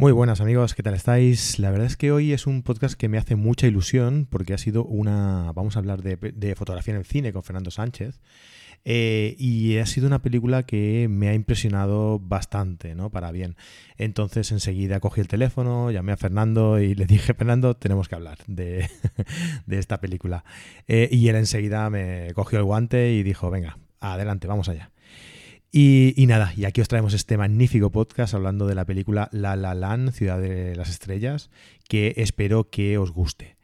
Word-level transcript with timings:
Muy 0.00 0.12
buenas 0.12 0.40
amigos, 0.40 0.74
¿qué 0.74 0.82
tal 0.82 0.94
estáis? 0.94 1.58
La 1.58 1.70
verdad 1.70 1.86
es 1.86 1.98
que 1.98 2.10
hoy 2.10 2.32
es 2.32 2.46
un 2.46 2.62
podcast 2.62 2.94
que 2.94 3.10
me 3.10 3.18
hace 3.18 3.36
mucha 3.36 3.66
ilusión 3.66 4.26
porque 4.30 4.54
ha 4.54 4.58
sido 4.58 4.82
una... 4.82 5.52
Vamos 5.54 5.76
a 5.76 5.80
hablar 5.80 6.00
de, 6.02 6.54
fotografía 6.54 6.94
en 6.94 7.00
el 7.00 7.04
cine 7.04 7.34
con 7.34 7.42
Fernando 7.42 7.70
Sánchez. 7.70 8.18
Eh, 8.86 9.36
y 9.38 9.76
ha 9.76 9.84
sido 9.84 10.06
una 10.06 10.22
película 10.22 10.62
que 10.62 11.06
me 11.10 11.28
ha 11.28 11.34
impresionado 11.34 12.18
bastante, 12.18 12.94
¿no? 12.94 13.10
Para 13.10 13.30
bien. 13.30 13.56
Entonces 13.98 14.50
enseguida 14.52 15.00
cogí 15.00 15.20
el 15.20 15.28
teléfono, 15.28 15.90
llamé 15.90 16.12
a 16.12 16.16
Fernando 16.16 16.80
y 16.80 16.94
le 16.94 17.04
dije, 17.04 17.34
Fernando, 17.34 17.76
tenemos 17.76 18.08
que 18.08 18.14
hablar 18.14 18.38
de, 18.46 18.88
esta 19.68 20.00
película. 20.00 20.46
Eh, 20.88 21.10
y 21.12 21.28
él 21.28 21.36
enseguida 21.36 21.90
me 21.90 22.32
cogió 22.32 22.58
el 22.58 22.64
guante 22.64 23.12
y 23.12 23.22
dijo, 23.22 23.50
venga, 23.50 23.76
adelante, 24.00 24.46
vamos 24.46 24.70
allá. 24.70 24.92
Y, 25.72 26.24
nada, 26.26 26.52
y 26.56 26.64
aquí 26.64 26.80
os 26.80 26.88
traemos 26.88 27.14
este 27.14 27.36
magnífico 27.36 27.90
podcast 27.90 28.34
hablando 28.34 28.66
de 28.66 28.74
la 28.74 28.84
película 28.84 29.28
La 29.30 29.54
La 29.54 29.74
Land, 29.74 30.12
Ciudad 30.12 30.40
de 30.40 30.74
las 30.74 30.90
Estrellas, 30.90 31.48
que 31.88 32.14
espero 32.16 32.70
que 32.70 32.98
os 32.98 33.12
guste 33.12 33.56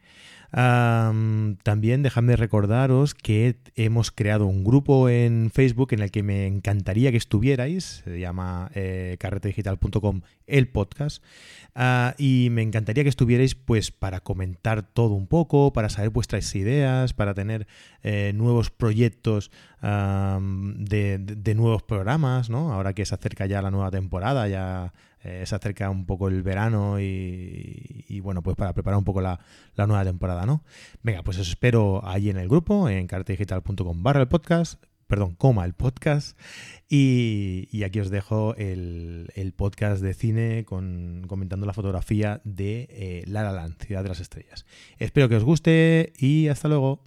también 0.51 2.03
dejadme 2.03 2.35
recordaros 2.35 3.13
que 3.13 3.57
hemos 3.75 4.11
creado 4.11 4.45
un 4.45 4.63
grupo 4.63 5.09
en 5.09 5.51
Facebook 5.53 5.93
en 5.93 6.01
el 6.01 6.11
que 6.11 6.23
me 6.23 6.47
encantaría 6.47 7.11
que 7.11 7.17
estuvierais. 7.17 8.01
Se 8.05 8.19
llama 8.19 8.71
eh, 8.73 9.17
carretedigital.com 9.19 10.21
el 10.45 10.69
podcast. 10.69 11.23
Ah, 11.75 12.15
y 12.17 12.47
me 12.51 12.61
encantaría 12.61 13.03
que 13.03 13.09
estuvierais 13.09 13.55
pues 13.55 13.91
para 13.91 14.21
comentar 14.21 14.81
todo 14.83 15.13
un 15.13 15.27
poco, 15.27 15.73
para 15.73 15.89
saber 15.89 16.09
vuestras 16.09 16.55
ideas, 16.55 17.13
para 17.13 17.33
tener 17.33 17.67
eh, 18.03 18.31
nuevos 18.33 18.71
proyectos 18.71 19.51
de, 19.81 21.53
nuevos 21.55 21.83
programas, 21.83 22.49
¿no? 22.49 22.73
Ahora 22.73 22.93
que 22.93 23.05
se 23.05 23.13
acerca 23.13 23.45
ya 23.45 23.61
la 23.61 23.69
nueva 23.69 23.91
temporada, 23.91 24.47
ya 24.47 24.93
eh, 25.27 25.45
se 25.45 25.55
acerca 25.55 25.89
un 25.89 26.05
poco 26.05 26.27
el 26.27 26.41
verano 26.41 26.99
y, 26.99 28.19
bueno, 28.21 28.41
pues 28.41 28.55
para 28.55 28.73
preparar 28.73 28.97
un 28.97 29.03
poco 29.03 29.21
la, 29.21 29.39
nueva 29.75 30.03
temporada, 30.05 30.45
¿no? 30.45 30.63
Venga, 31.03 31.23
pues 31.23 31.37
os 31.37 31.49
espero 31.49 32.01
ahí 32.05 32.29
en 32.29 32.37
el 32.37 32.47
grupo, 32.47 32.89
en 32.89 33.07
cartedigital.com 33.07 34.03
barra 34.03 34.21
el 34.21 34.27
podcast, 34.27 34.81
perdón, 35.07 35.35
coma 35.35 35.65
el 35.65 35.73
podcast. 35.73 36.37
Y, 36.89 37.83
aquí 37.83 37.99
os 37.99 38.09
dejo 38.09 38.55
el, 38.55 39.53
podcast 39.55 40.01
de 40.01 40.13
cine 40.13 40.65
con, 40.65 41.25
comentando 41.27 41.65
la 41.65 41.73
fotografía 41.73 42.41
de 42.43 42.87
eh, 42.89 43.23
La 43.27 43.43
La 43.43 43.51
Land, 43.51 43.83
Ciudad 43.83 44.03
de 44.03 44.09
las 44.09 44.19
Estrellas. 44.19 44.65
Espero 44.97 45.27
que 45.27 45.35
os 45.35 45.43
guste 45.43 46.13
y 46.17 46.47
hasta 46.47 46.67
luego. 46.67 47.03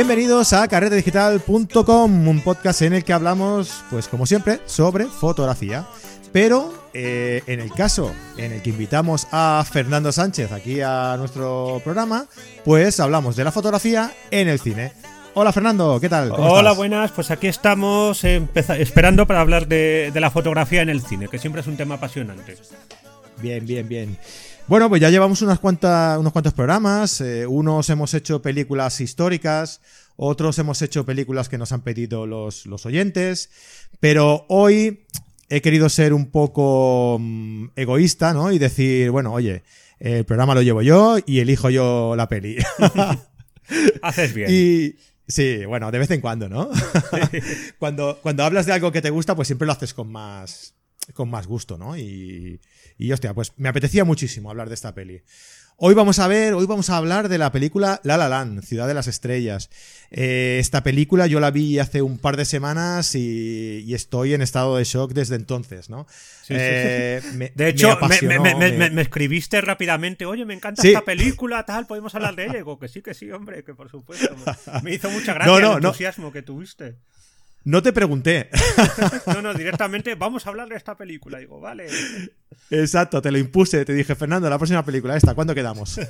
Bienvenidos 0.00 0.54
a 0.54 0.66
carretedigital.com, 0.66 2.28
un 2.28 2.40
podcast 2.40 2.80
en 2.80 2.94
el 2.94 3.04
que 3.04 3.12
hablamos, 3.12 3.84
pues 3.90 4.08
como 4.08 4.24
siempre, 4.24 4.58
sobre 4.64 5.04
fotografía. 5.04 5.86
Pero 6.32 6.72
eh, 6.94 7.42
en 7.46 7.60
el 7.60 7.70
caso 7.70 8.10
en 8.38 8.52
el 8.52 8.62
que 8.62 8.70
invitamos 8.70 9.26
a 9.30 9.62
Fernando 9.70 10.10
Sánchez 10.10 10.52
aquí 10.52 10.80
a 10.80 11.16
nuestro 11.18 11.82
programa, 11.84 12.24
pues 12.64 12.98
hablamos 12.98 13.36
de 13.36 13.44
la 13.44 13.52
fotografía 13.52 14.10
en 14.30 14.48
el 14.48 14.58
cine. 14.58 14.94
Hola 15.34 15.52
Fernando, 15.52 16.00
¿qué 16.00 16.08
tal? 16.08 16.32
Hola, 16.34 16.72
buenas, 16.72 17.10
pues 17.12 17.30
aquí 17.30 17.48
estamos 17.48 18.24
esperando 18.24 19.26
para 19.26 19.42
hablar 19.42 19.68
de, 19.68 20.10
la 20.14 20.30
fotografía 20.30 20.80
en 20.80 20.88
el 20.88 21.02
cine, 21.02 21.28
que 21.28 21.38
siempre 21.38 21.60
es 21.60 21.66
un 21.66 21.76
tema 21.76 21.96
apasionante. 21.96 22.56
Bien, 23.42 23.66
bien, 23.66 23.86
bien. 23.86 24.18
Bueno, 24.70 24.88
pues 24.88 25.02
ya 25.02 25.10
llevamos 25.10 25.42
unas 25.42 25.58
cuantas, 25.58 26.16
unos 26.16 26.32
cuantos 26.32 26.54
programas. 26.54 27.20
Eh, 27.20 27.44
unos 27.44 27.90
hemos 27.90 28.14
hecho 28.14 28.40
películas 28.40 29.00
históricas, 29.00 29.80
otros 30.14 30.60
hemos 30.60 30.80
hecho 30.80 31.04
películas 31.04 31.48
que 31.48 31.58
nos 31.58 31.72
han 31.72 31.80
pedido 31.80 32.24
los, 32.24 32.86
oyentes. 32.86 33.50
Pero 33.98 34.46
hoy 34.48 35.06
he 35.48 35.60
querido 35.60 35.88
ser 35.88 36.12
un 36.14 36.30
poco 36.30 37.18
mm, 37.18 37.70
egoísta, 37.74 38.32
¿no? 38.32 38.52
Y 38.52 38.60
decir, 38.60 39.10
bueno, 39.10 39.32
oye, 39.32 39.64
el 39.98 40.24
programa 40.24 40.54
lo 40.54 40.62
llevo 40.62 40.82
yo 40.82 41.16
y 41.26 41.40
elijo 41.40 41.68
yo 41.68 42.14
la 42.14 42.28
peli. 42.28 42.56
Haces 44.02 44.34
bien. 44.34 44.50
Y. 44.52 44.94
Sí, 45.26 45.64
bueno, 45.64 45.90
de 45.90 45.98
vez 45.98 46.12
en 46.12 46.20
cuando, 46.20 46.48
¿no? 46.48 46.70
cuando, 47.80 48.20
cuando 48.22 48.44
hablas 48.44 48.66
de 48.66 48.72
algo 48.72 48.92
que 48.92 49.02
te 49.02 49.10
gusta, 49.10 49.34
pues 49.34 49.48
siempre 49.48 49.66
lo 49.66 49.72
haces 49.72 49.94
con 49.94 50.12
más, 50.12 50.76
con 51.12 51.28
más 51.28 51.48
gusto, 51.48 51.76
¿no? 51.76 51.96
Y, 51.96 52.60
y 53.00 53.12
hostia, 53.12 53.32
pues 53.32 53.54
me 53.56 53.70
apetecía 53.70 54.04
muchísimo 54.04 54.50
hablar 54.50 54.68
de 54.68 54.74
esta 54.74 54.94
peli. 54.94 55.22
Hoy 55.82 55.94
vamos 55.94 56.18
a 56.18 56.28
ver, 56.28 56.52
hoy 56.52 56.66
vamos 56.66 56.90
a 56.90 56.98
hablar 56.98 57.30
de 57.30 57.38
la 57.38 57.50
película 57.50 58.02
La 58.04 58.18
La 58.18 58.28
Land, 58.28 58.62
Ciudad 58.62 58.86
de 58.86 58.92
las 58.92 59.06
Estrellas. 59.06 59.70
Eh, 60.10 60.58
esta 60.60 60.82
película 60.82 61.26
yo 61.26 61.40
la 61.40 61.50
vi 61.50 61.78
hace 61.78 62.02
un 62.02 62.18
par 62.18 62.36
de 62.36 62.44
semanas 62.44 63.14
y, 63.14 63.94
estoy 63.94 64.34
en 64.34 64.42
estado 64.42 64.76
de 64.76 64.84
shock 64.84 65.14
desde 65.14 65.36
entonces, 65.36 65.88
¿no? 65.88 66.06
Eh, 66.50 67.22
de 67.54 67.68
hecho, 67.70 67.98
me, 68.22 69.00
escribiste 69.00 69.62
rápidamente, 69.62 70.26
oye, 70.26 70.44
me 70.44 70.52
encanta 70.52 70.86
esta 70.86 71.00
película, 71.00 71.64
tal, 71.64 71.86
podemos 71.86 72.14
hablar 72.14 72.36
de 72.36 72.44
ella. 72.44 72.54
Y 72.56 72.56
digo 72.58 72.78
que 72.78 72.88
sí, 72.88 73.00
que 73.00 73.14
sí, 73.14 73.30
hombre, 73.32 73.64
que 73.64 73.74
por 73.74 73.90
supuesto. 73.90 74.28
Me 74.82 74.92
hizo 74.92 75.08
mucha 75.10 75.32
gracia 75.32 75.56
el 75.56 75.64
entusiasmo 75.64 76.30
que 76.30 76.42
tuviste. 76.42 76.96
No 77.64 77.82
te 77.82 77.92
pregunté. 77.92 78.48
no, 79.26 79.42
no, 79.42 79.54
directamente 79.54 80.14
vamos 80.14 80.46
a 80.46 80.50
hablar 80.50 80.68
de 80.68 80.76
esta 80.76 80.96
película. 80.96 81.38
Digo, 81.38 81.60
vale. 81.60 81.88
Exacto, 82.70 83.20
te 83.20 83.30
lo 83.30 83.38
impuse. 83.38 83.84
Te 83.84 83.92
dije, 83.92 84.14
Fernando, 84.14 84.48
la 84.48 84.58
próxima 84.58 84.84
película, 84.84 85.16
esta, 85.16 85.34
¿cuándo 85.34 85.54
quedamos? 85.54 86.00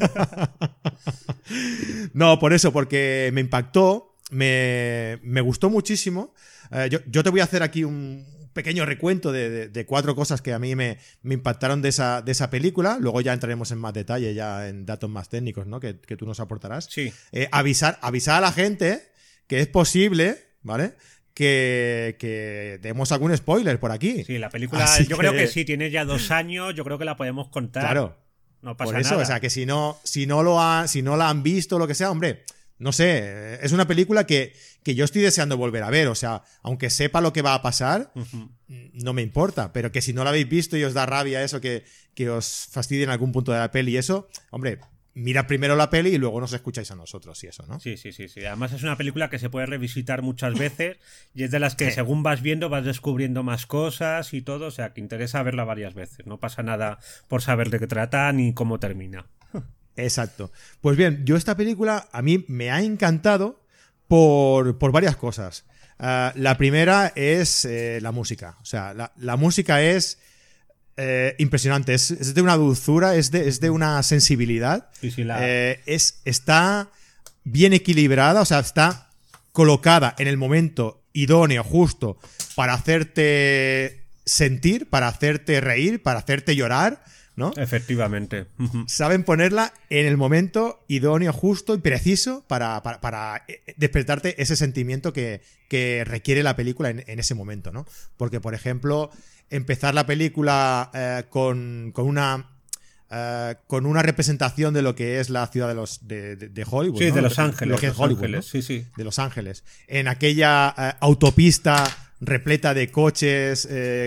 no, 2.13 2.39
por 2.39 2.53
eso, 2.53 2.73
porque 2.73 3.31
me 3.33 3.41
impactó, 3.41 4.17
me, 4.31 5.19
gustó 5.43 5.71
muchísimo. 5.71 6.35
Eh, 6.71 6.89
yo, 7.09 7.23
te 7.23 7.31
voy 7.31 7.41
a 7.41 7.45
hacer 7.45 7.65
aquí 7.65 7.83
un 7.83 8.25
pequeño 8.53 8.87
recuento 8.87 9.33
de, 9.33 9.85
cuatro 9.89 10.15
cosas 10.15 10.43
que 10.43 10.53
a 10.53 10.61
mí 10.61 10.77
me, 10.77 10.99
impactaron 11.25 11.83
de 11.83 11.89
esa, 11.89 12.23
de 12.23 12.31
esa 12.31 12.49
película. 12.49 12.99
Luego 13.01 13.21
ya 13.23 13.33
entraremos 13.33 13.73
en 13.73 13.79
más 13.79 13.93
detalle, 13.93 14.35
ya 14.35 14.69
en 14.69 14.87
datos 14.87 15.11
más 15.11 15.29
técnicos, 15.29 15.67
¿no? 15.67 15.81
Que, 15.81 15.95
tú 15.95 16.27
nos 16.27 16.39
aportarás. 16.39 16.87
Sí. 16.89 17.13
Eh, 17.33 17.49
avisar, 17.51 17.99
avisar 18.03 18.37
a 18.37 18.41
la 18.41 18.53
gente 18.53 19.11
que 19.49 19.59
es 19.59 19.67
posible, 19.67 20.37
¿vale? 20.63 20.95
Que, 21.41 22.79
demos 22.83 23.13
algún 23.13 23.35
spoiler 23.37 23.81
por 23.81 23.93
aquí. 23.93 24.25
Sí, 24.25 24.39
la 24.39 24.51
película, 24.51 24.87
yo 25.03 25.17
creo 25.17 25.33
que 25.33 25.47
sí, 25.47 25.65
tiene 25.65 25.91
ya 25.91 26.05
dos 26.05 26.31
años, 26.31 26.75
yo 26.75 26.85
creo 26.85 26.99
que 26.99 27.05
la 27.05 27.17
podemos 27.17 27.49
contar. 27.49 27.83
Claro. 27.83 28.17
No 28.63 28.77
pasa 28.77 28.93
por 28.93 29.01
eso, 29.01 29.17
o 29.17 29.25
sea, 29.25 29.41
que 29.41 29.49
si 29.49 29.65
no, 29.65 29.99
si 30.05 30.27
no 30.27 30.43
lo 30.43 30.61
ha, 30.61 30.87
si 30.87 31.01
no 31.01 31.17
la 31.17 31.31
han 31.31 31.43
visto, 31.43 31.79
lo 31.79 31.87
que 31.87 31.95
sea, 31.95 32.11
hombre, 32.11 32.45
no 32.77 32.93
sé, 32.93 33.59
es 33.65 33.73
una 33.73 33.87
película 33.87 34.27
que, 34.27 34.53
que, 34.83 34.95
yo 34.95 35.07
estoy 35.07 35.23
deseando 35.23 35.57
volver 35.57 35.83
a 35.83 35.89
ver. 35.89 36.09
O 36.09 36.15
sea, 36.15 36.43
aunque 36.63 36.91
sepa 36.91 37.23
lo 37.23 37.33
que 37.33 37.41
va 37.41 37.55
a 37.55 37.63
pasar, 37.63 38.13
no 38.69 39.13
me 39.15 39.23
importa. 39.23 39.73
Pero 39.73 39.93
que 39.93 40.03
si 40.03 40.13
no 40.13 40.25
la 40.25 40.31
habéis 40.31 40.49
visto 40.49 40.77
y 40.77 40.85
os 40.85 40.93
da 40.93 41.07
rabia 41.07 41.43
eso, 41.43 41.61
que, 41.63 41.85
que 42.15 42.29
os 42.29 42.69
fastidie 42.71 43.05
en 43.05 43.11
algún 43.11 43.33
punto 43.33 43.53
de 43.53 43.59
la 43.59 43.71
peli 43.71 43.93
y 43.93 43.97
eso, 43.97 44.29
hombre, 44.51 44.79
mira 45.15 45.47
primero 45.47 45.77
la 45.77 45.91
peli 45.91 46.11
y 46.11 46.19
luego 46.19 46.41
nos 46.41 46.53
escucháis 46.53 46.91
a 46.91 46.97
nosotros 46.97 47.43
y 47.45 47.49
eso, 47.49 47.67
¿no? 47.67 47.81
Sí, 47.81 47.97
sí, 47.97 48.13
sí, 48.13 48.29
sí. 48.29 48.45
Además 48.45 48.73
es 48.73 48.83
una 48.83 48.97
película 48.97 49.31
que 49.31 49.39
se 49.39 49.51
puede 49.51 49.67
revisitar 49.67 50.23
muchas 50.23 50.59
veces 50.59 50.99
y 51.35 51.45
es 51.45 51.51
de 51.51 51.59
las 51.59 51.75
que 51.75 51.91
según 51.91 52.23
vas 52.23 52.43
viendo 52.43 52.69
vas 52.69 52.85
descubriendo 52.85 53.43
más 53.43 53.67
cosas 53.67 54.33
y 54.35 54.43
todo, 54.43 54.67
o 54.67 54.71
sea, 54.71 54.93
que 54.93 55.01
interesa 55.01 55.43
verla 55.43 55.65
varias 55.65 55.95
veces. 55.95 56.27
No 56.27 56.39
pasa 56.39 56.63
nada 56.63 56.99
por 57.29 57.43
saber 57.43 57.71
de 57.71 57.79
qué 57.79 57.87
trata 57.87 58.33
ni 58.33 58.55
cómo 58.55 58.79
termina. 58.79 59.27
Exacto. 59.97 60.53
Pues 60.81 60.97
bien, 60.97 61.25
yo 61.25 61.37
esta 61.37 61.57
película 61.57 62.09
a 62.13 62.23
mí 62.23 62.45
me 62.49 62.71
ha 62.71 62.83
encantado 62.83 63.65
por, 64.09 64.77
varias 64.93 65.17
cosas. 65.17 65.67
Ah, 65.99 66.33
la 66.35 66.57
primera 66.57 67.13
es 67.15 67.65
eh, 67.65 68.01
la 68.01 68.11
música. 68.11 68.57
O 68.63 68.65
sea, 68.65 68.95
la 68.95 69.37
música 69.37 69.83
es 69.83 70.19
eh, 71.03 71.35
impresionante. 71.39 71.95
Es, 71.95 72.35
de 72.35 72.43
una 72.43 72.57
dulzura, 72.57 73.17
es 73.17 73.31
de, 73.31 73.49
es 73.49 73.61
de 73.61 73.71
una 73.71 74.03
sensibilidad. 74.03 74.91
Eh, 75.03 75.81
es, 75.87 76.21
está 76.27 76.91
bien 77.43 77.73
equilibrada, 77.73 78.43
o 78.43 78.45
sea, 78.45 78.59
está 78.59 79.09
colocada 79.53 80.15
en 80.19 80.29
el 80.29 80.37
momento 80.37 81.03
idóneo, 81.15 81.65
justo, 81.65 82.19
para 82.55 82.75
hacerte 82.75 84.05
sentir, 84.27 84.91
para 84.91 85.09
hacerte 85.09 85.63
reír, 85.63 86.03
para 86.03 86.19
hacerte 86.19 86.55
llorar. 86.55 87.03
¿no? 87.35 87.55
Efectivamente. 87.57 88.49
Saben 88.87 89.25
ponerla 89.25 89.73
en 89.89 90.05
el 90.05 90.19
momento 90.19 90.85
idóneo, 90.89 91.33
justo 91.33 91.75
y 91.75 91.79
preciso 91.79 92.45
para, 92.47 92.83
eh, 93.49 93.63
despertarte 93.79 94.43
ese 94.43 94.55
sentimiento 94.55 95.15
que, 95.15 95.41
requiere 96.05 96.43
la 96.43 96.57
película 96.57 96.91
en, 96.91 97.05
en, 97.07 97.19
ese 97.19 97.35
momento, 97.35 97.73
¿no? 97.73 97.87
Porque, 98.19 98.41
por 98.41 98.55
ejemplo, 98.55 99.11
empezar 99.51 99.95
la 99.95 100.07
película 100.07 100.91
eh, 100.95 101.25
con, 101.29 101.93
una 101.97 102.51
eh, 103.11 103.57
con 103.67 103.87
una 103.87 104.03
representación 104.03 104.73
de 104.73 104.83
lo 104.83 104.95
que 104.95 105.21
es 105.21 105.31
la 105.31 105.47
ciudad 105.49 105.69
de 105.69 105.75
los 105.75 106.07
de, 106.07 106.67
Hollywood. 106.69 106.99
Sí, 106.99 107.11
de 107.11 107.23
Los 107.23 107.39
Ángeles. 107.39 107.73
Lo 107.73 107.79
que 107.79 107.89
es 107.89 107.99
Hollywood. 107.99 108.43
sí, 108.43 108.63
sí. 108.63 108.87
De 108.97 109.05
Los 109.05 109.19
Ángeles. 109.19 109.65
En 109.89 110.09
aquella 110.09 110.75
eh, 110.79 110.93
autopista 111.01 111.85
repleta 112.21 112.75
de 112.75 112.91
coches, 112.91 113.67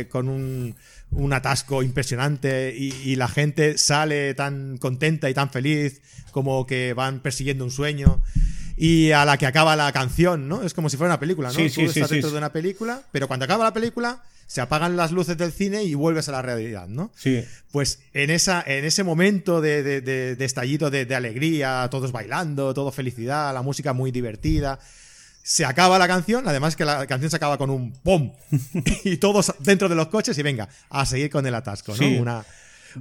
con 0.09 0.29
un 0.29 0.75
un 1.15 1.33
atasco 1.33 1.83
impresionante 1.83 2.75
y, 2.75 2.91
y 3.03 3.15
la 3.15 3.27
gente 3.27 3.77
sale 3.77 4.33
tan 4.33 4.77
contenta 4.77 5.29
y 5.29 5.33
tan 5.33 5.49
feliz 5.49 6.01
como 6.31 6.65
que 6.65 6.93
van 6.93 7.19
persiguiendo 7.19 7.63
un 7.63 7.71
sueño 7.71 8.21
y 8.75 9.11
a 9.11 9.23
la 9.25 9.37
que 9.37 9.45
acaba 9.45 9.75
la 9.75 9.91
canción, 9.91 10.47
¿no? 10.47 10.63
Es 10.63 10.73
como 10.73 10.89
si 10.89 10.97
fuera 10.97 11.13
una 11.13 11.19
película, 11.19 11.49
¿no? 11.49 11.53
Sí, 11.53 11.65
Tú 11.65 11.69
sí, 11.69 11.81
sí, 11.81 11.99
estás 11.99 12.09
sí. 12.09 12.15
dentro 12.15 12.31
de 12.31 12.37
una 12.37 12.51
película, 12.51 13.03
pero 13.11 13.27
cuando 13.27 13.45
acaba 13.45 13.63
la 13.63 13.73
película 13.73 14.23
se 14.53 14.61
apagan 14.61 14.95
las 14.95 15.11
luces 15.11 15.35
del 15.35 15.51
cine 15.51 15.83
y 15.83 15.95
vuelves 15.95 16.29
a 16.29 16.31
la 16.31 16.43
realidad, 16.43 16.87
¿no? 16.87 17.11
Sí. 17.15 17.43
Pues 17.71 18.01
en, 18.13 18.29
esa, 18.29 18.63
en 18.67 18.85
ese 18.85 19.03
momento 19.03 19.61
de, 19.61 19.81
de- 19.81 20.01
de- 20.01 20.35
de 20.35 20.45
estallido 20.45 20.91
de, 20.91 21.15
alegría, 21.15 21.87
todos 21.89 22.11
bailando, 22.11 22.71
todo 22.75 22.91
felicidad, 22.91 23.51
la 23.51 23.63
música 23.63 23.93
muy 23.93 24.11
divertida. 24.11 24.77
Se 25.41 25.65
acaba 25.65 25.97
la 25.97 26.07
canción, 26.07 26.47
además 26.47 26.75
que 26.75 26.85
la 26.85 27.07
canción 27.07 27.31
se 27.31 27.37
acaba 27.37 27.57
con 27.57 27.71
un 27.71 27.93
¡pum! 27.93 28.31
y 29.03 29.17
todos 29.17 29.55
dentro 29.57 29.89
de 29.89 29.95
los 29.95 30.09
coches 30.09 30.37
y 30.37 30.43
venga, 30.43 30.69
a 30.91 31.03
seguir 31.07 31.31
con 31.31 31.47
el 31.47 31.55
atasco, 31.55 31.93
¿no? 31.93 31.97
Sí. 31.97 32.17
Una, 32.19 32.45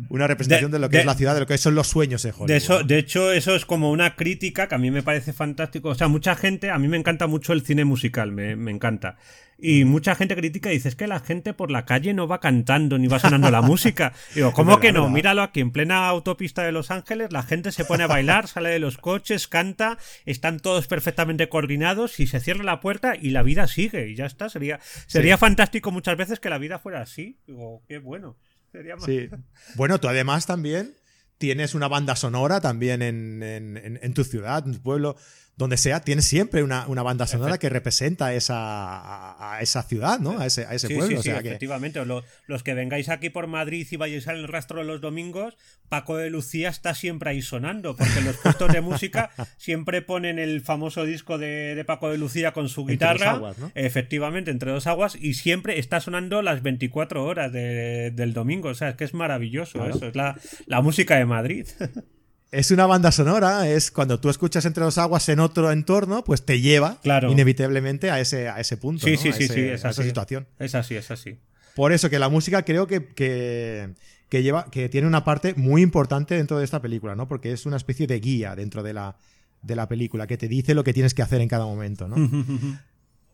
una 0.08 0.26
representación 0.26 0.70
de, 0.70 0.78
De- 0.78 0.80
lo 0.80 0.88
que 0.88 0.96
de- 0.96 1.00
es 1.02 1.06
la 1.06 1.14
ciudad, 1.16 1.34
de 1.34 1.40
lo 1.40 1.46
que 1.46 1.58
son 1.58 1.74
los 1.74 1.86
sueños 1.88 2.22
de 2.22 2.30
Hollywood. 2.30 2.46
De, 2.48 2.56
eso, 2.56 2.82
de 2.82 2.96
hecho, 2.98 3.30
eso 3.30 3.54
es 3.54 3.66
como 3.66 3.90
una 3.90 4.16
crítica 4.16 4.68
que 4.68 4.74
a 4.74 4.78
mí 4.78 4.90
me 4.90 5.02
parece 5.02 5.34
fantástico. 5.34 5.90
O 5.90 5.94
sea, 5.94 6.08
mucha 6.08 6.34
gente, 6.34 6.70
a 6.70 6.78
mí 6.78 6.88
me 6.88 6.96
encanta 6.96 7.26
mucho 7.26 7.52
el 7.52 7.60
cine 7.60 7.84
musical, 7.84 8.32
me, 8.32 8.56
me 8.56 8.70
encanta. 8.70 9.18
Y 9.58 9.84
mucha 9.84 10.14
gente 10.16 10.34
critica 10.34 10.70
y 10.70 10.74
dice, 10.74 10.88
es 10.88 10.96
que 10.96 11.06
la 11.06 11.20
gente 11.20 11.54
por 11.54 11.70
la 11.70 11.84
calle 11.84 12.14
no 12.14 12.26
va 12.26 12.40
cantando 12.40 12.98
ni 12.98 13.06
va 13.06 13.20
sonando 13.20 13.48
la 13.50 13.62
música. 13.62 14.12
Digo, 14.34 14.52
¿cómo 14.52 14.80
que 14.80 14.92
no? 14.92 15.08
Míralo 15.08 15.42
aquí, 15.42 15.60
en 15.60 15.70
plena 15.70 16.08
autopista 16.08 16.64
de 16.64 16.72
Los 16.72 16.90
Ángeles, 16.90 17.30
la 17.32 17.42
gente 17.44 17.70
se 17.70 17.84
pone 17.84 18.02
a 18.02 18.08
bailar, 18.08 18.48
sale 18.48 18.70
de 18.70 18.80
los 18.80 18.98
coches, 18.98 19.46
canta, 19.46 19.98
están 20.26 20.58
todos 20.58 20.88
perfectamente 20.88 21.48
coordinados 21.48 22.18
y 22.18 22.26
se 22.26 22.40
cierra 22.40 22.64
la 22.64 22.80
puerta 22.80 23.14
y 23.14 23.30
la 23.30 23.42
vida 23.44 23.68
sigue 23.68 24.08
y 24.08 24.16
ya 24.16 24.26
está. 24.26 24.48
Sería, 24.48 24.80
sería 25.06 25.38
fantástico 25.38 25.92
muchas 25.92 26.16
veces 26.16 26.40
que 26.40 26.50
la 26.50 26.58
vida 26.58 26.80
fuera 26.80 27.00
así. 27.00 27.38
Digo, 27.46 27.82
qué 27.86 27.98
bueno. 27.98 28.36
Sería 28.72 28.96
más- 28.96 29.04
Sí. 29.04 29.28
Bueno, 29.76 30.00
tú 30.00 30.08
además 30.08 30.46
también 30.46 30.96
tienes 31.38 31.74
una 31.74 31.88
banda 31.88 32.16
sonora 32.16 32.60
también 32.60 33.02
en, 33.02 33.42
en- 33.42 33.76
en- 33.76 33.98
en 34.02 34.14
tu 34.14 34.24
ciudad, 34.24 34.66
en 34.66 34.74
tu 34.74 34.82
pueblo, 34.82 35.16
donde 35.54 35.76
sea, 35.76 36.00
tienes 36.00 36.24
siempre 36.24 36.62
una, 36.62 36.86
una 36.88 37.02
banda 37.02 37.26
sonora 37.26 37.58
que 37.58 37.68
representa 37.68 38.32
esa, 38.32 38.56
a, 38.56 39.56
a 39.56 39.60
esa 39.60 39.82
ciudad, 39.82 40.18
¿no? 40.18 40.38
A 40.40 40.46
ese, 40.46 40.64
a 40.66 40.74
ese 40.74 40.88
Sí, 40.88 40.94
pueblo. 40.94 41.08
sí, 41.10 41.14
o 41.16 41.22
sí, 41.22 41.28
sea 41.30 41.42
que- 41.42 41.48
efectivamente. 41.48 42.04
Lo- 42.06 42.24
los 42.46 42.62
que 42.62 42.72
vengáis 42.74 43.08
aquí 43.10 43.28
por 43.30 43.46
Madrid 43.46 43.86
y 43.90 43.96
vayáis 43.96 44.26
al 44.28 44.48
rastro 44.48 44.82
los 44.82 45.00
domingos, 45.02 45.56
Paco 45.90 46.16
de 46.16 46.30
Lucía 46.30 46.70
está 46.70 46.94
siempre 46.94 47.30
ahí 47.30 47.42
sonando, 47.42 47.94
porque 47.94 48.22
los 48.22 48.36
puestos 48.38 48.72
de 48.72 48.80
música 48.80 49.30
siempre 49.58 50.00
ponen 50.00 50.38
el 50.38 50.62
famoso 50.62 51.04
disco 51.04 51.36
de, 51.36 51.74
de 51.74 51.84
Paco 51.84 52.10
de 52.10 52.16
Lucía 52.18 52.52
con 52.52 52.68
su 52.70 52.80
Entre 52.82 52.94
guitarra. 52.94 53.26
dos 53.26 53.34
aguas, 53.36 53.58
¿no? 53.58 53.70
Efectivamente, 53.74 54.50
entre 54.50 54.70
dos 54.72 54.86
aguas, 54.86 55.16
y 55.20 55.34
siempre 55.34 55.78
está 55.78 56.00
sonando 56.00 56.40
las 56.40 56.62
24 56.62 57.24
horas 57.24 57.52
de- 57.52 58.10
del 58.10 58.32
domingo. 58.32 58.70
O 58.70 58.74
sea, 58.74 58.88
es 58.88 58.96
que 58.96 59.04
es 59.04 59.12
maravilloso 59.14 59.78
Claro. 59.78 59.94
eso. 59.96 60.06
Es 60.08 60.16
la, 60.16 60.38
la 60.66 60.80
música 60.80 61.16
de 61.16 61.26
Madrid. 61.26 61.66
Es 62.52 62.70
una 62.70 62.86
banda 62.86 63.10
sonora, 63.10 63.66
es 63.68 63.90
cuando 63.90 64.20
tú 64.20 64.28
escuchas 64.28 64.64
entre 64.66 64.84
los 64.84 64.98
aguas 64.98 65.26
en 65.30 65.40
otro 65.40 65.72
entorno, 65.72 66.22
pues 66.22 66.44
te 66.44 66.60
lleva 66.60 66.98
Claro. 67.02 67.32
inevitablemente 67.32 68.10
a 68.10 68.20
ese, 68.20 68.48
a 68.50 68.60
ese 68.60 68.76
punto, 68.76 69.06
Sí, 69.06 69.12
¿no? 69.14 69.18
sí, 69.18 69.28
a 69.30 69.32
sí, 69.32 69.44
ese- 69.44 69.54
sí, 69.54 69.60
a 69.60 69.74
es 69.74 69.84
esa 69.84 70.02
situación. 70.02 70.46
Es 70.58 70.74
así, 70.74 70.94
es 70.94 71.10
así. 71.10 71.38
Por 71.74 71.92
eso 71.92 72.10
que 72.10 72.18
la 72.18 72.28
música 72.28 72.62
creo 72.62 72.86
que, 72.86 73.06
que, 73.06 73.94
que 74.28 74.42
lleva, 74.42 74.66
que 74.70 74.90
tiene 74.90 75.06
una 75.06 75.24
parte 75.24 75.54
muy 75.54 75.80
importante 75.80 76.34
dentro 76.36 76.58
de 76.58 76.64
esta 76.66 76.82
película, 76.82 77.14
¿no? 77.16 77.26
Porque 77.26 77.52
es 77.52 77.64
una 77.64 77.78
especie 77.78 78.06
de 78.06 78.20
guía 78.20 78.54
dentro 78.54 78.82
de 78.82 78.92
la, 78.92 79.16
de 79.62 79.74
la 79.74 79.88
película, 79.88 80.26
que 80.26 80.36
te 80.36 80.46
dice 80.46 80.74
lo 80.74 80.84
que 80.84 80.92
tienes 80.92 81.14
que 81.14 81.22
hacer 81.22 81.40
en 81.40 81.48
cada 81.48 81.64
momento, 81.64 82.06
¿no? 82.06 82.16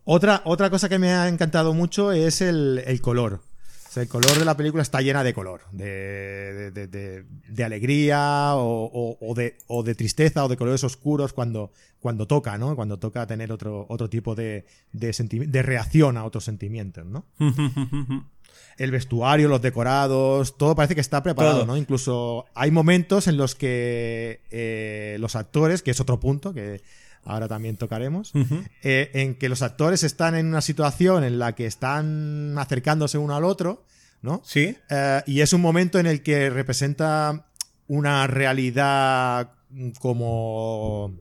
Otra, 0.05 0.41
otra 0.45 0.69
cosa 0.69 0.87
que 0.87 0.97
me 0.97 1.11
ha 1.11 1.27
encantado 1.27 1.73
mucho 1.73 2.13
es 2.13 2.39
el, 2.41 2.81
el 2.87 3.01
color. 3.01 3.43
O 3.89 3.91
sea, 3.91 4.03
el 4.03 4.09
color 4.09 4.37
de 4.37 4.45
la 4.45 4.55
película 4.55 4.83
está 4.83 5.01
llena 5.01 5.23
de 5.23 5.33
color, 5.33 5.61
de, 5.71 6.69
de, 6.71 6.87
de- 6.87 7.63
alegría 7.63 8.53
o, 8.55 8.85
o- 8.85 9.17
o 9.19 9.33
de, 9.33 9.57
o 9.65 9.81
de 9.81 9.95
tristeza 9.95 10.45
o 10.45 10.47
de 10.47 10.57
colores 10.57 10.83
oscuros 10.83 11.33
cuando, 11.33 11.71
cuando 11.99 12.27
toca, 12.27 12.55
¿no? 12.59 12.75
Cuando 12.75 12.99
toca 12.99 13.25
tener 13.25 13.51
otro, 13.51 13.87
otro 13.89 14.07
tipo 14.07 14.35
de, 14.35 14.65
de, 14.91 15.63
reacción 15.63 16.17
a 16.17 16.23
otros 16.25 16.43
sentimientos, 16.43 17.03
¿no? 17.07 17.25
el 18.77 18.91
vestuario, 18.91 19.49
los 19.49 19.61
decorados, 19.61 20.55
todo 20.57 20.75
parece 20.75 20.93
que 20.95 21.01
está 21.01 21.23
preparado, 21.23 21.57
Todo. 21.61 21.65
¿no? 21.65 21.75
Incluso 21.77 22.45
hay 22.53 22.69
momentos 22.71 23.27
en 23.27 23.37
los 23.37 23.55
que 23.55 24.41
eh, 24.51 25.17
los 25.19 25.35
actores, 25.35 25.81
que 25.81 25.91
es 25.91 25.99
otro 25.99 26.19
punto 26.19 26.53
que 26.53 26.81
ahora 27.25 27.47
también 27.47 27.77
tocaremos, 27.77 28.31
eh, 28.83 29.11
en 29.13 29.35
que 29.35 29.49
los 29.49 29.61
actores 29.61 30.03
están 30.03 30.35
en 30.35 30.47
una 30.47 30.61
situación 30.61 31.23
en 31.23 31.37
la 31.39 31.53
que 31.55 31.65
están 31.65 32.55
acercándose 32.57 33.17
uno 33.17 33.35
al 33.35 33.43
otro, 33.43 33.85
¿no? 34.21 34.41
¿Sí? 34.45 34.75
Eh, 34.89 35.21
y 35.27 35.41
es 35.41 35.53
un 35.53 35.61
momento 35.61 35.99
en 35.99 36.07
el 36.07 36.23
que 36.23 36.49
representa 36.49 37.45
una 37.87 38.27
realidad 38.27 39.51
como, 39.99 41.13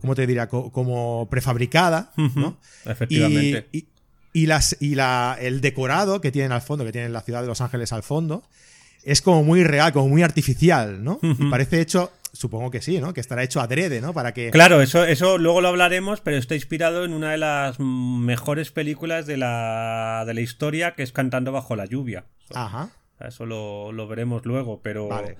¿cómo 0.00 0.14
te 0.14 0.26
diría? 0.26 0.48
Co- 0.48 0.70
como 0.72 1.28
prefabricada, 1.30 2.12
¿no? 2.16 2.58
Efectivamente. 2.84 3.68
Y, 3.72 3.78
y- 3.78 3.86
y 4.32 4.46
las, 4.46 4.76
y 4.78 4.94
la, 4.94 5.36
el 5.40 5.60
decorado 5.60 6.20
que 6.20 6.30
tienen 6.30 6.52
al 6.52 6.62
fondo, 6.62 6.84
que 6.84 6.92
tienen 6.92 7.12
la 7.12 7.20
ciudad 7.22 7.40
de 7.42 7.48
Los 7.48 7.60
Ángeles 7.60 7.92
al 7.92 8.04
fondo, 8.04 8.44
es 9.02 9.22
como 9.22 9.42
muy 9.42 9.64
real, 9.64 9.92
como 9.92 10.08
muy 10.08 10.22
artificial, 10.22 11.02
¿no? 11.02 11.18
Y 11.20 11.50
parece 11.50 11.80
hecho, 11.80 12.12
supongo 12.32 12.70
que 12.70 12.80
sí, 12.82 13.00
¿no? 13.00 13.12
Que 13.12 13.20
estará 13.20 13.42
hecho 13.42 13.60
adrede, 13.60 14.00
¿no? 14.00 14.12
Para 14.12 14.32
que... 14.32 14.50
Claro, 14.50 14.80
eso, 14.80 15.04
eso 15.04 15.38
luego 15.38 15.60
lo 15.60 15.68
hablaremos, 15.68 16.20
pero 16.20 16.36
está 16.36 16.54
inspirado 16.54 17.04
en 17.04 17.12
una 17.12 17.32
de 17.32 17.38
las 17.38 17.78
mejores 17.80 18.70
películas 18.70 19.26
de 19.26 19.36
la, 19.36 20.24
de 20.26 20.34
la 20.34 20.40
historia, 20.40 20.94
que 20.94 21.02
es 21.02 21.12
Cantando 21.12 21.52
bajo 21.52 21.76
la 21.76 21.86
lluvia. 21.86 22.26
Ajá. 22.54 22.90
Eso 23.20 23.46
lo, 23.46 23.92
lo 23.92 24.06
veremos 24.08 24.46
luego, 24.46 24.80
pero, 24.82 25.08
Vale. 25.08 25.36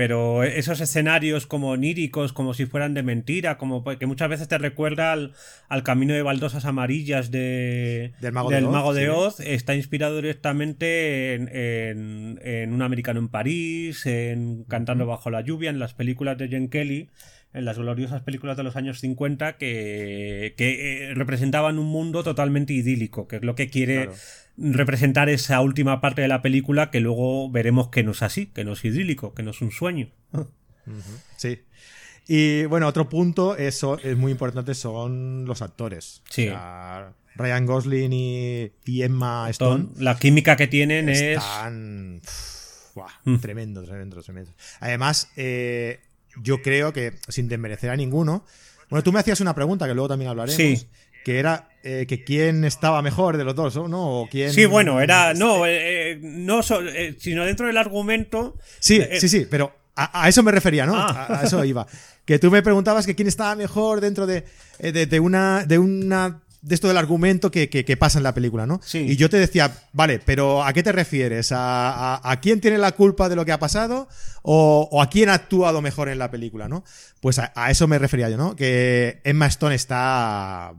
Pero 0.00 0.44
esos 0.44 0.80
escenarios 0.80 1.46
como 1.46 1.68
oníricos, 1.72 2.32
como 2.32 2.54
si 2.54 2.64
fueran 2.64 2.94
de 2.94 3.02
mentira, 3.02 3.58
como 3.58 3.84
que 3.84 4.06
muchas 4.06 4.30
veces 4.30 4.48
te 4.48 4.56
recuerda 4.56 5.12
al, 5.12 5.34
al 5.68 5.82
camino 5.82 6.14
de 6.14 6.22
baldosas 6.22 6.64
amarillas 6.64 7.30
de, 7.30 8.14
Del 8.18 8.32
Mago 8.32 8.48
de 8.48 8.64
Oz, 8.64 8.72
Mago 8.72 8.94
de 8.94 9.02
sí. 9.04 9.08
Oz, 9.14 9.40
está 9.40 9.74
inspirado 9.74 10.16
directamente 10.16 11.34
en, 11.34 11.50
en- 11.54 12.40
en 12.42 12.72
Un 12.72 12.80
americano 12.80 13.20
en 13.20 13.28
París, 13.28 14.06
en 14.06 14.64
Cantando 14.64 15.04
bajo 15.04 15.28
la 15.28 15.42
lluvia, 15.42 15.68
en 15.68 15.78
las 15.78 15.92
películas 15.92 16.38
de 16.38 16.48
Jen 16.48 16.68
Kelly, 16.70 17.10
en 17.52 17.64
las 17.64 17.78
gloriosas 17.78 18.22
películas 18.22 18.56
de 18.56 18.62
los 18.62 18.76
años 18.76 19.00
50 19.00 19.56
que, 19.58 20.54
que 20.56 21.10
eh, 21.10 21.14
representaban 21.14 21.78
un 21.78 21.86
mundo 21.86 22.22
totalmente 22.22 22.72
idílico, 22.72 23.26
que 23.26 23.36
es 23.36 23.42
lo 23.42 23.54
que 23.54 23.68
quiere 23.70 24.04
Claro. 24.06 24.14
representar 24.56 25.28
esa 25.28 25.60
última 25.60 26.00
parte 26.00 26.22
de 26.22 26.28
la 26.28 26.42
película 26.42 26.90
que 26.90 27.00
luego 27.00 27.50
veremos 27.50 27.88
que 27.88 28.02
no 28.02 28.12
es 28.12 28.22
así, 28.22 28.46
que 28.46 28.64
no 28.64 28.72
es 28.74 28.84
idílico, 28.84 29.34
que 29.34 29.42
no 29.42 29.50
es 29.50 29.60
un 29.62 29.70
sueño. 29.72 30.08
Sí. 31.36 31.60
Y 32.28 32.64
bueno, 32.66 32.86
otro 32.86 33.08
punto 33.08 33.56
eso 33.56 33.98
es 33.98 34.16
muy 34.16 34.32
importante 34.32 34.74
son 34.74 35.44
los 35.46 35.62
actores. 35.62 36.22
Sí. 36.30 36.46
O 36.48 36.50
sea, 36.52 37.12
Ryan 37.36 37.66
Gosling 37.66 38.12
y, 38.12 38.72
y 38.84 39.02
Emma 39.02 39.48
Stone. 39.50 39.86
La 39.98 40.18
química 40.18 40.56
que 40.56 40.66
tienen 40.66 41.08
es... 41.08 41.20
están 41.20 42.20
pff, 42.22 42.94
buah, 42.94 43.08
Mm. 43.24 43.36
tremendo, 43.38 43.82
tremendo, 43.84 44.22
tremendo. 44.22 44.52
Además, 44.80 45.30
eh, 45.36 46.00
yo 46.42 46.62
creo 46.62 46.92
que 46.92 47.14
sin 47.28 47.48
desmerecer 47.48 47.90
a 47.90 47.96
ninguno. 47.96 48.44
Bueno, 48.88 49.02
tú 49.02 49.12
me 49.12 49.20
hacías 49.20 49.40
una 49.40 49.54
pregunta 49.54 49.86
que 49.86 49.94
luego 49.94 50.08
también 50.08 50.30
hablaremos. 50.30 50.56
Sí. 50.56 50.88
Que 51.24 51.38
era 51.38 51.68
eh, 51.82 52.06
que 52.08 52.24
quién 52.24 52.64
estaba 52.64 53.02
mejor 53.02 53.36
de 53.36 53.44
los 53.44 53.54
dos, 53.54 53.76
¿no? 53.76 54.22
O 54.22 54.28
quién. 54.28 54.52
Sí, 54.52 54.64
bueno, 54.64 55.00
era... 55.00 55.34
No, 55.34 55.66
eh, 55.66 56.12
eh, 56.12 56.18
no 56.22 56.62
so- 56.62 56.82
eh, 56.82 57.14
sino 57.18 57.44
dentro 57.44 57.66
del 57.66 57.76
argumento... 57.76 58.56
Sí, 58.78 59.02
sí, 59.18 59.28
sí, 59.28 59.46
pero 59.50 59.72
a, 59.96 60.22
a 60.24 60.28
eso 60.28 60.42
me 60.42 60.50
refería, 60.50 60.86
¿no? 60.86 60.94
Ah. 60.96 61.26
A, 61.28 61.40
a 61.40 61.44
eso 61.44 61.62
iba. 61.64 61.86
Que 62.24 62.38
tú 62.38 62.50
me 62.50 62.62
preguntabas 62.62 63.06
que 63.06 63.14
quién 63.14 63.28
estaba 63.28 63.54
mejor 63.54 64.00
dentro 64.00 64.26
de, 64.26 64.44
de, 64.78 65.06
de 65.06 65.20
una. 65.20 65.64
de 65.66 65.78
una. 65.78 66.40
De 66.62 66.74
esto 66.74 66.88
del 66.88 66.96
argumento 66.98 67.50
que, 67.50 67.68
que- 67.70 67.84
que 67.84 67.96
pasa 67.96 68.18
en 68.18 68.22
la 68.24 68.34
película, 68.34 68.66
¿no? 68.66 68.80
Sí. 68.84 68.98
Y 68.98 69.16
yo 69.16 69.30
te 69.30 69.38
decía, 69.38 69.72
vale, 69.92 70.18
pero 70.18 70.62
¿a 70.64 70.72
qué 70.72 70.82
te 70.82 70.92
refieres? 70.92 71.52
¿A, 71.52 72.14
a- 72.16 72.20
a 72.32 72.40
quién 72.40 72.60
tiene 72.60 72.78
la 72.78 72.92
culpa 72.92 73.28
de 73.28 73.36
lo 73.36 73.44
que 73.44 73.52
ha 73.52 73.58
pasado? 73.58 74.08
O, 74.42 74.88
o 74.90 75.02
a 75.02 75.08
quién 75.10 75.28
ha 75.28 75.34
actuado 75.34 75.80
mejor 75.82 76.08
en 76.08 76.18
la 76.18 76.30
película, 76.30 76.68
¿no? 76.68 76.84
Pues 77.20 77.38
a, 77.38 77.52
a 77.54 77.70
eso 77.70 77.86
me 77.88 77.98
refería 77.98 78.28
yo, 78.30 78.36
¿no? 78.36 78.56
Que 78.56 79.20
Emma 79.24 79.46
Stone 79.46 79.74
está 79.74 80.72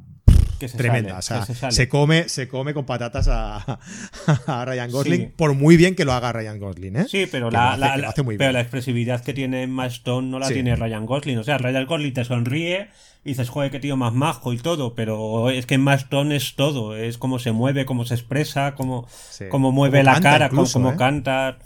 que 0.59 0.67
se 0.67 0.77
tremenda. 0.77 1.21
sale, 1.21 1.41
o 1.41 1.45
sea, 1.55 1.69
que 1.69 1.75
se 1.75 1.89
come, 1.89 2.29
se 2.29 2.47
come 2.47 2.73
con 2.73 2.85
patatas 2.85 3.27
a, 3.29 3.79
a 4.47 4.65
Ryan 4.65 4.91
Gosling, 4.91 5.21
Sí. 5.21 5.31
por 5.35 5.53
muy 5.55 5.75
bien 5.77 5.95
que 5.95 6.05
lo 6.05 6.13
haga 6.13 6.31
Ryan 6.31 6.59
Gosling, 6.59 6.95
¿eh? 6.97 7.05
Sí, 7.09 7.27
pero, 7.31 7.49
la, 7.49 7.71
hace- 7.73 7.79
la- 8.01 8.13
pero 8.15 8.27
bien. 8.29 8.53
la 8.53 8.61
expresividad 8.61 9.23
que 9.23 9.33
tiene 9.33 9.63
Emma 9.63 9.85
Stone 9.87 10.27
no 10.29 10.37
la 10.39 10.47
Sí. 10.47 10.53
tiene 10.55 10.75
Ryan 10.75 11.05
Gosling. 11.05 11.37
O 11.39 11.43
sea, 11.43 11.57
Ryan 11.57 11.85
Gosling 11.85 12.13
te 12.13 12.23
sonríe 12.25 12.89
y 13.23 13.29
dices, 13.29 13.49
joder, 13.49 13.71
qué 13.71 13.79
tío 13.79 13.97
más 13.97 14.13
majo 14.13 14.53
y 14.53 14.57
todo, 14.57 14.93
pero 14.95 15.49
es 15.49 15.65
que 15.65 15.75
Emma 15.75 15.93
Stone 15.95 16.35
es 16.35 16.55
todo. 16.55 16.95
Es 16.95 17.17
cómo 17.17 17.39
se 17.39 17.51
mueve, 17.51 17.85
cómo 17.85 18.05
se 18.05 18.13
expresa, 18.15 18.75
cómo, 18.75 19.07
Sí. 19.31 19.45
cómo 19.49 19.71
mueve 19.71 20.03
la 20.03 20.19
cara, 20.21 20.45
incluso, 20.47 20.73
cómo, 20.79 20.91
¿eh? 20.91 20.95
canta. 20.97 21.57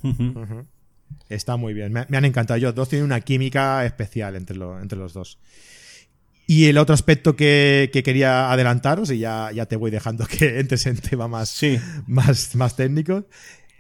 Está 1.30 1.58
muy 1.58 1.74
bien. 1.74 1.92
Me, 1.92 2.06
me 2.08 2.18
han 2.18 2.26
encantado. 2.26 2.58
Ellos 2.58 2.76
dos 2.76 2.88
tienen 2.90 3.06
una 3.06 3.20
química 3.22 3.84
especial 3.86 4.36
entre, 4.36 4.56
lo- 4.56 4.80
entre 4.80 4.98
los 4.98 5.14
dos. 5.14 5.40
Y 6.48 6.66
el 6.66 6.78
otro 6.78 6.94
aspecto 6.94 7.36
que, 7.36 7.90
que 7.92 8.04
quería 8.04 8.52
adelantaros, 8.52 9.10
y 9.12 9.20
ya, 9.20 9.52
ya 9.52 9.66
te 9.66 9.76
voy 9.76 9.90
dejando 9.92 10.26
que 10.28 10.60
entres 10.60 10.86
en 10.86 10.98
tema 10.98 11.28
más, 11.28 11.50
Sí. 11.50 11.80
más, 12.08 12.56
más 12.56 12.76
técnico, 12.76 13.26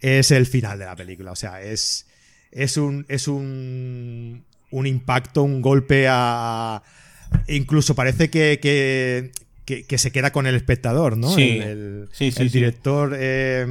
es 0.01 0.31
el 0.31 0.45
final 0.45 0.79
de 0.79 0.85
la 0.85 0.95
película. 0.95 1.31
O 1.31 1.35
sea, 1.35 1.61
es, 1.61 2.07
es 2.51 2.77
un. 2.77 3.05
Es 3.07 3.27
un. 3.27 4.43
Un 4.71 4.87
impacto, 4.87 5.43
un 5.43 5.61
golpe 5.61 6.07
a. 6.09 6.81
Incluso 7.47 7.95
parece 7.95 8.29
que, 8.29 8.59
que, 8.61 9.31
que, 9.65 9.97
se 9.97 10.11
queda 10.11 10.31
con 10.31 10.45
el 10.47 10.55
espectador, 10.55 11.17
¿no? 11.17 11.33
Sí, 11.33 11.57
el, 11.59 12.07
sí, 12.11 12.31
sí, 12.31 12.41
el 12.41 12.51
director 12.51 13.15
eh, 13.17 13.65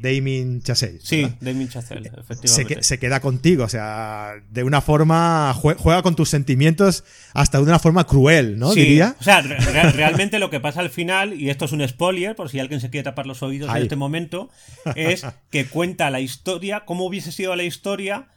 Damien 0.00 0.62
Chazelle. 0.62 0.98
Sí, 1.02 1.22
¿verdad? 1.22 1.36
Damien 1.40 1.68
Chazelle, 1.68 2.10
se, 2.10 2.20
efectivamente. 2.20 2.74
que- 2.76 2.82
se 2.82 2.98
queda 2.98 3.20
contigo, 3.20 3.64
o 3.64 3.68
sea, 3.68 4.34
de 4.50 4.64
una 4.64 4.80
forma, 4.80 5.52
jue- 5.54 5.76
juega 5.76 6.02
con 6.02 6.14
tus 6.16 6.28
sentimientos 6.28 7.04
hasta 7.34 7.58
de 7.58 7.64
una 7.64 7.78
forma 7.78 8.06
cruel, 8.06 8.58
¿no? 8.58 8.72
Sí, 8.72 8.80
Diría. 8.82 9.16
O 9.20 9.22
sea, 9.24 9.40
re- 9.42 9.58
re- 9.58 9.90
realmente 9.92 10.38
lo 10.38 10.50
que 10.50 10.60
pasa 10.60 10.80
al 10.80 10.90
final, 10.90 11.34
y 11.34 11.50
esto 11.50 11.64
es 11.64 11.72
un 11.72 11.86
spoiler, 11.86 12.36
por 12.36 12.48
si 12.48 12.58
alguien 12.60 12.80
se 12.80 12.90
quiere 12.90 13.04
tapar 13.04 13.26
los 13.26 13.42
oídos 13.42 13.70
en 13.74 13.82
este 13.82 13.96
momento, 13.96 14.50
es 14.94 15.26
que 15.50 15.66
cuenta 15.66 16.10
la 16.10 16.20
historia, 16.20 16.84
cómo 16.86 17.04
hubiese 17.04 17.32
sido 17.32 17.54
la 17.56 17.64
historia 17.64 18.28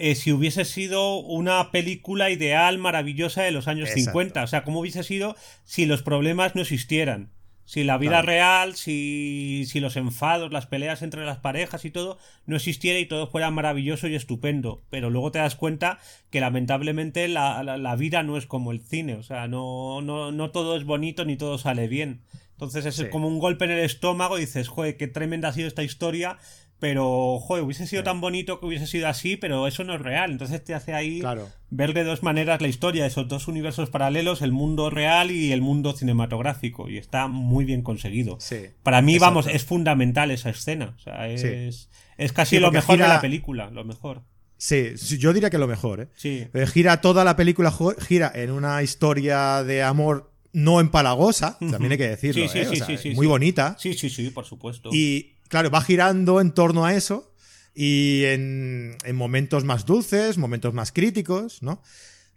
eh, 0.00 0.14
si 0.14 0.32
hubiese 0.32 0.64
sido 0.64 1.18
una 1.18 1.70
película 1.70 2.30
ideal, 2.30 2.78
maravillosa 2.78 3.42
de 3.42 3.50
los 3.52 3.68
años 3.68 3.88
Exacto. 3.90 4.10
50. 4.10 4.42
O 4.42 4.46
sea, 4.46 4.64
cómo 4.64 4.80
hubiese 4.80 5.02
sido 5.04 5.36
si 5.64 5.86
los 5.86 6.02
problemas 6.02 6.54
no 6.54 6.62
existieran. 6.62 7.30
Si 7.66 7.84
la 7.84 7.98
vida 7.98 8.10
Claro. 8.22 8.26
real, 8.26 8.74
si, 8.74 9.64
si 9.68 9.78
los 9.78 9.96
enfados, 9.96 10.50
las 10.52 10.66
peleas 10.66 11.02
entre 11.02 11.24
las 11.24 11.38
parejas 11.38 11.84
y 11.84 11.90
todo 11.92 12.18
no 12.44 12.56
existiera 12.56 12.98
y 12.98 13.06
todo 13.06 13.28
fuera 13.28 13.52
maravilloso 13.52 14.08
y 14.08 14.16
estupendo. 14.16 14.82
Pero 14.90 15.08
luego 15.08 15.30
te 15.30 15.38
das 15.38 15.54
cuenta 15.54 16.00
que 16.30 16.40
lamentablemente 16.40 17.28
la, 17.28 17.62
la- 17.62 17.78
la 17.78 17.94
vida 17.94 18.24
no 18.24 18.36
es 18.36 18.46
como 18.46 18.72
el 18.72 18.80
cine. 18.80 19.14
O 19.14 19.22
sea, 19.22 19.46
no, 19.46 20.02
no, 20.02 20.32
no 20.32 20.50
todo 20.50 20.76
es 20.76 20.82
bonito 20.84 21.24
ni 21.24 21.36
todo 21.36 21.58
sale 21.58 21.86
bien. 21.86 22.22
Entonces 22.52 22.84
es 22.86 22.96
Sí. 22.96 23.08
como 23.08 23.28
un 23.28 23.38
golpe 23.38 23.64
en 23.66 23.70
el 23.70 23.78
estómago 23.84 24.36
y 24.36 24.42
dices, 24.42 24.66
joder, 24.68 24.96
qué 24.96 25.06
tremenda 25.06 25.48
ha 25.48 25.52
sido 25.52 25.68
esta 25.68 25.82
historia. 25.84 26.38
Pero, 26.80 27.38
joder, 27.40 27.62
hubiese 27.64 27.86
sido 27.86 28.02
tan 28.02 28.20
bonito 28.22 28.58
que 28.58 28.66
hubiese 28.66 28.86
sido 28.86 29.06
así, 29.06 29.36
pero 29.36 29.66
eso 29.66 29.84
no 29.84 29.94
es 29.94 30.00
real. 30.00 30.30
Entonces 30.32 30.64
te 30.64 30.74
hace 30.74 30.94
ahí 30.94 31.20
Claro. 31.20 31.48
ver 31.68 31.92
de 31.92 32.04
dos 32.04 32.22
maneras 32.22 32.60
la 32.62 32.68
historia, 32.68 33.04
esos 33.04 33.28
dos 33.28 33.48
universos 33.48 33.90
paralelos, 33.90 34.40
el 34.40 34.50
mundo 34.52 34.88
real 34.88 35.30
y 35.30 35.52
el 35.52 35.60
mundo 35.60 35.92
cinematográfico. 35.92 36.88
Y 36.88 36.96
está 36.96 37.28
muy 37.28 37.64
bien 37.66 37.82
conseguido. 37.82 38.38
Sí, 38.40 38.62
Para 38.82 39.02
mí, 39.02 39.14
exacto. 39.16 39.34
vamos, 39.34 39.46
es 39.54 39.62
fundamental 39.64 40.30
esa 40.30 40.50
escena. 40.50 40.94
O 40.96 40.98
sea, 41.00 41.26
Sí. 41.36 41.46
es, 41.48 41.90
es 42.16 42.32
casi 42.32 42.58
lo 42.58 42.72
mejor 42.72 42.96
de 42.98 43.04
gira- 43.04 43.08
la 43.14 43.20
película, 43.20 43.70
lo 43.70 43.84
mejor. 43.84 44.22
Sí, 44.56 44.92
yo 45.18 45.32
diría 45.32 45.48
que 45.50 45.58
lo 45.58 45.66
mejor, 45.68 46.00
¿eh? 46.00 46.08
Sí. 46.14 46.46
Eh, 46.52 46.66
Gira 46.66 47.00
toda 47.00 47.24
la 47.24 47.36
película, 47.36 47.72
gira 48.06 48.30
en 48.34 48.50
una 48.50 48.82
historia 48.82 49.62
de 49.64 49.82
amor 49.82 50.30
no 50.52 50.80
empalagosa, 50.80 51.56
también 51.58 51.92
hay 51.92 51.98
que 51.98 52.08
decirlo, 52.08 52.42
Sí, 52.42 52.48
sí, 52.48 52.58
¿eh? 52.58 52.64
sí, 52.64 52.72
O 52.72 52.76
sea, 52.76 52.86
sí, 52.86 52.96
sí, 52.98 53.14
muy 53.14 53.26
sí. 53.26 53.28
bonita. 53.30 53.76
Sí, 53.78 53.94
sí, 53.94 54.10
sí, 54.10 54.30
por 54.30 54.44
supuesto. 54.44 54.90
Y 54.92 55.32
claro, 55.50 55.70
va 55.70 55.82
girando 55.82 56.40
en 56.40 56.52
torno 56.52 56.86
a 56.86 56.94
eso 56.94 57.30
y 57.74 58.24
en, 58.24 58.96
en 59.04 59.16
momentos 59.16 59.64
más 59.64 59.84
dulces, 59.84 60.38
momentos 60.38 60.72
más 60.72 60.90
críticos, 60.92 61.62
¿no? 61.62 61.82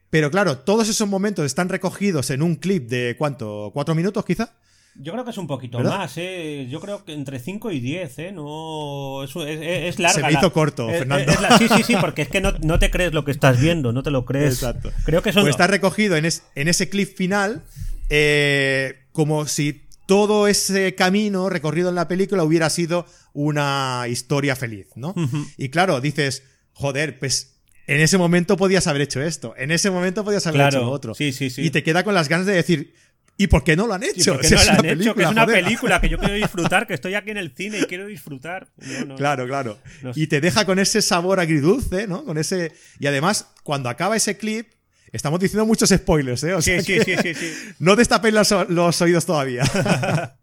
Pero 0.10 0.29
claro, 0.29 0.58
todos 0.60 0.89
esos 0.89 1.08
momentos 1.08 1.46
están 1.46 1.70
recogidos 1.70 2.29
en 2.29 2.41
un 2.41 2.55
clip 2.58 2.89
de 2.89 3.15
¿cuánto? 3.17 3.72
¿Cuatro 3.74 3.96
minutos 3.96 4.25
quizá? 4.25 4.53
Yo 4.96 5.12
creo 5.12 5.24
que 5.25 5.32
es 5.32 5.38
un 5.39 5.48
poquito 5.48 5.79
¿Verdad? 5.79 5.98
más, 5.98 6.13
¿eh? 6.17 6.67
Yo 6.70 6.79
creo 6.79 7.03
que 7.03 7.13
entre 7.13 7.39
5 7.39 7.72
y 7.72 7.79
10, 7.79 8.20
¿eh? 8.20 8.32
No. 8.32 9.24
Es, 9.24 9.36
es, 9.36 9.60
es 9.96 10.00
larga. 10.00 10.13
Se 10.20 10.22
me 10.22 10.32
la- 10.32 10.38
hizo 10.39 10.53
corto, 10.53 10.88
es- 10.88 11.00
Fernando. 11.00 11.34
la- 11.41 11.58
sí, 11.58 11.67
sí, 11.67 11.82
sí, 11.82 11.96
porque 12.00 12.22
es 12.22 12.29
que 12.29 12.41
no, 12.41 12.51
no 12.62 12.77
te 12.77 12.91
crees 12.91 13.12
lo 13.12 13.25
que 13.25 13.32
estás 13.32 13.60
viendo, 13.60 13.91
no 13.91 14.03
te 14.03 14.12
lo 14.12 14.24
crees. 14.24 14.53
Exacto. 14.53 14.91
Creo 15.05 15.24
que 15.24 15.34
son. 15.34 15.41
Pues 15.43 15.53
está 15.55 15.65
recogido 15.65 16.15
en 16.15 16.25
ese 16.27 16.89
clip 16.89 17.15
final 17.17 17.63
eh, 18.12 19.00
como 19.13 19.48
si 19.48 19.82
todo 20.05 20.48
ese 20.48 20.95
camino 20.95 21.50
recorrido 21.50 21.89
en 21.89 21.95
la 21.95 22.07
película 22.07 22.43
hubiera 22.43 22.69
sido 22.69 23.05
una 23.33 24.05
historia 24.10 24.55
feliz, 24.55 24.88
¿no? 24.95 25.13
Y 25.57 25.69
claro, 25.69 26.01
dices, 26.01 26.43
joder, 26.74 27.19
pues 27.19 27.55
en 27.88 28.00
ese 28.01 28.17
momento 28.17 28.55
podías 28.57 28.88
haber 28.88 29.01
hecho 29.03 29.22
esto, 29.22 29.53
en 29.57 29.72
ese 29.72 29.91
momento 29.91 30.24
podías 30.24 30.45
haber 30.48 30.60
Claro, 30.60 30.77
hecho 30.79 30.86
lo 30.86 30.91
otro. 30.91 31.13
sí, 31.15 31.31
sí, 31.33 31.50
sí. 31.50 31.62
Y 31.63 31.69
te 31.69 31.83
queda 31.83 32.03
con 32.03 32.13
las 32.13 32.29
ganas 32.29 32.45
de 32.45 32.53
decir, 32.53 32.93
¿y 33.38 33.48
por 33.48 33.63
qué 33.63 33.75
no 33.75 33.88
lo 33.88 33.93
han 33.93 34.03
hecho? 34.03 34.24
Sí, 34.24 34.29
porque 34.31 34.48
Si 34.48 34.53
no 34.55 34.62
es 34.62 34.67
una 34.69 34.79
han 34.79 34.86
hecho, 34.86 35.15
que 35.15 35.24
es 35.24 35.29
una 35.29 35.43
joder. 35.45 35.63
película 35.63 36.00
que 36.01 36.10
yo 36.10 36.17
quiero 36.19 36.33
disfrutar, 36.36 36.86
que 36.88 36.93
estoy 36.93 37.15
aquí 37.15 37.31
en 37.31 37.38
el 37.38 37.53
cine 37.55 37.79
y 37.79 37.83
quiero 37.83 38.05
disfrutar. 38.05 38.67
No, 38.77 39.05
no. 39.05 39.15
Claro, 39.15 39.48
claro. 39.48 39.79
Y 40.15 40.27
te 40.27 40.39
deja 40.41 40.65
con 40.65 40.79
ese 40.79 41.01
sabor 41.01 41.39
agridulce, 41.39 42.07
¿no? 42.07 42.24
Con 42.25 42.38
ese. 42.38 42.72
Y 43.00 43.07
además, 43.07 43.48
cuando 43.63 43.89
acaba 43.89 44.15
ese 44.15 44.38
clip, 44.38 44.67
estamos 45.13 45.39
diciendo 45.39 45.65
muchos 45.65 45.89
spoilers, 45.89 46.43
¿eh? 46.43 46.53
O 46.53 46.62
sea 46.62 46.82
Sí, 46.82 46.98
sí, 47.00 47.03
sí, 47.05 47.15
sí, 47.22 47.34
sí. 47.39 47.53
No 47.79 47.96
destapéis 47.96 48.34
los, 48.34 48.51
los 48.70 49.01
oídos 49.01 49.25
todavía. 49.25 49.63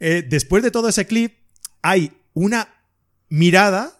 Eh, 0.00 0.24
después 0.26 0.62
de 0.62 0.70
todo 0.70 0.88
ese 0.88 1.06
clip, 1.06 1.34
hay 1.82 2.12
una 2.34 2.68
mirada, 3.28 3.92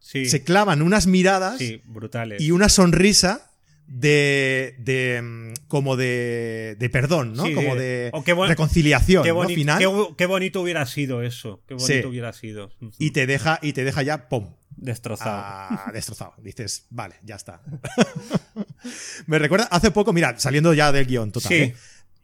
Sí, 0.00 0.26
se 0.26 0.44
clavan 0.44 0.82
unas 0.82 1.06
miradas 1.06 1.56
sí, 1.58 1.80
brutales. 1.86 2.40
y 2.42 2.50
una 2.50 2.68
sonrisa 2.68 3.50
de. 3.86 4.74
de 4.78 5.22
mm, 5.22 5.52
como 5.66 5.96
de. 5.96 6.76
de 6.78 6.90
perdón, 6.90 7.32
¿no? 7.34 7.46
Sí, 7.46 7.54
como 7.54 7.74
de- 7.74 8.10
o 8.12 8.22
qué 8.22 8.34
reconciliación, 8.34 9.22
qué, 9.24 9.30
¿no? 9.32 9.44
Final. 9.48 9.78
qué 10.16 10.26
bonito 10.26 10.60
hubiera 10.60 10.84
sido 10.84 11.22
eso. 11.22 11.62
Qué 11.66 11.74
bonito 11.74 11.92
Sí. 12.02 12.04
hubiera 12.06 12.32
sido. 12.34 12.70
Y 12.98 13.12
te 13.12 13.26
deja, 13.26 13.58
y 13.62 13.72
te 13.72 13.82
deja 13.84 14.02
ya, 14.02 14.28
¡pum! 14.28 14.50
Destrozado. 14.76 15.30
Ah, 15.36 15.90
destrozado. 15.92 16.34
Dices, 16.42 16.86
vale, 16.90 17.14
ya 17.22 17.36
está. 17.36 17.60
Me 19.26 19.38
recuerda, 19.38 19.66
hace 19.70 19.90
poco, 19.90 20.12
mira, 20.12 20.38
saliendo 20.38 20.74
ya 20.74 20.92
del 20.92 21.06
guion 21.06 21.32
total, 21.32 21.48
Sí. 21.48 21.54
¿eh? 21.54 21.74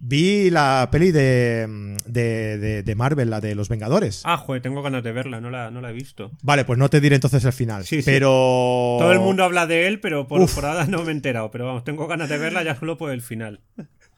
vi 0.02 0.48
la 0.48 0.88
peli 0.90 1.12
de, 1.12 1.94
de, 2.06 2.56
de- 2.58 2.82
de 2.82 2.94
Marvel, 2.94 3.28
la 3.28 3.40
de 3.40 3.54
Los 3.54 3.68
Vengadores. 3.68 4.22
Ah, 4.24 4.38
joder, 4.38 4.62
tengo 4.62 4.80
ganas 4.82 5.02
de 5.04 5.12
verla, 5.12 5.42
no 5.42 5.50
la, 5.50 5.70
no 5.70 5.82
la 5.82 5.90
he 5.90 5.92
visto. 5.92 6.30
Vale, 6.42 6.64
pues 6.64 6.78
no 6.78 6.88
te 6.88 7.00
diré 7.02 7.16
entonces 7.16 7.44
el 7.44 7.52
final. 7.52 7.84
Sí, 7.84 7.96
sí. 7.96 8.02
pero. 8.06 8.28
Todo 8.98 9.12
el 9.12 9.20
mundo 9.20 9.44
habla 9.44 9.66
de 9.66 9.86
él, 9.86 10.00
pero 10.00 10.26
por, 10.26 10.40
Uf. 10.40 10.54
por 10.54 10.64
ahora 10.64 10.86
no 10.86 11.02
me 11.02 11.08
he 11.10 11.12
enterado. 11.14 11.50
Pero 11.50 11.66
vamos, 11.66 11.84
tengo 11.84 12.06
ganas 12.06 12.30
de 12.30 12.38
verla 12.38 12.62
ya 12.62 12.76
solo 12.78 12.96
por 12.96 13.10
el 13.10 13.20
final. 13.20 13.60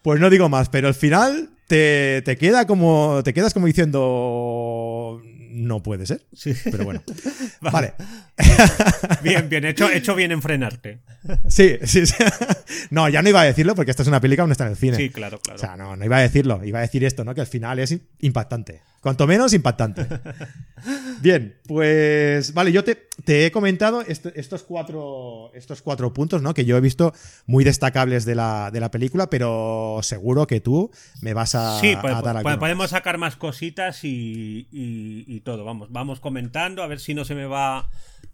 Pues 0.02 0.20
no 0.20 0.30
digo 0.30 0.48
más, 0.48 0.68
pero 0.68 0.86
el 0.88 0.94
final 0.94 1.50
te, 1.66 2.22
te 2.24 2.36
queda 2.36 2.64
como. 2.66 3.20
Te 3.24 3.34
quedas 3.34 3.52
como 3.52 3.66
diciendo. 3.66 5.20
No 5.52 5.82
puede 5.82 6.06
ser. 6.06 6.22
Sí. 6.32 6.54
Pero 6.64 6.84
bueno. 6.84 7.02
vale. 7.60 7.92
Bien, 9.22 9.48
bien, 9.48 9.64
hecho, 9.66 9.90
hecho 9.90 10.14
bien 10.14 10.32
en 10.32 10.40
frenarte. 10.40 11.00
Sí, 11.48 11.78
sí, 11.84 12.06
sí. 12.06 12.14
No, 12.90 13.08
ya 13.08 13.22
no 13.22 13.28
iba 13.28 13.40
a 13.40 13.44
decirlo 13.44 13.74
porque 13.74 13.90
esta 13.90 14.02
es 14.02 14.08
una 14.08 14.20
película 14.20 14.44
que 14.44 14.48
no 14.48 14.52
está 14.52 14.64
en 14.64 14.70
el 14.70 14.76
cine. 14.76 14.96
Sí, 14.96 15.10
claro, 15.10 15.40
claro. 15.40 15.56
O 15.56 15.60
sea, 15.60 15.76
no, 15.76 15.94
no 15.94 16.04
iba 16.04 16.16
a 16.16 16.22
decirlo. 16.22 16.64
Iba 16.64 16.78
a 16.78 16.82
decir 16.82 17.04
esto, 17.04 17.24
¿no? 17.24 17.34
Que 17.34 17.42
al 17.42 17.46
final 17.46 17.78
es 17.78 17.96
impactante. 18.20 18.80
Cuanto 19.02 19.26
menos, 19.26 19.52
impactante. 19.52 20.06
Bien, 21.20 21.56
pues. 21.66 22.54
Vale, 22.54 22.72
yo 22.72 22.82
te, 22.84 23.08
te 23.24 23.46
he 23.46 23.52
comentado 23.52 24.00
est- 24.02 24.26
estos, 24.36 24.62
cuatro, 24.62 25.50
estos 25.54 25.82
cuatro 25.82 26.12
puntos, 26.12 26.40
¿no? 26.42 26.54
Que 26.54 26.64
yo 26.64 26.76
he 26.76 26.80
visto 26.80 27.12
muy 27.46 27.64
destacables 27.64 28.24
de 28.24 28.34
la, 28.36 28.70
de 28.72 28.80
la 28.80 28.90
película, 28.90 29.28
pero 29.28 29.98
seguro 30.02 30.46
que 30.46 30.60
tú 30.60 30.90
me 31.20 31.34
vas 31.34 31.54
a, 31.54 31.80
Sí, 31.80 31.92
a 31.92 32.00
pues, 32.00 32.14
dar 32.14 32.22
pues, 32.22 32.36
alguno. 32.36 32.58
podemos 32.58 32.90
sacar 32.90 33.18
más 33.18 33.36
cositas 33.36 34.04
y, 34.04 34.68
y- 34.72 35.24
y 35.26 35.40
todo. 35.40 35.64
Vamos, 35.64 35.88
vamos 35.90 36.20
comentando, 36.20 36.82
a 36.82 36.86
ver 36.86 37.00
si 37.00 37.14
no 37.14 37.24
se 37.24 37.34
me 37.34 37.46
va 37.46 37.90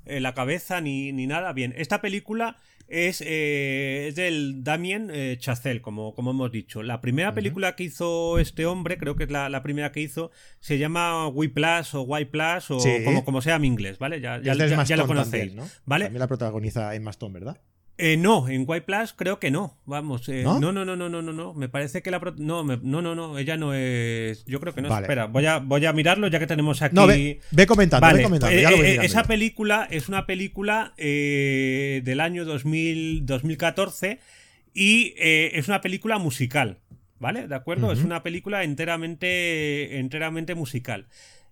eh, 0.06 0.20
la 0.20 0.34
cabeza 0.34 0.80
ni, 0.80 1.12
ni 1.12 1.26
nada. 1.26 1.52
Bien, 1.54 1.74
esta 1.76 2.00
película 2.00 2.56
es, 2.88 3.22
eh, 3.24 4.06
es 4.08 4.14
del 4.16 4.64
Damien 4.64 5.10
eh, 5.12 5.36
Chazelle, 5.38 5.80
como, 5.82 6.14
como 6.14 6.30
hemos 6.30 6.50
dicho. 6.50 6.82
La 6.82 7.00
primera 7.00 7.34
película 7.34 7.76
que 7.76 7.84
hizo 7.84 8.38
este 8.38 8.66
hombre, 8.66 8.98
creo 8.98 9.14
que 9.14 9.24
es 9.24 9.30
la, 9.30 9.48
la 9.48 9.62
primera 9.62 9.92
que 9.92 10.00
hizo, 10.00 10.30
se 10.60 10.78
llama 10.78 11.28
We 11.28 11.48
Plus 11.50 11.94
o 11.94 12.18
Y 12.18 12.24
Plus 12.24 12.70
o 12.70 12.80
Sí. 12.80 13.04
como, 13.04 13.24
como 13.24 13.42
sea 13.42 13.56
en 13.56 13.64
inglés, 13.66 13.98
¿vale? 13.98 14.20
Ya, 14.20 14.40
ya, 14.40 14.54
lo 14.96 15.06
conocéis. 15.06 15.54
¿Vale? 15.84 16.06
También 16.06 16.20
la 16.20 16.28
protagoniza 16.28 16.94
Emma 16.94 17.10
Stone, 17.10 17.34
¿verdad? 17.34 17.60
Eh, 18.00 18.16
no, 18.16 18.48
en 18.48 18.62
White 18.64 18.86
Plus 18.86 19.12
creo 19.12 19.40
que 19.40 19.50
no. 19.50 19.76
Vamos, 19.84 20.28
eh, 20.28 20.42
¿No? 20.44 20.60
¿No? 20.60 20.70
no, 20.70 20.84
no, 20.84 20.94
no, 20.94 21.08
no, 21.08 21.20
no, 21.20 21.32
no. 21.32 21.52
Me 21.54 21.68
parece 21.68 22.00
que 22.00 22.12
la 22.12 22.20
pro- 22.20 22.34
no, 22.38 22.62
me- 22.62 22.78
no, 22.80 23.02
no, 23.02 23.16
no, 23.16 23.36
ella 23.38 23.56
no 23.56 23.74
es. 23.74 24.44
Yo 24.46 24.60
creo 24.60 24.72
que 24.72 24.82
no. 24.82 24.88
Vale. 24.88 25.04
Espera, 25.06 25.26
voy 25.26 25.46
a, 25.46 25.58
voy 25.58 25.84
a 25.84 25.92
mirarlo 25.92 26.28
ya 26.28 26.38
que 26.38 26.46
tenemos 26.46 26.80
aquí. 26.80 26.94
No, 26.94 27.08
ve, 27.08 27.40
ve 27.50 27.66
comentando, 27.66 28.06
Vale, 28.06 28.18
ve 28.18 28.22
comentando. 28.24 28.54
ya 28.56 28.68
eh, 28.68 28.70
lo 28.70 28.76
voy 28.76 28.86
mirando 28.86 29.02
esa 29.06 29.24
película 29.24 29.88
es 29.90 30.08
una 30.08 30.26
película 30.26 30.94
del 30.96 32.20
año 32.20 32.44
2000, 32.44 33.26
2014 33.26 34.20
y 34.74 35.14
es 35.18 35.66
una 35.66 35.80
película 35.80 36.18
musical, 36.18 36.78
¿vale? 37.18 37.48
¿De 37.48 37.54
acuerdo? 37.56 37.90
Es 37.90 38.04
una 38.04 38.22
película 38.22 38.62
enteramente, 38.62 39.98
enteramente 39.98 40.54
musical. 40.54 41.06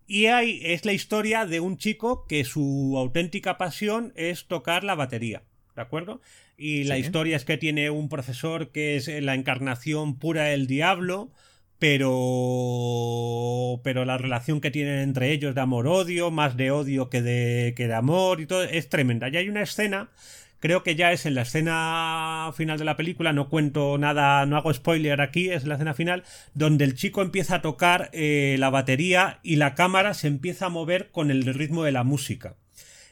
Y 0.07 0.27
hay, 0.27 0.61
es 0.63 0.85
la 0.85 0.93
historia 0.93 1.47
de 1.47 1.59
un 1.59 1.77
chico 1.77 2.27
que 2.29 2.45
su 2.45 2.95
auténtica 2.97 3.59
pasión 3.59 4.13
es 4.15 4.47
tocar 4.47 4.85
la 4.85 4.95
batería, 4.95 5.43
¿de 5.77 5.83
acuerdo? 5.83 6.21
Y 6.59 6.85
la 6.85 6.97
Sí. 6.97 7.03
historia 7.03 7.37
es 7.37 7.45
que 7.45 7.59
tiene 7.59 7.91
un 7.91 8.09
profesor 8.09 8.71
que 8.73 8.97
es 8.97 9.09
la 9.09 9.35
encarnación 9.35 10.19
pura 10.19 10.45
del 10.45 10.67
diablo, 10.67 11.31
pero 11.79 13.81
pero 13.85 14.05
la 14.05 14.19
relación 14.19 14.61
que 14.61 14.71
tienen 14.71 14.99
entre 15.01 15.33
ellos 15.33 15.55
de 15.55 15.61
amor-odio, 15.61 16.31
más 16.31 16.57
de 16.57 16.71
odio 16.71 17.09
que 17.11 17.23
de, 17.23 17.75
que 17.77 17.87
de 17.87 17.95
amor 17.95 18.41
y 18.41 18.47
todo, 18.47 18.65
es 18.65 18.89
tremenda. 18.89 19.29
Y 19.29 19.37
hay 19.37 19.49
una 19.49 19.63
escena 19.63 20.11
creo 20.59 20.83
que 20.83 20.97
ya 20.97 21.13
es 21.13 21.27
en 21.27 21.35
la 21.35 21.43
escena 21.43 22.51
final 22.57 22.79
de 22.79 22.85
la 22.87 22.97
película, 22.97 23.33
no 23.33 23.49
cuento 23.49 23.99
nada, 23.99 24.45
no 24.47 24.57
hago 24.57 24.73
spoiler 24.73 25.21
aquí, 25.21 25.51
es 25.51 25.65
la 25.65 25.75
escena 25.75 25.95
final, 25.95 26.25
donde 26.55 26.85
el 26.85 26.95
chico 26.95 27.23
empieza 27.23 27.57
a 27.57 27.63
tocar 27.63 28.11
eh, 28.13 28.57
la 28.59 28.71
batería 28.71 29.39
y 29.45 29.57
la 29.57 29.75
cámara 29.75 30.15
se 30.15 30.27
empieza 30.29 30.67
a 30.67 30.71
mover 30.71 31.11
con 31.13 31.31
el 31.31 31.45
ritmo 31.55 31.85
de 31.85 31.93
la 31.93 32.03
música. 32.05 32.57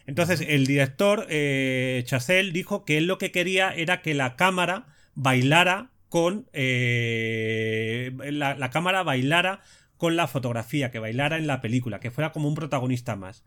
Entonces 0.07 0.43
el 0.47 0.67
director 0.67 1.27
eh, 1.29 2.03
Chazelle 2.05 2.53
dijo 2.53 2.85
que 2.85 2.99
él 2.99 3.07
lo 3.07 3.19
que 3.19 3.33
quería 3.33 3.75
era 3.75 4.03
que 4.03 4.15
la 4.15 4.37
cámara 4.37 4.87
bailara 5.15 5.91
con 6.09 6.49
eh, 6.53 8.13
la, 8.31 8.71
cámara 8.71 9.03
bailara 9.03 9.61
con 9.97 10.17
la 10.17 10.29
fotografía, 10.29 10.91
que 10.91 10.99
bailara 11.01 11.39
en 11.39 11.47
la 11.47 11.61
película, 11.61 11.99
que 11.99 12.11
fuera 12.11 12.31
como 12.31 12.49
un 12.49 12.55
protagonista 12.55 13.17
más. 13.17 13.45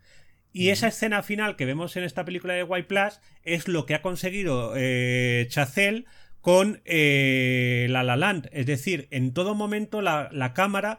Y 0.52 0.68
esa 0.68 0.88
escena 0.88 1.22
final 1.22 1.56
que 1.56 1.64
vemos 1.64 1.96
en 1.96 2.04
esta 2.04 2.24
película 2.24 2.54
de 2.54 2.64
White 2.64 2.88
Plus 2.88 3.20
es 3.42 3.68
lo 3.68 3.86
que 3.86 3.94
ha 3.94 4.02
conseguido 4.02 4.74
eh, 4.76 5.46
Chazelle 5.48 6.04
con 6.40 6.80
eh, 6.84 7.86
La 7.90 8.02
La 8.02 8.16
Land. 8.16 8.48
Es 8.52 8.66
decir, 8.66 9.08
en 9.10 9.32
todo 9.32 9.54
momento 9.54 10.00
la, 10.02 10.52
cámara 10.54 10.98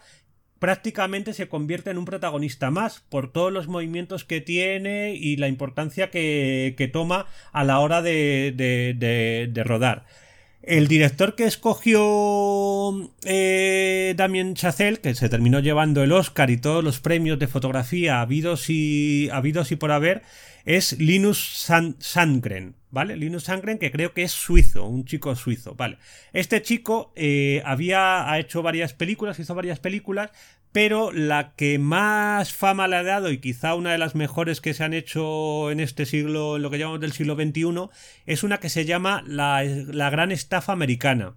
prácticamente 0.60 1.34
se 1.34 1.48
convierte 1.48 1.90
en 1.90 1.98
un 1.98 2.06
protagonista 2.06 2.70
más 2.70 3.00
por 3.10 3.32
todos 3.32 3.52
los 3.52 3.68
movimientos 3.68 4.26
que 4.26 4.42
tiene 4.42 5.16
y 5.16 5.38
la 5.38 5.48
importancia 5.48 6.12
que, 6.12 6.90
toma 6.94 7.28
a 7.52 7.64
la 7.64 7.80
hora 7.80 8.02
de, 8.02 9.64
rodar. 9.66 10.06
El 10.62 10.88
director 10.88 11.36
que 11.36 11.46
escogió 11.46 13.10
eh, 13.24 14.14
Damien 14.18 14.56
Chazelle, 14.56 15.00
que 15.00 15.16
se 15.16 15.30
terminó 15.30 15.62
llevando 15.62 16.04
el 16.04 16.12
Oscar 16.12 16.50
y 16.50 16.58
todos 16.58 16.84
los 16.84 17.00
premios 17.00 17.40
de 17.40 17.48
fotografía 17.48 18.22
habidos 18.22 18.66
y, 18.68 19.30
por 19.80 19.92
haber, 19.92 20.22
es 20.66 21.00
Linus 21.00 21.68
Sandgren, 22.00 22.76
¿vale? 22.92 23.16
Linus 23.16 23.44
Sandgren, 23.44 23.78
que 23.78 23.92
creo 23.92 24.14
que 24.14 24.24
es 24.24 24.32
suizo, 24.32 24.86
un 24.86 25.06
chico 25.06 25.36
suizo, 25.36 25.76
¿vale? 25.76 25.98
Este 26.34 26.62
chico 26.62 27.14
eh, 27.16 27.62
había 27.66 28.32
ha 28.32 28.40
hecho 28.40 28.62
varias 28.62 28.94
películas, 28.94 29.40
hizo 29.40 29.56
varias 29.56 29.80
películas, 29.80 30.32
pero 30.72 31.12
la 31.12 31.54
que 31.56 31.80
más 31.80 32.54
fama 32.54 32.88
le 32.88 32.98
ha 32.98 33.04
dado 33.04 33.32
y 33.32 33.40
quizá 33.40 33.76
una 33.76 33.92
de 33.92 33.98
las 33.98 34.16
mejores 34.16 34.62
que 34.62 34.74
se 34.74 34.84
han 34.84 34.94
hecho 34.94 35.72
en 35.72 35.80
este 35.80 36.06
siglo, 36.06 36.58
en 36.58 36.62
lo 36.62 36.70
que 36.70 36.78
llamamos 36.78 37.00
del 37.00 37.12
siglo 37.12 37.36
XXI, 37.36 37.90
es 38.26 38.44
una 38.44 38.60
que 38.60 38.70
se 38.70 38.86
llama 38.86 39.24
La, 39.26 39.64
Gran 40.10 40.32
Estafa 40.32 40.74
Americana. 40.74 41.36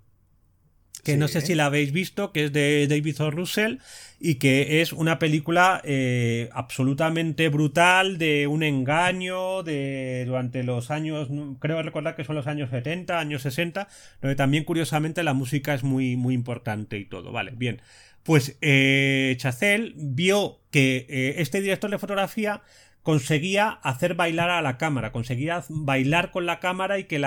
Que 1.03 1.17
no 1.17 1.27
sé 1.27 1.41
si 1.41 1.57
la 1.57 1.67
habéis 1.67 1.91
visto, 1.91 2.33
que 2.33 2.45
es 2.45 2.53
de 2.53 2.87
David 2.89 3.21
O. 3.23 3.31
Russell 3.33 3.79
y 4.21 4.37
que 4.37 4.83
es 4.83 4.93
una 4.93 5.19
película 5.19 5.81
eh, 5.85 6.49
absolutamente 6.53 7.49
brutal 7.49 8.19
de 8.19 8.47
un 8.47 8.63
engaño 8.63 9.65
de 9.65 10.23
durante 10.27 10.63
los 10.63 10.93
años, 10.93 11.29
creo 11.59 11.83
recordar 11.83 12.15
que 12.15 12.23
son 12.23 12.37
los 12.37 12.47
años 12.47 12.71
70, 12.71 13.19
años 13.19 13.43
60, 13.43 13.89
donde 14.21 14.37
también 14.37 14.63
curiosamente 14.63 15.25
la 15.25 15.35
música 15.35 15.75
es 15.75 15.83
muy, 15.83 16.17
muy 16.17 16.35
importante 16.35 16.99
y 16.99 17.05
todo. 17.05 17.33
Vale, 17.33 17.53
bien. 17.57 17.83
Pues 18.23 18.57
eh, 18.61 19.35
Chazelle 19.39 19.95
vio 19.97 20.61
que 20.71 21.07
eh, 21.09 21.35
este 21.39 21.61
director 21.61 21.91
de 21.91 21.99
fotografía 21.99 22.63
conseguía 23.03 23.69
hacer 23.83 24.15
bailar 24.15 24.51
a 24.51 24.63
la 24.63 24.79
cámara, 24.79 25.13
conseguía 25.13 25.65
bailar 25.69 26.31
con 26.31 26.47
la 26.47 26.61
cámara 26.61 26.99
y 26.99 27.05
que, 27.05 27.19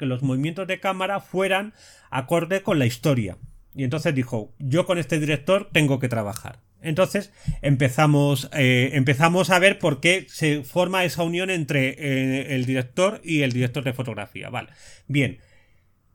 los 0.00 0.22
movimientos 0.22 0.66
de 0.66 0.80
cámara 0.80 1.20
fueran 1.20 1.72
acorde 2.10 2.62
con 2.62 2.78
la 2.78 2.86
historia. 2.86 3.38
Y 3.74 3.84
entonces 3.84 4.14
dijo, 4.14 4.52
yo 4.58 4.84
con 4.84 4.98
este 4.98 5.18
director 5.18 5.70
tengo 5.72 5.98
que 5.98 6.08
trabajar. 6.08 6.60
Entonces 6.82 7.32
empezamos, 7.62 8.50
eh, 8.52 8.90
empezamos 8.94 9.50
a 9.50 9.58
ver 9.60 9.78
por 9.78 10.00
qué 10.00 10.26
se 10.28 10.64
forma 10.64 11.04
esa 11.04 11.22
unión 11.22 11.48
entre 11.48 12.54
el 12.54 12.66
director 12.66 13.20
y 13.22 13.42
el 13.42 13.52
director 13.52 13.84
de 13.84 13.92
fotografía. 13.92 14.50
Vale, 14.50 14.70
bien. 15.06 15.38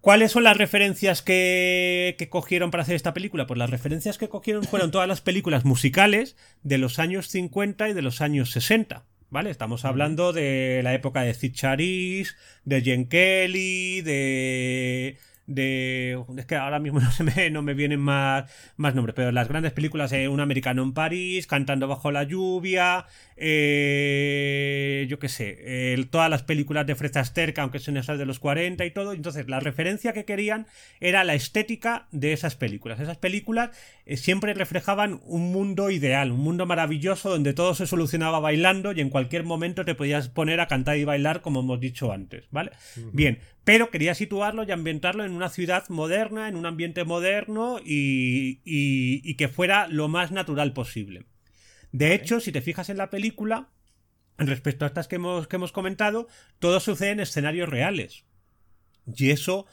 ¿Cuáles 0.08 0.32
son 0.32 0.46
las 0.46 0.56
referencias 0.56 1.22
que, 1.22 2.16
cogieron 2.30 2.72
para 2.72 2.84
hacer 2.84 2.96
esta 2.96 3.14
película? 3.14 3.46
Pues 3.46 3.58
las 3.58 3.70
referencias 3.70 4.18
que 4.18 4.30
cogieron 4.30 4.64
fueron 4.64 4.90
todas 4.90 5.06
las 5.06 5.20
películas 5.20 5.66
musicales 5.66 6.38
de 6.64 6.78
los 6.78 6.98
años 6.98 7.28
50 7.28 7.90
y 7.90 7.94
de 7.94 8.02
los 8.02 8.22
años 8.22 8.52
60. 8.52 9.04
¿Vale? 9.30 9.50
Estamos 9.50 9.84
hablando 9.84 10.32
de 10.32 10.80
la 10.82 10.94
época 10.94 11.24
de 11.24 11.34
Cid 11.34 11.58
de 12.64 12.82
Jen 12.82 13.10
Kelly, 13.10 14.00
de 14.00 15.18
de... 15.48 16.24
Es 16.38 16.46
que 16.46 16.56
ahora 16.56 16.80
mismo 16.80 17.00
no, 17.02 17.12
se 17.12 17.24
me, 17.24 17.50
no 17.50 17.62
me 17.64 17.74
vienen 17.74 18.00
más, 18.00 18.52
más 18.76 18.94
nombres, 18.94 19.16
pero 19.16 19.32
las 19.32 19.48
grandes 19.48 19.72
películas, 19.72 20.12
de 20.12 20.30
Un 20.30 20.40
americano 20.40 20.84
en 20.84 20.94
París, 20.94 21.48
Cantando 21.48 21.88
bajo 21.88 22.12
la 22.12 22.24
lluvia, 22.24 23.06
eh, 23.36 25.08
yo 25.10 25.18
qué 25.20 25.30
sé, 25.30 26.06
todas 26.12 26.30
las 26.30 26.44
películas 26.44 26.86
de 26.86 26.96
Fred 26.96 27.16
Astaire, 27.18 27.54
aunque 27.58 27.80
son 27.80 27.98
esas 27.98 28.20
de 28.20 28.26
los 28.26 28.40
40 28.40 28.86
y 28.86 28.92
todo. 28.92 29.14
Entonces, 29.14 29.48
la 29.48 29.60
referencia 29.60 30.14
que 30.14 30.26
querían 30.26 30.68
era 31.00 31.24
la 31.24 31.34
estética 31.34 32.08
de 32.12 32.34
esas 32.34 32.56
películas. 32.56 33.00
Esas 33.00 33.18
películas 33.18 33.70
eh, 34.06 34.18
siempre 34.18 34.54
reflejaban 34.54 35.22
un 35.26 35.52
mundo 35.52 35.90
ideal, 35.90 36.32
un 36.32 36.42
mundo 36.42 36.66
maravilloso 36.66 37.30
donde 37.30 37.54
todo 37.54 37.74
se 37.74 37.88
solucionaba 37.88 38.40
bailando 38.40 38.92
y 38.92 39.02
en 39.02 39.10
cualquier 39.10 39.44
momento 39.44 39.86
te 39.86 39.96
podías 39.96 40.30
poner 40.30 40.60
a 40.60 40.68
cantar 40.68 40.98
y 40.98 41.06
bailar, 41.06 41.42
como 41.42 41.62
hemos 41.62 41.80
dicho 41.80 42.12
antes, 42.12 42.46
¿vale? 42.52 42.72
Bien, 43.14 43.40
pero 43.68 43.92
quería 43.92 44.16
situarlo 44.16 44.64
y 44.64 44.72
ambientarlo 44.72 45.26
en 45.26 45.34
una 45.34 45.50
ciudad 45.50 45.90
moderna, 45.90 46.48
en 46.48 46.56
un 46.56 46.66
ambiente 46.66 47.04
moderno 47.04 47.82
y, 47.84 49.36
que 49.36 49.50
fuera 49.50 49.90
lo 49.90 50.08
más 50.08 50.32
natural 50.32 50.72
posible. 50.72 51.26
De 51.92 52.14
hecho, 52.14 52.40
si 52.40 52.54
te 52.54 52.62
fijas 52.62 52.90
en 52.90 52.96
la 52.96 53.10
película, 53.10 53.68
respecto 54.38 54.86
a 54.86 54.88
estas 54.88 55.10
que 55.10 55.18
hemos, 55.18 55.50
que 55.50 55.58
hemos 55.58 55.74
comentado, 55.74 56.30
todo 56.60 56.80
sucede 56.80 57.10
en 57.10 57.20
escenarios 57.20 57.68
reales. 57.68 58.24
Y 59.06 59.32
eso 59.32 59.66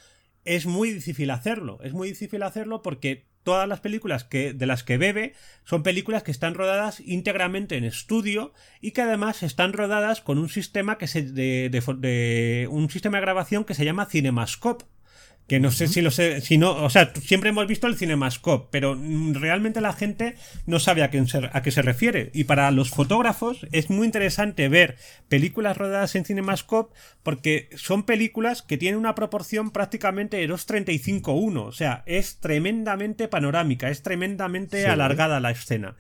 es 0.45 0.67
muy 0.67 0.91
difícil 0.91 1.31
hacerlo. 1.31 1.79
Es 1.85 1.93
muy 1.93 2.09
difícil 2.09 2.43
hacerlo 2.43 2.83
porque 2.83 3.29
todas 3.45 3.69
las 3.69 3.81
películas 3.81 4.25
que, 4.25 4.53
de 4.53 4.67
las 4.67 4.83
que 4.83 4.99
bebe 4.99 5.35
son 5.65 5.83
películas 5.83 6.23
que 6.23 6.31
están 6.31 6.55
rodadas 6.55 7.01
íntegramente 7.01 7.77
en 7.77 7.85
estudio 7.85 8.53
y 8.81 8.91
que 8.91 9.03
además 9.03 9.43
están 9.43 9.73
rodadas 9.73 10.21
con 10.21 10.39
un 10.39 10.49
sistema 10.49 10.99
que 10.99 11.07
se, 11.07 11.23
de, 11.23 12.69
un 12.71 12.91
sistema 12.91 13.19
de 13.19 13.23
grabación 13.23 13.65
que 13.65 13.75
se 13.75 13.85
llama 13.85 14.07
Cinemascope 14.07 14.87
que 15.47 15.61
no 15.61 15.71
sé 15.71 15.89
si 15.89 16.01
lo 16.01 16.11
sé, 16.11 16.41
si 16.41 16.57
no, 16.57 16.73
o 16.73 16.89
sea, 16.89 17.13
siempre 17.15 17.51
hemos 17.51 17.67
visto 17.67 17.87
el 17.87 17.97
Cinemascope, 17.97 18.69
pero 18.71 18.99
realmente 19.33 19.83
la 19.83 19.93
gente 19.93 20.37
no 20.67 20.79
sabe 20.79 21.03
a 21.03 21.11
qué, 21.11 21.23
a 21.53 21.63
qué 21.63 21.71
se 21.71 21.83
refiere. 21.83 22.31
Y 22.33 22.45
para 22.45 22.71
los 22.71 22.91
fotógrafos 22.91 23.67
es 23.71 23.91
muy 23.91 24.07
interesante 24.07 24.69
ver 24.69 24.97
películas 25.29 25.77
rodadas 25.77 26.15
en 26.15 26.25
Cinemascope 26.25 26.95
porque 27.23 27.69
son 27.77 28.05
películas 28.05 28.63
que 28.63 28.79
tienen 28.79 28.99
una 28.99 29.15
proporción 29.15 29.71
prácticamente 29.71 30.39
de 30.39 30.49
2.35-1, 30.49 31.59
o 31.59 31.73
sea, 31.73 32.03
es 32.07 32.41
tremendamente 32.41 33.29
panorámica, 33.29 33.91
es 33.91 34.03
tremendamente 34.03 34.87
alargada 34.87 35.41
la 35.41 35.51
escena. 35.51 35.97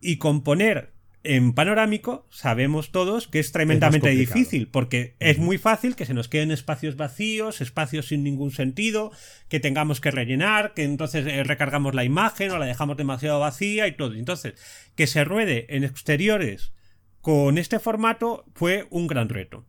Y 0.00 0.16
componer 0.16 0.92
en 1.24 1.52
panorámico 1.52 2.26
sabemos 2.30 2.90
todos 2.90 3.28
que 3.28 3.38
es 3.38 3.52
tremendamente 3.52 4.10
difícil, 4.10 4.68
porque 4.68 5.14
es 5.20 5.38
muy 5.38 5.58
fácil 5.58 5.96
que 5.96 6.06
se 6.06 6.14
nos 6.14 6.28
queden 6.28 6.50
espacios 6.50 6.96
vacíos, 6.96 7.60
espacios 7.60 8.06
sin 8.06 8.24
ningún 8.24 8.50
sentido, 8.50 9.12
que 9.48 9.60
tengamos 9.60 10.00
que 10.00 10.10
rellenar, 10.10 10.74
que 10.74 10.84
entonces 10.84 11.26
eh, 11.26 11.44
recargamos 11.44 11.94
la 11.94 12.04
imagen 12.04 12.50
o 12.50 12.58
la 12.58 12.66
dejamos 12.66 12.96
demasiado 12.96 13.40
vacía 13.40 13.86
y 13.86 13.96
todo. 13.96 14.14
Entonces, 14.14 14.54
que 14.94 15.06
se 15.06 15.24
ruede 15.24 15.66
en 15.68 15.84
exteriores 15.84 16.72
con 17.20 17.58
este 17.58 17.78
formato 17.78 18.44
fue 18.54 18.86
un 18.90 19.06
gran 19.06 19.28
reto. 19.28 19.64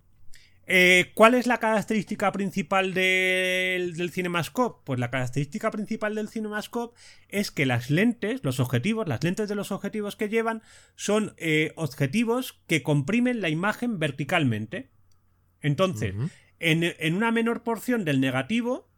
Eh, 0.66 1.12
¿Cuál 1.14 1.34
es 1.34 1.46
la 1.46 1.58
característica 1.58 2.32
principal 2.32 2.94
del, 2.94 4.12
Cinemascope? 4.12 4.82
Pues 4.86 5.00
la 5.00 5.12
característica 5.12 5.72
principal 5.72 6.16
del 6.16 6.30
Cinemascope 6.30 6.98
es 7.28 7.52
que 7.52 7.66
las 7.66 7.90
lentes, 7.90 8.42
los 8.44 8.60
objetivos, 8.60 9.08
las 9.08 9.24
lentes 9.24 9.50
de 9.50 9.56
los 9.56 9.72
objetivos 9.72 10.16
que 10.16 10.30
llevan 10.30 10.62
son 10.96 11.34
eh, 11.38 11.74
objetivos 11.76 12.62
que 12.68 12.82
comprimen 12.82 13.42
la 13.42 13.50
imagen 13.50 14.00
verticalmente. 14.00 14.90
Entonces, 15.62 16.14
en, 16.60 16.84
en 16.84 17.14
una 17.14 17.32
menor 17.32 17.64
porción 17.64 18.06
del 18.06 18.20
negativo 18.20 18.90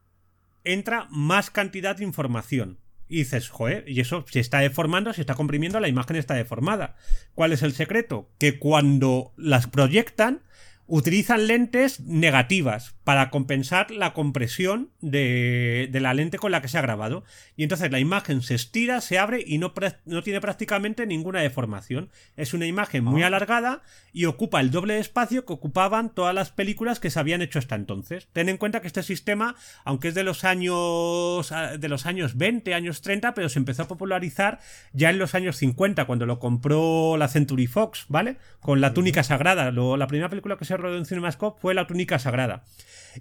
entra 0.64 1.08
más 1.10 1.50
cantidad 1.50 1.96
de 1.96 2.04
información. 2.04 2.80
Y 3.08 3.18
dices, 3.18 3.50
joder, 3.50 3.88
y 3.88 4.00
eso 4.00 4.26
se 4.28 4.40
está 4.40 4.60
deformando, 4.60 5.14
se 5.14 5.22
está 5.22 5.36
comprimiendo, 5.36 5.80
la 5.80 5.88
imagen 5.88 6.16
está 6.16 6.34
deformada. 6.34 6.96
¿Cuál 7.36 7.54
es 7.54 7.62
el 7.62 7.74
secreto? 7.74 8.32
Que 8.40 8.58
cuando 8.58 9.34
las 9.38 9.68
proyectan, 9.68 10.42
utilizan 10.88 11.48
lentes 11.48 12.00
negativas 12.02 12.96
para 13.04 13.30
compensar 13.30 13.92
la 13.92 14.14
compresión 14.14 14.90
de, 15.00 15.90
la 15.94 16.14
lente 16.14 16.38
con 16.38 16.52
la 16.52 16.62
que 16.62 16.68
se 16.68 16.78
ha 16.78 16.82
grabado. 16.82 17.24
Y 17.56 17.64
entonces 17.64 17.92
la 17.92 18.00
imagen 18.00 18.42
se 18.42 18.56
estira, 18.56 19.00
se 19.02 19.20
abre 19.20 19.44
y 19.46 19.58
no, 19.58 19.74
no 20.06 20.24
tiene 20.24 20.42
prácticamente 20.42 21.06
ninguna 21.06 21.42
deformación. 21.42 22.10
Es 22.36 22.54
una 22.54 22.66
imagen 22.66 23.04
muy 23.04 23.24
ah. 23.24 23.28
alargada 23.28 23.84
y 24.12 24.26
ocupa 24.26 24.60
el 24.60 24.72
doble 24.72 24.96
de 24.96 25.02
espacio 25.02 25.46
que 25.46 25.54
ocupaban 25.54 26.14
todas 26.14 26.34
las 26.34 26.52
películas 26.52 27.00
que 27.00 27.12
se 27.12 27.20
habían 27.20 27.42
hecho 27.42 27.60
hasta 27.60 27.76
entonces. 27.76 28.28
Ten 28.34 28.50
en 28.50 28.58
cuenta 28.58 28.82
que 28.82 28.88
este 28.88 29.04
sistema, 29.04 29.56
aunque 29.84 30.08
es 30.08 30.16
de 30.16 30.24
los 30.24 30.44
años 30.44 31.52
ah, 31.52 31.78
de 31.78 31.90
los 31.90 32.06
años 32.06 32.38
20, 32.38 32.74
años 32.74 33.02
30, 33.02 33.34
pero 33.34 33.50
se 33.50 33.60
empezó 33.60 33.84
a 33.84 33.88
popularizar 33.88 34.60
ya 34.94 35.10
en 35.10 35.20
los 35.20 35.36
años 35.36 35.58
50, 35.58 36.06
cuando 36.06 36.26
lo 36.26 36.40
compró 36.40 37.18
la 37.18 37.28
Century 37.28 37.68
Fox, 37.68 38.06
¿vale? 38.10 38.38
Con 38.60 38.82
la 38.82 38.94
túnica 38.94 39.24
sagrada. 39.24 39.72
la 39.72 40.08
primera 40.08 40.30
película 40.30 40.58
que 40.58 40.66
se 40.66 40.75
rodó 40.78 40.98
en 40.98 41.06
Cinemascope 41.06 41.60
fue 41.60 41.74
La 41.74 41.88
túnica 41.88 42.20
sagrada. 42.20 42.64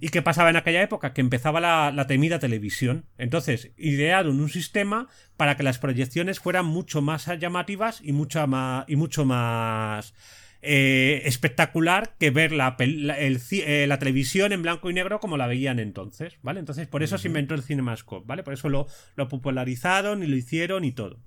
¿Y 0.00 0.08
qué 0.08 0.22
pasaba 0.22 0.50
en 0.50 0.56
aquella 0.56 0.82
época? 0.82 1.12
Que 1.12 1.20
empezaba 1.20 1.60
la, 1.60 2.06
temida 2.06 2.38
televisión. 2.38 3.06
Entonces, 3.18 3.70
idearon 3.76 4.40
un 4.40 4.48
sistema 4.48 5.08
para 5.36 5.56
que 5.56 5.62
las 5.62 5.78
proyecciones 5.78 6.40
fueran 6.40 6.66
mucho 6.66 7.00
más 7.02 7.26
llamativas 7.38 8.00
y, 8.02 8.12
mucho 8.12 8.46
más, 8.46 8.84
y 8.88 8.96
mucho 8.96 9.24
más 9.24 10.14
eh, 10.62 11.22
espectacular 11.26 12.14
que 12.18 12.30
ver 12.30 12.52
la, 12.52 12.76
eh, 12.78 13.86
la, 13.86 13.98
televisión 13.98 14.52
en 14.52 14.62
blanco 14.62 14.90
y 14.90 14.94
negro 14.94 15.20
como 15.20 15.36
la 15.36 15.46
veían 15.46 15.78
entonces, 15.78 16.38
¿vale? 16.42 16.60
Entonces, 16.60 16.88
por 16.88 17.02
eso 17.02 17.18
se 17.18 17.28
inventó 17.28 17.54
el 17.54 17.62
Cinemascope, 17.62 18.26
¿vale? 18.26 18.42
Por 18.42 18.54
eso 18.54 18.68
lo, 18.68 18.86
lo 19.14 19.28
popularizaron 19.28 20.22
y 20.22 20.26
lo 20.26 20.36
hicieron 20.36 20.84
y 20.84 20.92
todo. 20.92 21.20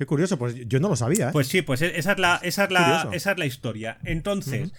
Qué 0.00 0.06
curioso, 0.06 0.38
pues 0.38 0.56
yo 0.66 0.80
no 0.80 0.88
lo 0.88 0.96
sabía. 0.96 1.28
¿eh? 1.28 1.32
Pues 1.32 1.46
sí, 1.46 1.60
pues 1.60 1.82
esa 1.82 2.12
es 2.12 2.18
la, 2.18 2.40
esa 2.42 2.64
es 2.64 2.70
la, 2.70 3.08
esa 3.12 3.32
es 3.32 3.38
la 3.38 3.44
historia. 3.44 3.98
Entonces, 4.04 4.72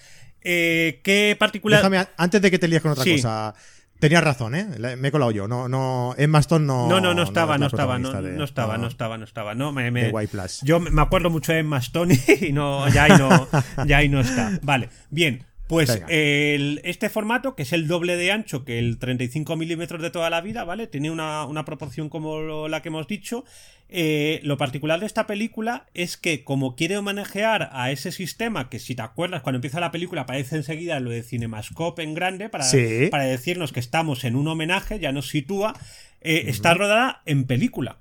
eh, 0.44 1.00
¿qué 1.04 1.36
particular. 1.40 1.80
Déjame, 1.80 2.08
antes 2.18 2.42
de 2.42 2.52
que 2.52 2.60
te 2.60 2.68
líes 2.68 2.82
con 2.82 2.92
otra 2.92 3.06
cosa. 3.06 3.54
Tenías 4.02 4.24
razón, 4.24 4.56
¿eh? 4.56 4.66
Me 4.98 5.10
he 5.10 5.12
colado 5.12 5.30
yo. 5.30 5.48
No, 5.48 5.70
no, 5.70 6.16
Emma 6.18 6.40
Stone 6.40 6.66
no. 6.66 6.90
No, 6.90 7.00
no, 7.00 7.14
no 7.14 7.22
estaba, 7.22 7.60
no, 7.60 7.68
estaba, 7.68 8.00
no, 8.00 8.12
no, 8.12 8.44
estaba, 8.44 8.76
no, 8.80 8.88
estaba, 8.88 9.18
no 9.20 9.26
estaba, 9.26 9.54
no 9.54 9.72
me, 9.72 9.92
me 9.92 10.12
Plus. 10.28 10.62
Yo 10.64 10.80
me 10.80 11.02
acuerdo 11.04 11.30
mucho 11.30 11.54
de 11.54 11.60
Emma 11.60 11.78
Stone 11.78 12.20
y 12.42 12.52
no, 12.52 12.90
ya 12.90 13.04
ahí 13.04 13.12
no, 13.20 13.48
ya 13.86 13.98
ahí 13.98 14.10
no 14.10 14.22
está. 14.22 14.58
Vale, 14.64 14.90
bien. 15.12 15.46
Pues 15.72 16.04
este 16.10 17.10
formato, 17.10 17.56
que 17.56 17.64
es 17.64 17.72
el 17.72 17.88
doble 17.88 18.18
de 18.18 18.30
ancho 18.30 18.66
que 18.66 18.78
el 18.78 19.00
35 19.00 19.56
milímetros 19.56 20.02
de 20.02 20.12
toda 20.12 20.30
la 20.30 20.42
vida, 20.42 20.66
¿vale? 20.66 20.86
Tiene 20.86 21.10
una, 21.10 21.64
proporción 21.66 22.10
como 22.10 22.68
la 22.68 22.82
que 22.82 22.90
hemos 22.90 23.08
dicho. 23.08 23.46
Eh, 23.94 24.42
lo 24.44 24.58
particular 24.58 25.00
de 25.00 25.06
esta 25.06 25.28
película 25.28 25.86
es 25.94 26.18
que, 26.18 26.44
como 26.44 26.76
quiere 26.76 27.00
manejar 27.02 27.70
a 27.72 27.92
ese 27.92 28.12
sistema, 28.12 28.70
que 28.70 28.80
si 28.80 28.96
te 28.96 29.02
acuerdas, 29.02 29.44
cuando 29.44 29.58
empieza 29.58 29.80
la 29.80 29.92
película 29.92 30.22
aparece 30.22 30.58
enseguida 30.58 31.00
lo 31.00 31.10
de 31.10 31.24
Cinemascope 31.24 32.04
en 32.04 32.14
grande, 32.16 32.50
para, 32.50 32.66
para 33.10 33.24
decirnos 33.24 33.72
que 33.72 33.80
estamos 33.80 34.26
en 34.26 34.36
un 34.36 34.50
homenaje, 34.50 35.00
ya 35.00 35.14
nos 35.14 35.30
sitúa, 35.30 35.74
eh, 36.20 36.44
está 36.48 36.74
rodada 36.74 37.22
en 37.26 37.46
película. 37.46 38.01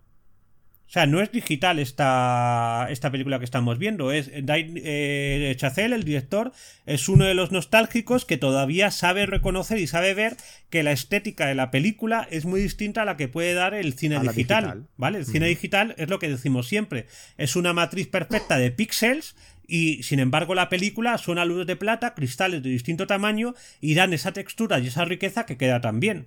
O 0.91 0.93
sea, 0.93 1.07
no 1.07 1.21
es 1.21 1.31
digital 1.31 1.79
esta, 1.79 2.89
esta 2.91 3.13
película 3.13 3.39
que 3.39 3.45
estamos 3.45 3.79
viendo. 3.79 4.11
Es 4.11 4.29
eh, 4.35 5.55
Chazelle, 5.57 5.95
el 5.95 6.03
director, 6.03 6.51
es 6.85 7.09
uno 7.09 7.27
de 7.27 7.35
los 7.35 7.53
nostálgicos 7.53 8.25
que 8.25 8.39
todavía 8.39 8.91
sabe 8.91 9.25
reconocer 9.25 9.79
y 9.79 9.87
sabe 9.87 10.15
ver 10.15 10.37
que 10.69 10.83
la 10.83 10.91
estética 10.91 11.47
de 11.47 11.55
la 11.55 11.71
película 11.71 12.27
es 12.33 12.45
muy 12.45 12.61
distinta 12.61 13.03
a 13.03 13.05
la 13.05 13.17
que 13.17 13.29
puede 13.29 13.55
dar 13.55 13.73
el 13.73 13.93
cine 13.93 14.19
digital, 14.19 14.89
¿Vale? 14.97 15.19
El 15.19 15.27
cine 15.27 15.47
digital 15.47 15.95
es 15.97 16.09
lo 16.09 16.19
que 16.19 16.29
decimos 16.29 16.67
siempre. 16.67 17.07
Es 17.39 17.55
una 17.55 17.73
matriz 17.73 18.09
perfecta 18.09 18.59
de 18.59 18.73
píxeles 18.73 19.37
y 19.69 20.03
sin 20.03 20.19
embargo 20.19 20.57
la 20.57 20.69
película 20.69 21.19
son 21.19 21.39
a 21.39 21.45
luz 21.45 21.69
de 21.69 21.77
plata, 21.77 22.15
cristales 22.15 22.65
de 22.65 22.71
distinto 22.71 23.07
tamaño 23.07 23.55
y 23.81 23.95
dan 23.95 24.13
esa 24.13 24.33
textura 24.33 24.81
y 24.81 24.89
esa 24.89 25.05
riqueza 25.05 25.47
que 25.47 25.57
queda 25.57 25.81
tan 25.81 26.01
bien. 26.01 26.27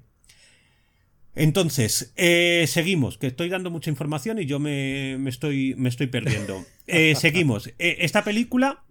Entonces, 1.36 2.13
eh, 2.15 2.65
seguimos, 2.67 3.17
que 3.17 3.28
estoy 3.28 3.50
dando 3.50 3.72
mucha 3.72 3.89
información 3.89 4.39
y 4.39 4.46
yo 4.46 4.60
me, 4.60 5.15
estoy, 5.28 5.76
me 5.78 5.89
estoy 5.89 6.08
perdiendo. 6.08 6.63
Eh, 6.86 7.15
seguimos. 7.15 7.67
Eh, 7.80 8.00
esta 8.00 8.26
película 8.26 8.84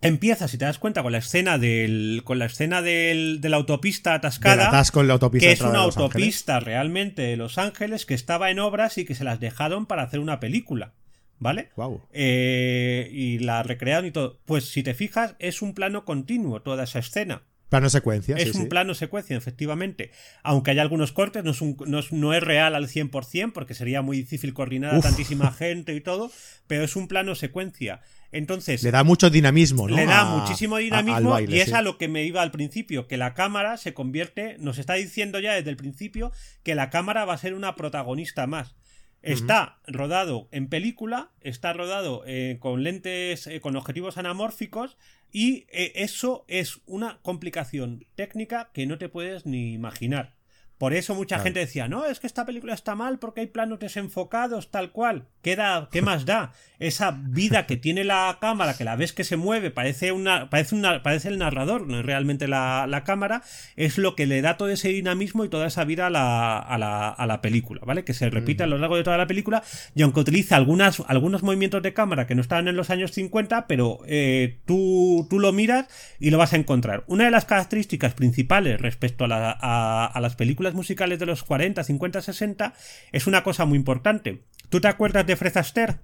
empieza, 0.00 0.46
si 0.46 0.58
te 0.58 0.64
das 0.64 0.78
cuenta, 0.78 1.02
con 1.02 1.10
la 1.10 1.18
escena 1.18 1.58
del, 1.58 2.22
con 2.22 2.38
la 2.38 2.46
escena 2.46 2.82
del, 2.82 3.40
de 3.40 3.48
la 3.48 3.56
autopista 3.56 4.14
atascada, 4.14 4.70
la 5.08 5.14
autopista 5.14 5.44
que 5.44 5.52
es 5.52 5.60
una 5.60 5.80
autopista 5.80 6.60
realmente 6.60 7.22
de 7.22 7.36
Los 7.36 7.58
Ángeles 7.58 8.06
que 8.06 8.14
estaba 8.14 8.52
en 8.52 8.60
obras 8.60 8.96
y 8.98 9.04
que 9.04 9.16
se 9.16 9.24
las 9.24 9.40
dejaron 9.40 9.86
para 9.86 10.04
hacer 10.04 10.20
una 10.20 10.38
película. 10.38 10.94
¿Vale? 11.38 11.68
y 12.14 13.40
la 13.40 13.64
recrearon 13.64 14.06
y 14.06 14.12
todo. 14.12 14.38
Pues 14.44 14.70
si 14.70 14.84
te 14.84 14.94
fijas, 14.94 15.34
es 15.40 15.62
un 15.62 15.74
plano 15.74 16.04
continuo 16.04 16.62
toda 16.62 16.84
esa 16.84 17.00
escena. 17.00 17.42
Plano 17.68 17.90
secuencia. 17.90 18.36
Es 18.36 18.54
un 18.54 18.68
plano 18.68 18.94
secuencia, 18.94 19.36
efectivamente. 19.36 20.12
Aunque 20.44 20.70
hay 20.70 20.78
algunos 20.78 21.10
cortes, 21.10 21.42
no 21.42 21.50
es, 21.50 22.12
no 22.12 22.32
es, 22.32 22.42
real 22.42 22.76
al 22.76 22.88
100% 22.88 23.52
porque 23.52 23.74
sería 23.74 24.02
muy 24.02 24.18
difícil 24.18 24.54
coordinar 24.54 24.94
a 24.94 25.00
tantísima 25.00 25.50
gente 25.52 25.92
y 25.94 26.00
todo, 26.00 26.30
pero 26.68 26.84
es 26.84 26.94
un 26.94 27.08
plano 27.08 27.34
secuencia. 27.34 28.00
Entonces. 28.30 28.84
Le 28.84 28.92
da 28.92 29.02
mucho 29.02 29.30
dinamismo, 29.30 29.88
¿no? 29.88 29.96
Le 29.96 30.06
da 30.06 30.24
muchísimo 30.24 30.76
dinamismo 30.76 31.40
y 31.40 31.58
es 31.58 31.72
a 31.72 31.82
lo 31.82 31.98
que 31.98 32.06
me 32.06 32.24
iba 32.24 32.40
al 32.42 32.52
principio, 32.52 33.08
que 33.08 33.16
la 33.16 33.34
cámara 33.34 33.76
se 33.78 33.94
convierte, 33.94 34.56
nos 34.60 34.78
está 34.78 34.94
diciendo 34.94 35.40
ya 35.40 35.54
desde 35.54 35.70
el 35.70 35.76
principio 35.76 36.30
que 36.62 36.76
la 36.76 36.90
cámara 36.90 37.24
va 37.24 37.34
a 37.34 37.38
ser 37.38 37.54
una 37.54 37.74
protagonista 37.74 38.46
más. 38.46 38.76
Está 39.22 39.80
rodado 39.88 40.48
en 40.52 40.68
película, 40.68 41.32
está 41.40 41.72
rodado 41.72 42.22
eh, 42.26 42.58
con 42.60 42.84
lentes, 42.84 43.48
eh, 43.48 43.60
con 43.60 43.74
objetivos 43.74 44.18
anamórficos 44.18 44.96
y 45.32 45.66
eh, 45.70 45.92
eso 45.96 46.44
es 46.46 46.80
una 46.86 47.18
complicación 47.22 48.06
técnica 48.14 48.70
que 48.72 48.86
no 48.86 48.98
te 48.98 49.08
puedes 49.08 49.44
ni 49.44 49.72
imaginar. 49.72 50.35
Por 50.78 50.92
eso 50.92 51.14
mucha 51.14 51.38
gente 51.38 51.60
decía, 51.60 51.88
no, 51.88 52.04
es 52.04 52.20
que 52.20 52.26
esta 52.26 52.44
película 52.44 52.74
está 52.74 52.94
mal 52.94 53.18
porque 53.18 53.40
hay 53.40 53.46
planos 53.46 53.78
desenfocados, 53.78 54.70
tal 54.70 54.92
cual. 54.92 55.26
¿Qué, 55.40 55.56
¿Qué 55.90 56.02
más 56.02 56.26
da? 56.26 56.52
Esa 56.78 57.12
vida 57.12 57.66
que 57.66 57.78
tiene 57.78 58.04
la 58.04 58.36
cámara, 58.42 58.76
que 58.76 58.84
la 58.84 58.96
ves 58.96 59.14
que 59.14 59.24
se 59.24 59.36
mueve, 59.36 59.70
parece, 59.70 60.12
una, 60.12 60.50
parece, 60.50 60.74
una, 60.74 61.02
parece 61.02 61.28
el 61.28 61.38
narrador, 61.38 61.86
no 61.86 62.00
es 62.00 62.04
realmente 62.04 62.46
la, 62.46 63.02
cámara, 63.06 63.42
es 63.76 63.96
lo 63.96 64.16
que 64.16 64.26
le 64.26 64.42
da 64.42 64.58
todo 64.58 64.68
ese 64.68 64.88
dinamismo 64.88 65.44
y 65.44 65.48
toda 65.48 65.68
esa 65.68 65.84
vida 65.84 66.08
a 66.08 66.10
la, 66.10 66.58
a 66.58 66.76
la, 66.76 67.08
a 67.08 67.26
la 67.26 67.40
película, 67.40 67.80
¿vale? 67.86 68.04
Que 68.04 68.12
se 68.12 68.28
repite 68.28 68.64
a 68.64 68.66
lo 68.66 68.76
largo 68.76 68.96
de 68.96 69.04
toda 69.04 69.16
la 69.16 69.26
película 69.26 69.62
y 69.94 70.02
aunque 70.02 70.20
utiliza 70.20 70.56
algunas, 70.56 71.02
algunos 71.06 71.42
movimientos 71.42 71.82
de 71.82 71.94
cámara 71.94 72.26
que 72.26 72.34
no 72.34 72.42
estaban 72.42 72.68
en 72.68 72.76
los 72.76 72.90
años 72.90 73.12
50, 73.12 73.66
pero 73.66 74.00
eh, 74.06 74.58
tú, 74.66 75.26
tú 75.30 75.38
lo 75.38 75.52
miras 75.52 75.86
y 76.20 76.30
lo 76.30 76.38
vas 76.38 76.52
a 76.52 76.56
encontrar. 76.56 77.04
Una 77.06 77.24
de 77.24 77.30
las 77.30 77.46
características 77.46 78.12
principales 78.12 78.80
respecto 78.80 79.24
a, 79.24 80.06
a 80.06 80.20
las 80.20 80.36
películas 80.66 80.74
musicales 80.74 81.18
de 81.18 81.26
los 81.26 81.42
40, 81.44 81.84
50, 81.84 82.22
60 82.22 82.74
es 83.12 83.26
una 83.26 83.42
cosa 83.42 83.64
muy 83.64 83.78
importante. 83.78 84.42
¿Tú 84.68 84.80
te 84.80 84.88
acuerdas 84.88 85.26
de 85.26 85.36
Fred 85.36 85.56
Astaire? 85.56 85.96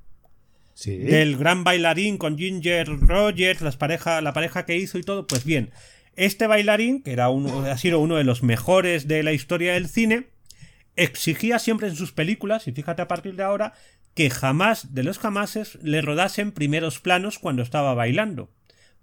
Sí. 0.75 0.96
Del 0.98 1.37
gran 1.37 1.64
bailarín 1.64 2.16
con 2.16 2.38
Ginger 2.38 2.88
Rogers, 2.88 3.61
las 3.61 3.77
pareja, 3.77 4.20
la 4.20 4.33
pareja 4.33 4.64
que 4.64 4.77
hizo 4.77 4.98
y 4.98 5.03
todo. 5.03 5.27
Pues 5.27 5.44
bien, 5.44 5.70
este 6.16 6.46
bailarín, 6.46 7.03
que 7.03 7.12
era 7.12 7.29
uno, 7.29 7.62
ha 7.64 7.77
sido 7.77 7.98
uno 7.98 8.16
de 8.16 8.25
los 8.25 8.42
mejores 8.42 9.09
de 9.09 9.22
la 9.22 9.33
historia 9.33 9.75
del 9.75 9.88
cine, 9.88 10.29
exigía 10.96 11.59
siempre 11.59 11.88
en 11.88 11.96
sus 11.96 12.12
películas, 12.12 12.68
y 12.68 12.72
fíjate 12.72 13.03
a 13.03 13.09
partir 13.09 13.35
de 13.35 13.42
ahora, 13.42 13.75
que 14.14 14.31
jamás 14.31 14.94
de 14.94 15.03
los 15.03 15.18
jamases 15.18 15.79
le 15.83 16.03
rodasen 16.03 16.53
primeros 16.53 17.01
planos 17.01 17.38
cuando 17.38 17.62
estaba 17.62 17.94
bailando. 17.94 18.51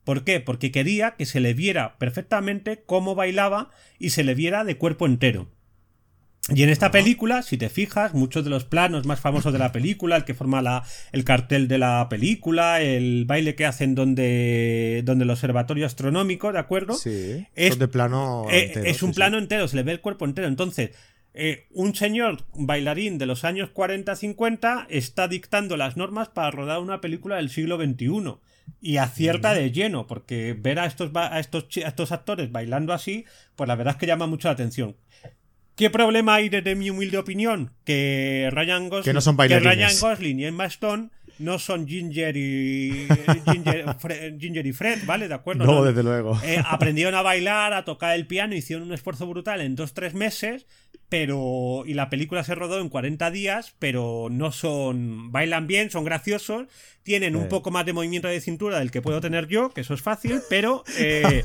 ¿Por 0.09 0.23
qué? 0.23 0.39
Porque 0.39 0.71
quería 0.71 1.11
que 1.11 1.27
se 1.27 1.39
le 1.39 1.53
viera 1.53 1.99
perfectamente 1.99 2.81
cómo 2.83 3.13
bailaba 3.13 3.69
y 3.99 4.09
se 4.09 4.23
le 4.23 4.33
viera 4.33 4.63
de 4.63 4.75
cuerpo 4.75 5.05
entero. 5.05 5.51
Y 6.49 6.63
en 6.63 6.69
esta 6.69 6.89
película, 6.89 7.43
si 7.43 7.57
te 7.57 7.69
fijas, 7.69 8.15
muchos 8.15 8.43
de 8.43 8.49
los 8.49 8.65
planos 8.65 9.05
más 9.05 9.19
famosos 9.19 9.53
de 9.53 9.59
la 9.59 9.71
película, 9.71 10.15
el 10.15 10.25
que 10.25 10.33
forma 10.33 10.63
la, 10.63 10.83
el 11.11 11.25
cartel 11.25 11.67
de 11.67 11.77
la 11.77 12.07
película, 12.09 12.81
el 12.81 13.25
baile 13.25 13.53
que 13.53 13.67
hacen 13.67 13.93
donde, 13.93 15.03
donde 15.05 15.25
el 15.25 15.29
observatorio 15.29 15.85
astronómico, 15.85 16.51
¿de 16.51 16.57
acuerdo? 16.57 16.95
Sí, 16.95 17.45
es 17.53 17.77
de 17.77 17.87
plano 17.87 18.47
eh, 18.49 18.81
es 18.85 19.03
un 19.03 19.13
plano 19.13 19.37
entero, 19.37 19.67
se 19.67 19.75
le 19.75 19.83
ve 19.83 19.91
el 19.91 20.01
cuerpo 20.01 20.25
entero. 20.25 20.47
Entonces, 20.47 20.89
eh, 21.35 21.67
un 21.69 21.93
señor 21.93 22.47
bailarín 22.55 23.19
de 23.19 23.27
los 23.27 23.43
años 23.43 23.69
40-50 23.75 24.87
está 24.89 25.27
dictando 25.27 25.77
las 25.77 25.97
normas 25.97 26.29
para 26.29 26.49
rodar 26.49 26.79
una 26.79 26.99
película 26.99 27.35
del 27.35 27.51
siglo 27.51 27.77
XXI. 27.77 28.39
Y 28.81 28.97
acierta 28.97 29.53
de 29.53 29.71
lleno, 29.71 30.07
porque 30.07 30.55
ver 30.57 30.79
a 30.79 30.85
estos, 30.85 31.11
a 31.15 31.39
estos, 31.39 31.65
a 31.83 31.87
estos 31.87 32.11
actores 32.11 32.51
bailando 32.51 32.93
así, 32.93 33.25
pues 33.55 33.67
la 33.67 33.75
verdad 33.75 33.95
es 33.95 33.99
que 33.99 34.07
llama 34.07 34.27
mucho 34.27 34.47
la 34.47 34.53
atención. 34.53 34.95
¿Qué 35.75 35.89
problema 35.89 36.35
hay 36.35 36.49
desde 36.49 36.75
mi 36.75 36.89
humilde 36.89 37.17
opinión? 37.17 37.71
Que 37.85 38.49
Ryan 38.51 38.89
Gosling, 38.89 39.13
no 39.13 39.21
son 39.21 39.37
que 39.37 39.59
Ryan 39.59 39.93
Gosling 40.01 40.39
y 40.39 40.45
Emma 40.45 40.65
Stone 40.65 41.09
no 41.39 41.57
son 41.57 41.87
Ginger 41.87 42.35
y 42.35 43.07
Ginger, 44.39 44.67
y 44.67 44.73
Fred, 44.73 44.99
¿vale? 45.05 45.27
¿De 45.29 45.33
acuerdo? 45.33 45.65
No, 45.65 45.83
desde 45.83 46.03
luego. 46.03 46.37
Eh, 46.43 46.61
aprendieron 46.65 47.15
a 47.15 47.21
bailar, 47.21 47.73
a 47.73 47.85
tocar 47.85 48.13
el 48.15 48.27
piano, 48.27 48.55
hicieron 48.55 48.87
un 48.87 48.93
esfuerzo 48.93 49.25
brutal 49.25 49.61
en 49.61 49.75
dos, 49.75 49.93
tres 49.93 50.13
meses 50.13 50.67
pero 51.09 51.83
y 51.85 51.95
la 51.95 52.09
película 52.09 52.43
se 52.43 52.55
rodó 52.55 52.79
en 52.79 52.89
40 52.89 53.31
días, 53.31 53.75
pero 53.79 54.27
no 54.29 54.51
son 54.51 55.31
bailan 55.31 55.65
bien, 55.65 55.89
son 55.89 56.03
graciosos, 56.03 56.67
tienen 57.01 57.35
un 57.35 57.47
poco 57.47 57.71
más 57.71 57.85
de 57.87 57.93
movimiento 57.93 58.27
de 58.27 58.39
cintura 58.39 58.77
del 58.77 58.91
que 58.91 59.01
puedo 59.01 59.19
tener 59.19 59.47
yo, 59.47 59.71
que 59.71 59.81
eso 59.81 59.95
es 59.95 60.01
fácil, 60.03 60.41
pero 60.47 60.83
eh, 60.99 61.41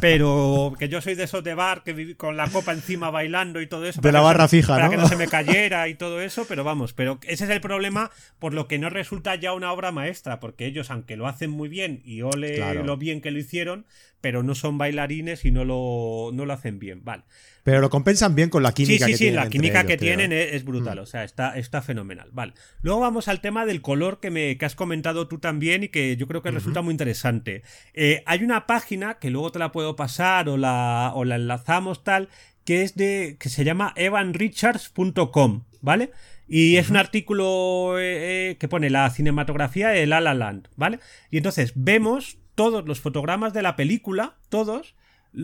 pero 0.00 0.74
que 0.76 0.88
yo 0.88 1.00
soy 1.00 1.14
de 1.14 1.24
esos 1.24 1.44
de 1.44 1.54
bar 1.54 1.84
que 1.84 1.92
viví 1.92 2.16
con 2.16 2.36
la 2.36 2.48
copa 2.48 2.72
encima 2.72 3.10
bailando 3.10 3.60
y 3.60 3.68
todo 3.68 3.86
eso, 3.86 4.00
de 4.00 4.12
la 4.12 4.20
barra 4.20 4.48
fija, 4.48 4.74
para 4.74 4.90
que 4.90 4.96
no 4.96 5.06
se 5.06 5.16
me 5.16 5.28
cayera 5.28 5.88
y 5.88 5.94
todo 5.94 6.20
eso, 6.20 6.46
pero 6.48 6.64
vamos, 6.64 6.92
pero 6.92 7.20
ese 7.22 7.44
es 7.44 7.50
el 7.50 7.60
problema 7.60 8.10
por 8.40 8.52
lo 8.52 8.66
que 8.66 8.78
no 8.78 8.90
resulta 8.90 9.36
ya 9.36 9.52
una 9.52 9.72
obra 9.72 9.92
maestra, 9.92 10.40
porque 10.40 10.66
ellos 10.66 10.90
aunque 10.90 11.16
lo 11.16 11.28
hacen 11.28 11.50
muy 11.50 11.68
bien 11.68 12.02
y 12.04 12.22
ole 12.22 12.82
lo 12.82 12.96
bien 12.96 13.20
que 13.20 13.30
lo 13.30 13.38
hicieron, 13.38 13.86
pero 14.20 14.42
no 14.42 14.54
son 14.54 14.78
bailarines 14.78 15.44
y 15.44 15.50
no 15.50 15.64
lo, 15.64 16.30
no 16.32 16.44
lo 16.44 16.52
hacen 16.52 16.78
bien. 16.78 17.04
Vale. 17.04 17.24
Pero 17.62 17.80
lo 17.80 17.90
compensan 17.90 18.34
bien 18.34 18.48
con 18.50 18.62
la 18.62 18.72
química 18.72 19.06
sí, 19.06 19.12
que 19.12 19.18
sí, 19.18 19.24
tienen. 19.24 19.40
Sí, 19.40 19.44
la 19.44 19.50
química 19.50 19.84
que 19.84 19.96
tienen 19.96 20.32
es, 20.32 20.54
es 20.54 20.64
brutal, 20.64 20.98
Mm. 20.98 21.02
o 21.02 21.06
sea, 21.06 21.24
está, 21.24 21.56
está 21.58 21.82
fenomenal. 21.82 22.30
Vale. 22.32 22.54
Luego 22.82 23.00
vamos 23.00 23.28
al 23.28 23.40
tema 23.40 23.66
del 23.66 23.82
color 23.82 24.20
que, 24.20 24.30
me, 24.30 24.56
que 24.56 24.64
has 24.64 24.74
comentado 24.74 25.28
tú 25.28 25.38
también 25.38 25.84
y 25.84 25.88
que 25.88 26.16
yo 26.16 26.26
creo 26.26 26.42
que 26.42 26.50
resulta 26.50 26.82
muy 26.82 26.92
interesante. 26.92 27.62
Eh, 27.94 28.22
hay 28.26 28.42
una 28.42 28.66
página 28.66 29.18
que 29.18 29.30
luego 29.30 29.52
te 29.52 29.58
la 29.58 29.70
puedo 29.70 29.96
pasar 29.96 30.48
o 30.48 30.56
la, 30.56 31.12
o 31.14 31.24
la 31.24 31.36
enlazamos 31.36 32.04
tal, 32.04 32.28
que 32.64 32.82
es 32.82 32.94
de. 32.96 33.36
que 33.38 33.48
se 33.48 33.64
llama 33.64 33.92
evanrichards.com, 33.96 35.64
¿vale? 35.80 36.10
Y 36.46 36.76
es 36.76 36.88
un 36.88 36.96
artículo 36.96 37.98
eh, 37.98 38.50
eh, 38.50 38.56
que 38.56 38.68
pone 38.68 38.88
la 38.90 39.08
cinematografía 39.10 39.88
de 39.88 40.06
La 40.06 40.20
La 40.20 40.32
Land, 40.34 40.68
¿vale? 40.76 41.00
Y 41.30 41.36
entonces 41.36 41.72
vemos 41.76 42.38
todos 42.58 42.88
los 42.88 42.98
fotogramas 42.98 43.52
de 43.52 43.62
la 43.62 43.76
película, 43.76 44.34
todos, 44.48 44.96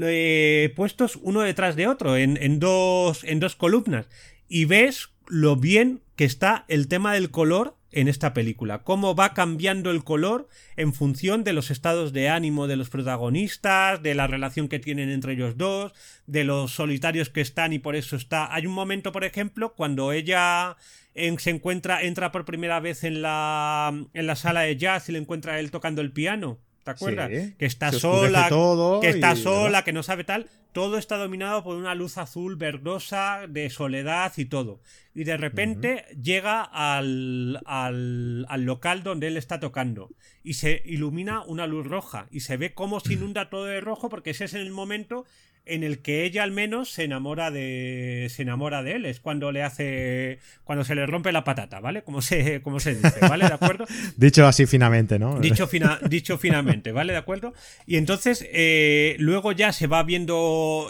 eh, 0.03 0.73
puestos 0.75 1.15
uno 1.23 1.43
detrás 1.43 1.77
de 1.77 1.87
otro, 1.87 2.17
en, 2.17 2.37
en, 2.43 2.59
dos, 2.59 3.23
en 3.23 3.39
dos 3.39 3.55
columnas. 3.55 4.09
Y 4.49 4.65
ves 4.65 5.11
lo 5.29 5.55
bien 5.55 6.01
que 6.17 6.25
está 6.25 6.65
el 6.67 6.89
tema 6.89 7.15
del 7.15 7.31
color 7.31 7.77
en 7.93 8.09
esta 8.09 8.35
película. 8.35 8.83
Cómo 8.83 9.15
va 9.15 9.33
cambiando 9.33 9.93
el 9.93 10.03
color 10.03 10.49
en 10.75 10.93
función 10.93 11.45
de 11.45 11.53
los 11.53 11.71
estados 11.71 12.13
de 12.13 12.31
ánimo 12.31 12.67
de 12.67 12.75
los 12.75 12.91
protagonistas, 12.91 14.03
de 14.03 14.17
la 14.17 14.27
relación 14.27 14.67
que 14.67 14.81
tienen 14.81 15.09
entre 15.09 15.35
ellos 15.35 15.57
dos, 15.57 15.93
de 16.27 16.43
los 16.43 16.73
solitarios 16.73 17.31
que 17.31 17.43
están 17.43 17.73
y 17.73 17.79
por 17.79 17.95
eso 17.95 18.17
está. 18.17 18.53
Hay 18.53 18.67
un 18.67 18.75
momento, 18.75 19.13
por 19.13 19.23
ejemplo, 19.23 19.75
cuando 19.75 20.11
ella 20.11 20.77
en, 21.15 21.39
se 21.39 21.51
encuentra, 21.51 22.03
entra 22.03 22.33
por 22.33 22.45
primera 22.45 22.81
vez 22.81 23.05
en 23.05 23.23
la, 23.23 23.95
en 24.13 24.27
la 24.27 24.35
sala 24.35 24.63
de 24.63 24.77
jazz 24.77 25.09
y 25.09 25.13
le 25.13 25.19
encuentra 25.19 25.53
a 25.53 25.61
él 25.61 25.71
tocando 25.71 26.03
el 26.03 26.11
piano. 26.11 26.59
¿Te 26.85 26.91
acuerdas? 26.91 27.31
Sí. 27.33 27.55
Que 27.59 27.67
está 27.67 27.91
sola, 27.93 28.49
todo 28.49 29.01
que 29.01 29.09
está 29.09 29.33
y- 29.33 29.37
sola, 29.43 29.83
que 29.85 29.93
no 29.93 30.03
sabe 30.03 30.25
tal. 30.25 30.47
Todo 30.75 30.99
está 30.99 31.17
dominado 31.17 31.63
por 31.65 31.77
una 31.77 31.95
luz 31.95 32.19
azul 32.19 32.57
verdosa 32.57 33.47
de 33.49 33.71
soledad 33.71 34.33
y 34.37 34.45
todo. 34.45 34.81
Y 35.15 35.25
de 35.25 35.37
repente 35.39 36.05
llega 36.21 36.63
al, 36.63 37.61
al, 37.65 38.45
al 38.49 38.63
local 38.65 39.03
donde 39.03 39.29
él 39.29 39.37
está 39.37 39.61
tocando 39.61 40.11
y 40.43 40.55
se 40.55 40.83
ilumina 40.85 41.43
una 41.45 41.67
luz 41.67 41.87
roja 41.87 42.27
y 42.31 42.41
se 42.41 42.57
ve 42.57 42.75
cómo 42.75 43.01
se 43.01 43.15
inunda 43.15 43.49
todo 43.49 43.65
de 43.67 43.81
rojo 43.81 44.09
porque 44.11 44.31
ese 44.31 44.45
es 44.45 44.55
el 44.55 44.71
momento 44.73 45.25
en 45.67 45.83
el 45.83 46.01
que 46.01 46.25
ella 46.27 46.43
al 46.43 46.51
menos 46.51 46.91
se 46.91 47.05
enamora 47.05 47.51
de 47.51 48.27
se 48.29 48.43
enamora 48.43 48.83
de 48.83 48.97
él 48.97 49.07
es 49.07 49.19
cuando 49.19 49.51
le 49.51 49.63
hace 49.63 50.39
cuando 50.65 50.85
se 50.85 50.95
le 50.95 51.07
rompe 51.07 51.33
la 51.33 51.43
patata 51.43 51.81
vale 51.81 52.03
como 52.03 52.21
se 52.21 52.61
como 52.61 52.81
se 52.81 52.95
dice 52.97 53.19
vale 53.23 53.47
de 53.49 53.55
acuerdo 53.55 53.87
Dicho 54.19 54.47
así 54.47 54.67
finamente, 54.67 55.19
¿no? 55.19 55.41
Dicho, 55.41 55.67
fina- 55.67 55.99
dicho 56.07 56.37
finamente, 56.37 56.93
¿vale? 56.93 57.13
¿De 57.15 57.19
acuerdo? 57.19 57.55
Y 57.87 57.97
entonces, 57.97 58.47
eh, 58.53 59.17
luego 59.19 59.53
ya 59.53 59.73
se 59.73 59.87
va 59.87 60.03
viendo 60.03 60.37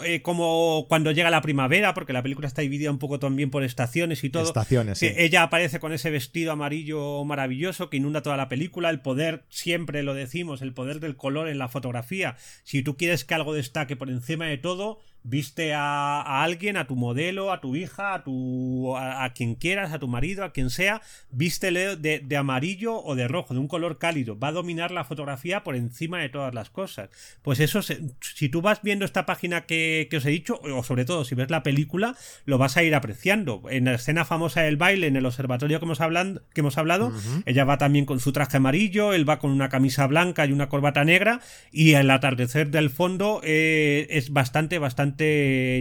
eh, 0.03 0.21
como 0.21 0.85
cuando 0.87 1.11
llega 1.11 1.29
la 1.29 1.41
primavera, 1.41 1.93
porque 1.93 2.13
la 2.13 2.23
película 2.23 2.47
está 2.47 2.61
dividida 2.61 2.91
un 2.91 2.99
poco 2.99 3.19
también 3.19 3.49
por 3.49 3.63
estaciones 3.63 4.23
y 4.23 4.29
todo. 4.29 4.43
Estaciones, 4.43 4.99
sí. 4.99 5.09
Ella 5.15 5.43
aparece 5.43 5.79
con 5.79 5.93
ese 5.93 6.09
vestido 6.09 6.51
amarillo 6.51 7.23
maravilloso 7.25 7.89
que 7.89 7.97
inunda 7.97 8.21
toda 8.21 8.37
la 8.37 8.49
película. 8.49 8.89
El 8.89 9.01
poder, 9.01 9.45
siempre 9.49 10.03
lo 10.03 10.13
decimos, 10.13 10.61
el 10.61 10.73
poder 10.73 10.99
del 10.99 11.15
color 11.15 11.47
en 11.47 11.57
la 11.57 11.69
fotografía. 11.69 12.37
Si 12.63 12.83
tú 12.83 12.97
quieres 12.97 13.25
que 13.25 13.33
algo 13.33 13.53
destaque 13.53 13.95
por 13.95 14.09
encima 14.09 14.45
de 14.45 14.57
todo, 14.57 14.99
viste 15.27 15.73
a, 15.73 16.21
a 16.21 16.43
alguien, 16.43 16.77
a 16.77 16.85
tu 16.85 16.95
modelo, 16.95 17.51
a 17.51 17.59
tu 17.59 17.75
hija, 17.75 18.13
a 18.13 18.23
tu 18.23 18.95
a, 18.95 19.23
a 19.23 19.33
quien 19.33 19.55
quieras, 19.55 19.91
a 19.91 19.97
tu 19.99 20.07
marido, 20.07 20.43
a 20.43 20.51
quien 20.53 20.69
sea, 20.69 21.01
vístele 21.31 21.95
de, 21.95 22.19
de 22.19 22.37
amarillo 22.37 23.01
o 23.03 23.15
de 23.15 23.27
rojo, 23.27 23.55
de 23.55 23.59
un 23.59 23.67
color 23.67 23.97
cálido. 23.97 24.37
Va 24.37 24.49
a 24.49 24.51
dominar 24.51 24.91
la 24.91 25.03
fotografía 25.03 25.63
por 25.63 25.75
encima 25.75 26.19
de 26.19 26.29
todas 26.29 26.53
las 26.53 26.69
cosas. 26.69 27.09
Pues 27.41 27.59
eso, 27.59 27.81
se- 27.81 28.01
si 28.21 28.49
tú 28.49 28.61
vas 28.61 28.81
viendo 28.83 29.03
esta 29.03 29.25
página 29.25 29.65
que, 29.65 30.07
que 30.11 30.17
os 30.17 30.25
he 30.25 30.29
dicho, 30.29 30.59
o 30.61 30.83
sobre 30.83 31.05
todo 31.05 31.25
si 31.25 31.33
ves 31.33 31.49
la 31.49 31.63
película, 31.63 32.15
lo 32.45 32.57
vas 32.59 32.77
a 32.77 32.83
ir 32.83 32.93
apreciando. 32.93 33.63
En 33.69 33.85
la 33.85 33.95
escena 33.95 34.25
famosa 34.25 34.61
del 34.61 34.77
baile, 34.77 35.07
en 35.07 35.15
el 35.15 35.25
observatorio 35.25 35.79
que 35.79 35.85
hemos, 35.85 36.01
hablan- 36.01 36.41
que 36.53 36.61
hemos 36.61 36.77
hablado, 36.77 37.11
ella 37.45 37.65
va 37.65 37.77
también 37.79 38.05
con 38.05 38.19
su 38.19 38.31
traje 38.31 38.57
amarillo, 38.57 39.13
él 39.13 39.27
va 39.27 39.39
con 39.39 39.49
una 39.51 39.69
camisa 39.69 40.05
blanca 40.05 40.45
y 40.45 40.51
una 40.51 40.69
corbata 40.69 41.03
negra, 41.03 41.41
y 41.71 41.93
el 41.93 42.11
atardecer 42.11 42.69
del 42.69 42.89
fondo 42.91 43.41
eh, 43.43 44.07
es 44.11 44.29
bastante, 44.31 44.77
bastante 44.77 45.14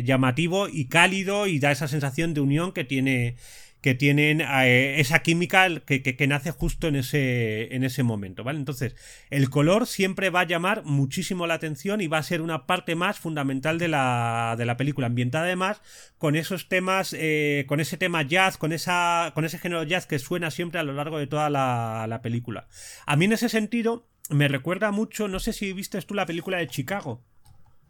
llamativo 0.04 0.68
y 0.68 0.86
cálido 0.86 1.46
y 1.46 1.58
da 1.58 1.72
esa 1.72 1.88
sensación 1.88 2.34
de 2.34 2.40
unión 2.40 2.72
que 2.72 2.84
tiene 2.84 3.36
que 3.80 3.94
tienen 3.94 4.40
eh, 4.40 4.94
esa 4.98 5.18
química 5.18 5.68
que, 5.80 6.02
que- 6.02 6.26
nace 6.26 6.50
justo 6.52 6.88
en 6.88 6.96
ese, 6.96 7.74
en 7.74 7.84
ese 7.84 8.02
momento, 8.02 8.42
¿vale? 8.42 8.58
Entonces, 8.58 8.96
el 9.28 9.50
color 9.50 9.86
siempre 9.86 10.30
va 10.30 10.40
a 10.40 10.46
llamar 10.46 10.84
muchísimo 10.86 11.46
la 11.46 11.52
atención 11.52 12.00
y 12.00 12.06
va 12.06 12.16
a 12.16 12.22
ser 12.22 12.40
una 12.40 12.64
parte 12.66 12.94
más 12.94 13.18
fundamental 13.18 13.78
de 13.78 13.88
la, 13.88 14.54
de 14.56 14.64
la 14.64 14.78
película, 14.78 15.08
ambientada 15.08 15.44
además 15.44 15.82
con 16.16 16.34
esos 16.34 16.70
temas, 16.70 17.14
eh, 17.18 17.66
con 17.68 17.78
ese 17.78 17.98
tema 17.98 18.22
jazz, 18.22 18.56
con, 18.56 18.72
esa, 18.72 19.32
con 19.34 19.44
ese 19.44 19.58
género 19.58 19.82
jazz 19.84 20.06
que 20.06 20.18
suena 20.18 20.50
siempre 20.50 20.80
a 20.80 20.82
lo 20.82 20.94
largo 20.94 21.18
de 21.18 21.26
toda 21.26 21.50
la, 21.50 22.06
la 22.08 22.22
película. 22.22 22.68
A 23.04 23.16
mí 23.16 23.26
en 23.26 23.34
ese 23.34 23.50
sentido 23.50 24.08
me 24.30 24.48
recuerda 24.48 24.92
mucho, 24.92 25.28
no 25.28 25.40
sé 25.40 25.52
si 25.52 25.74
viste 25.74 26.00
tú 26.00 26.14
la 26.14 26.24
película 26.24 26.56
de 26.56 26.68
Chicago. 26.68 27.22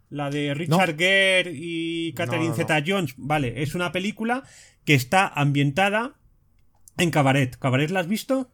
La 0.09 0.29
de 0.29 0.53
Richard 0.53 0.95
Gere 0.97 1.51
y 1.53 2.13
Catherine 2.13 2.45
No, 2.45 2.51
no, 2.51 2.57
no. 2.57 2.57
Zeta 2.57 2.83
Jones. 2.85 3.13
Vale, 3.17 3.61
es 3.63 3.75
una 3.75 3.91
película 3.91 4.43
que 4.85 4.93
está 4.93 5.27
ambientada 5.27 6.15
en 6.97 7.11
Cabaret. 7.11 7.57
¿Cabaret 7.57 7.89
la 7.89 8.01
has 8.01 8.07
visto? 8.07 8.51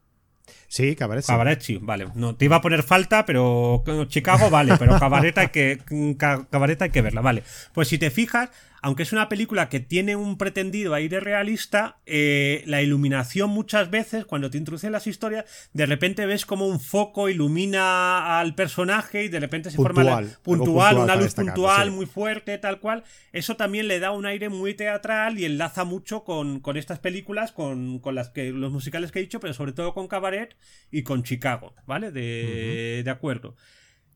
Sí, 0.68 0.96
cabaret. 0.96 1.24
sí. 1.24 1.28
Cabaret 1.32 1.62
sí, 1.62 1.78
vale. 1.82 2.08
No, 2.16 2.36
te 2.36 2.46
iba 2.46 2.56
a 2.58 2.62
poner 2.62 2.84
falta, 2.84 3.26
pero 3.26 3.84
Chicago 4.08 4.50
vale, 4.50 4.76
pero 4.78 4.98
Cabaret 5.00 5.38
hay 5.38 5.50
que, 5.50 5.80
Ca- 6.18 6.48
Cabaret 6.50 6.82
hay 6.82 6.90
que 6.90 7.02
verla, 7.02 7.22
vale. 7.22 7.44
Pues 7.74 7.88
si 7.90 7.98
te 7.98 8.10
fijas, 8.10 8.50
aunque 8.84 9.04
es 9.04 9.14
una 9.14 9.30
película 9.30 9.70
que 9.70 9.80
tiene 9.80 10.16
un 10.16 10.38
pretendido 10.38 10.94
aire 10.96 11.20
realista, 11.20 12.00
eh, 12.08 12.64
la 12.66 12.82
iluminación 12.82 13.50
muchas 13.52 13.92
veces, 13.92 14.26
cuando 14.26 14.50
te 14.50 14.58
introducen 14.58 14.92
las 14.92 15.06
historias, 15.08 15.46
de 15.74 15.86
repente 15.86 16.26
ves 16.26 16.46
como 16.48 16.66
un 16.68 16.80
foco 16.80 17.30
ilumina 17.30 18.40
al 18.40 18.56
personaje 18.56 19.26
y 19.26 19.28
de 19.30 19.40
repente 19.40 19.70
se 19.70 19.78
forma 19.78 20.04
la- 20.04 20.12
Puntual, 20.44 20.98
una 20.98 21.16
luz 21.16 21.26
destacarlo, 21.26 21.54
puntual, 21.54 21.88
sí. 21.90 21.96
muy 21.96 22.06
fuerte, 22.08 22.58
tal 22.58 22.80
cual. 22.80 23.04
Eso 23.32 23.56
también 23.56 23.88
le 23.88 24.00
da 24.00 24.12
un 24.12 24.26
aire 24.26 24.50
muy 24.50 24.74
teatral 24.74 25.38
y 25.38 25.46
enlaza 25.46 25.84
mucho 25.84 26.24
con, 26.24 26.60
con 26.60 26.76
estas 26.78 27.00
películas, 27.00 27.52
con, 27.52 28.00
con 28.00 28.16
las 28.16 28.30
que 28.30 28.52
los 28.52 28.72
musicales 28.72 29.12
que 29.12 29.20
he 29.20 29.22
dicho, 29.22 29.40
pero 29.40 29.54
sobre 29.54 29.74
todo 29.74 29.94
con 29.94 30.08
Cabaret 30.08 30.56
y 30.90 31.04
con 31.04 31.24
Chicago, 31.24 31.76
¿vale? 31.86 32.12
De, 32.12 33.02
de 33.04 33.12
acuerdo. 33.12 33.56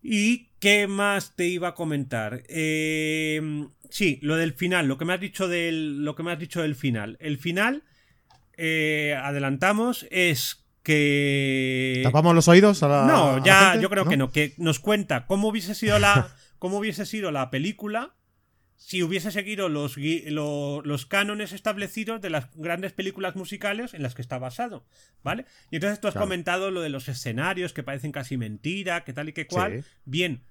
¿Y 0.08 0.50
qué 0.60 0.86
más 0.88 1.36
te 1.36 1.48
iba 1.48 1.70
a 1.70 1.74
comentar? 1.74 2.44
Eh, 2.48 3.68
sí, 3.90 4.20
lo 4.22 4.36
del 4.36 4.54
final, 4.54 4.88
lo 4.88 5.00
que 5.00 5.06
me 5.06 5.14
has 5.14 5.20
dicho 5.20 5.48
del, 5.48 6.06
lo 6.06 6.16
que 6.16 6.22
me 6.22 6.32
has 6.32 6.38
dicho 6.38 6.62
del 6.62 6.76
final. 6.76 7.18
El 7.20 7.40
final, 7.40 7.82
eh, 8.56 9.18
adelantamos, 9.20 10.06
es 10.12 10.64
que 10.84 12.02
¿Tapamos 12.04 12.36
los 12.36 12.48
oídos 12.48 12.84
a 12.84 12.88
la 12.88 13.06
no, 13.08 13.32
a 13.32 13.40
la 13.40 13.44
ya 13.44 13.60
gente? 13.72 13.82
yo 13.82 13.90
creo 13.90 14.06
que 14.06 14.18
no, 14.18 14.32
que 14.32 14.54
nos 14.58 14.80
cuenta 14.80 15.26
cómo 15.26 15.48
hubiese 15.48 15.74
sido 15.74 15.98
la 15.98 16.30
cómo 16.60 16.78
hubiese 16.78 17.08
sido 17.08 17.32
la 17.32 17.50
película 17.50 18.14
si 18.78 19.02
hubiese 19.04 19.32
seguido 19.32 19.70
los, 19.70 19.96
lo- 19.98 20.82
los 20.84 21.06
cánones 21.06 21.54
establecidos 21.54 22.22
de 22.22 22.30
las 22.30 22.50
grandes 22.56 22.94
películas 22.94 23.36
musicales 23.36 23.94
en 23.94 24.04
las 24.04 24.16
que 24.16 24.22
está 24.22 24.38
basado, 24.38 24.86
¿vale? 25.24 25.46
Y 25.72 25.78
entonces 25.78 26.00
tú 26.00 26.08
has 26.08 26.14
Claro. 26.14 26.26
comentado 26.26 26.72
lo 26.72 26.82
de 26.82 26.90
los 26.90 27.08
escenarios 27.10 27.74
que 27.74 27.84
parecen 27.84 28.12
casi 28.12 28.38
mentira, 28.38 29.04
que 29.04 29.14
tal 29.14 29.30
y 29.30 29.34
que 29.34 29.48
cual. 29.48 29.84
Sí. 29.84 29.90
Bien, 30.06 30.42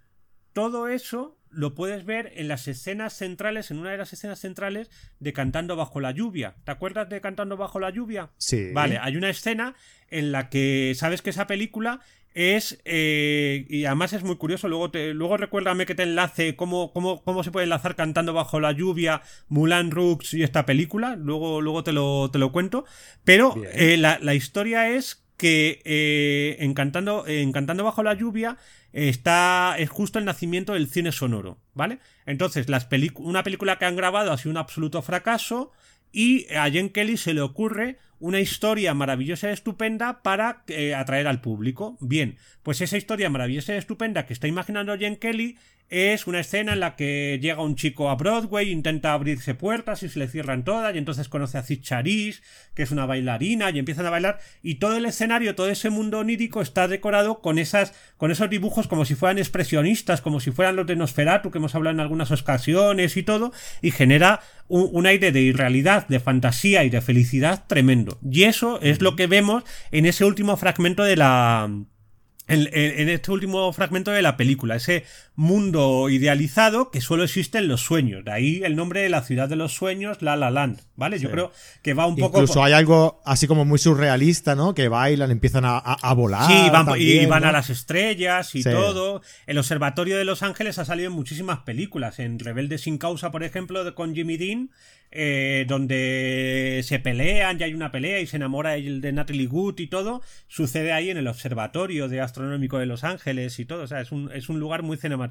todo 0.53 0.89
eso 0.89 1.39
lo 1.51 1.75
puedes 1.75 2.05
ver 2.05 2.33
en 2.35 2.49
las 2.49 2.67
escenas 2.67 3.13
centrales, 3.13 3.71
en 3.71 3.79
una 3.79 3.91
de 3.93 3.99
las 3.99 4.13
escenas 4.13 4.41
centrales 4.41 4.91
de 5.21 5.33
Cantando 5.33 5.77
bajo 5.77 6.01
la 6.01 6.11
lluvia. 6.11 6.57
¿Te 6.65 6.73
acuerdas 6.73 7.09
de 7.09 7.21
Cantando 7.21 7.57
bajo 7.57 7.79
la 7.79 7.91
lluvia? 7.91 8.31
Sí. 8.39 8.71
Vale, 8.73 8.99
hay 8.99 9.17
una 9.17 9.31
escena 9.31 9.75
en 10.09 10.33
la 10.33 10.49
que 10.51 10.93
sabes 10.97 11.23
que 11.23 11.31
esa 11.31 11.47
película 11.47 12.01
es 12.35 12.81
eh, 12.85 13.64
y 13.68 13.85
además 13.85 14.12
es 14.12 14.25
muy 14.25 14.37
curioso 14.37 14.68
luego 14.68 14.90
te, 14.90 15.14
luego 15.14 15.37
recuérdame 15.37 15.87
que 15.87 15.94
te 15.94 16.03
enlace 16.03 16.57
cómo, 16.57 16.92
cómo, 16.92 17.23
cómo 17.23 17.44
se 17.44 17.53
puede 17.53 17.64
enlazar 17.64 17.94
cantando 17.94 18.35
bajo 18.35 18.59
la 18.59 18.73
lluvia 18.73 19.23
Mulan 19.49 19.92
Rooks 19.92 20.35
y 20.35 20.42
esta 20.42 20.66
película 20.66 21.14
luego, 21.16 21.61
luego 21.61 21.85
te, 21.85 21.92
lo, 21.92 22.31
te 22.33 22.38
lo 22.38 22.51
cuento 22.51 22.85
pero 23.23 23.55
eh, 23.73 23.97
la, 23.97 24.18
la 24.20 24.35
historia 24.35 24.90
es 24.90 25.25
que 25.37 25.81
eh, 25.85 26.57
en, 26.59 26.75
Cantando, 26.75 27.25
en 27.27 27.53
Cantando 27.53 27.85
bajo 27.85 28.03
la 28.03 28.14
lluvia 28.14 28.57
está 28.92 29.77
es 29.79 29.88
justo 29.90 30.18
el 30.18 30.25
nacimiento 30.25 30.75
del 30.75 30.88
cine 30.88 31.12
sonoro 31.12 31.59
vale 31.73 31.99
entonces 32.27 32.68
las 32.68 32.88
una 33.16 33.44
película 33.44 33.79
que 33.79 33.85
han 33.85 33.97
grabado 33.97 34.33
ha 34.33 34.38
sido 34.38 34.51
un 34.51 34.57
absoluto 34.57 35.03
fracaso 35.03 35.73
y 36.14 36.46
a 36.55 36.70
Jen 36.70 36.90
Kelly 36.90 37.16
se 37.16 37.35
le 37.35 37.40
ocurre 37.40 37.98
una 38.20 38.40
historia 38.40 38.94
maravillosa 38.94 39.50
y 39.50 39.53
estupenda 39.53 40.22
para 40.22 40.62
eh, 40.68 40.94
atraer 40.94 41.27
al 41.27 41.40
público. 41.40 41.98
Bien, 42.00 42.38
pues 42.62 42.81
esa 42.81 42.96
historia 42.96 43.29
maravillosa 43.29 43.74
y 43.74 43.79
estupenda 43.79 44.24
que 44.24 44.33
está 44.33 44.46
imaginando 44.46 44.96
Jen 44.96 45.16
Kelly 45.16 45.59
es 45.90 46.27
una 46.27 46.40
escena 46.40 46.73
en 46.73 46.81
la 46.81 46.97
que 46.97 47.38
llega 47.40 47.62
un 47.62 47.77
chico 47.77 48.11
a 48.11 48.16
Broadway, 48.16 48.70
intenta 48.70 49.12
abrirse 49.12 49.55
puertas 49.55 50.03
y 50.03 50.09
se 50.09 50.18
le 50.18 50.29
cierran 50.29 50.64
todas, 50.64 50.94
y 50.94 50.99
entonces 50.99 51.29
conoce 51.29 51.59
a 51.59 51.62
Cid 51.62 51.83
Charis, 51.83 52.42
que 52.75 52.83
es 52.83 52.90
una 52.90 53.07
bailarina, 53.07 53.70
y 53.70 53.79
empiezan 53.79 54.07
a 54.07 54.11
bailar, 54.11 54.40
y 54.62 54.77
todo 54.77 54.97
el 54.97 55.07
escenario, 55.07 55.55
todo 55.55 55.68
ese 55.68 55.90
mundo 55.90 56.18
onírico 56.18 56.62
está 56.62 56.88
decorado 56.88 57.40
con 57.40 57.59
esas, 57.59 57.94
con 58.16 58.31
esos 58.31 58.51
dibujos 58.51 58.88
como 58.88 59.05
si 59.05 59.14
fueran 59.14 59.38
expresionistas, 59.38 60.20
como 60.20 60.40
si 60.40 60.51
fueran 60.51 60.77
los 60.77 60.87
de 60.87 60.97
Nosferatu, 60.97 61.51
que 61.51 61.59
hemos 61.59 61.75
hablado 61.75 61.94
en 61.94 62.01
algunas 62.01 62.31
ocasiones 62.31 63.16
y 63.16 63.23
todo, 63.23 63.53
y 63.83 63.90
genera 63.90 64.40
un, 64.68 64.88
un 64.92 65.07
aire 65.07 65.33
de 65.33 65.42
irrealidad, 65.42 66.09
de 66.09 66.18
fantasía 66.18 66.85
y 66.85 66.90
de 66.90 67.03
felicidad 67.03 67.64
tremendo. 67.66 68.18
Y 68.29 68.44
eso 68.44 68.81
es 68.81 69.01
lo 69.01 69.16
que 69.16 69.27
vemos 69.27 69.64
en 69.90 70.07
ese 70.07 70.25
último 70.25 70.57
fragmento 70.57 71.05
de 71.05 71.16
la 71.16 71.70
en, 72.47 73.09
este 73.09 73.31
último 73.31 73.73
fragmento 73.73 74.11
de 74.11 74.23
la 74.23 74.37
película, 74.37 74.77
ese 74.77 75.05
mundo 75.37 76.09
idealizado 76.11 76.90
que 76.90 77.01
solo 77.01 77.25
existe 77.25 77.59
en 77.59 77.68
los 77.68 77.81
sueños. 77.81 78.25
De 78.25 78.31
ahí 78.31 78.62
el 78.64 78.77
nombre 78.77 79.01
de 79.01 79.09
la 79.09 79.23
ciudad 79.23 79.49
de 79.49 79.57
los 79.57 79.73
sueños, 79.73 80.23
La 80.23 80.37
La 80.37 80.51
Land, 80.51 80.81
¿vale? 80.97 81.18
Yo 81.18 81.31
creo 81.31 81.53
que 81.83 81.94
va 81.94 82.07
un 82.07 82.16
poco... 82.16 82.40
Incluso 82.40 82.62
hay 82.62 82.73
algo 82.73 83.20
así 83.25 83.47
como 83.47 83.64
muy 83.64 83.79
surrealista, 83.79 84.55
¿no? 84.55 84.75
Que 84.75 84.88
bailan, 84.88 85.31
empiezan 85.31 85.64
a, 85.66 86.14
volar. 86.14 86.47
Sí, 86.47 86.70
van, 86.70 86.87
y 86.99 87.27
van 87.27 87.44
a 87.44 87.53
las 87.53 87.70
estrellas 87.70 88.55
y 88.55 88.62
todo. 88.62 89.23
El 89.47 89.59
Observatorio 89.59 90.16
de 90.16 90.25
Los 90.25 90.42
Ángeles 90.42 90.79
ha 90.79 90.85
salido 90.85 91.09
en 91.09 91.16
muchísimas 91.16 91.61
películas. 91.61 92.18
En 92.18 92.38
Rebelde 92.38 92.79
sin 92.79 92.99
causa, 92.99 93.31
por 93.31 93.42
ejemplo, 93.42 93.94
con 93.94 94.14
Jimmy 94.14 94.37
Dean, 94.37 94.70
eh, 95.16 95.64
donde 95.68 96.81
se 96.83 96.99
pelean, 96.99 97.57
ya 97.57 97.66
hay 97.66 97.75
una 97.75 97.92
pelea 97.92 98.18
y 98.18 98.27
se 98.27 98.37
enamora 98.37 98.75
el 98.75 99.01
de 99.01 99.12
Natalie 99.12 99.47
Wood 99.47 99.79
y 99.79 99.87
todo, 99.87 100.23
sucede 100.49 100.92
ahí 100.92 101.09
en 101.09 101.16
el 101.16 101.29
Observatorio 101.29 102.09
de 102.09 102.20
Astronómico 102.20 102.81
de 102.81 102.87
Los 102.87 103.05
Ángeles 103.05 103.61
y 103.61 103.64
todo, 103.64 103.85
o 103.85 103.87
sea, 103.87 104.01
es 104.01 104.11
un, 104.11 104.33
es 104.33 104.49
un 104.49 104.59
lugar 104.59 104.83
muy 104.83 104.97
cinematográfico. 104.97 105.24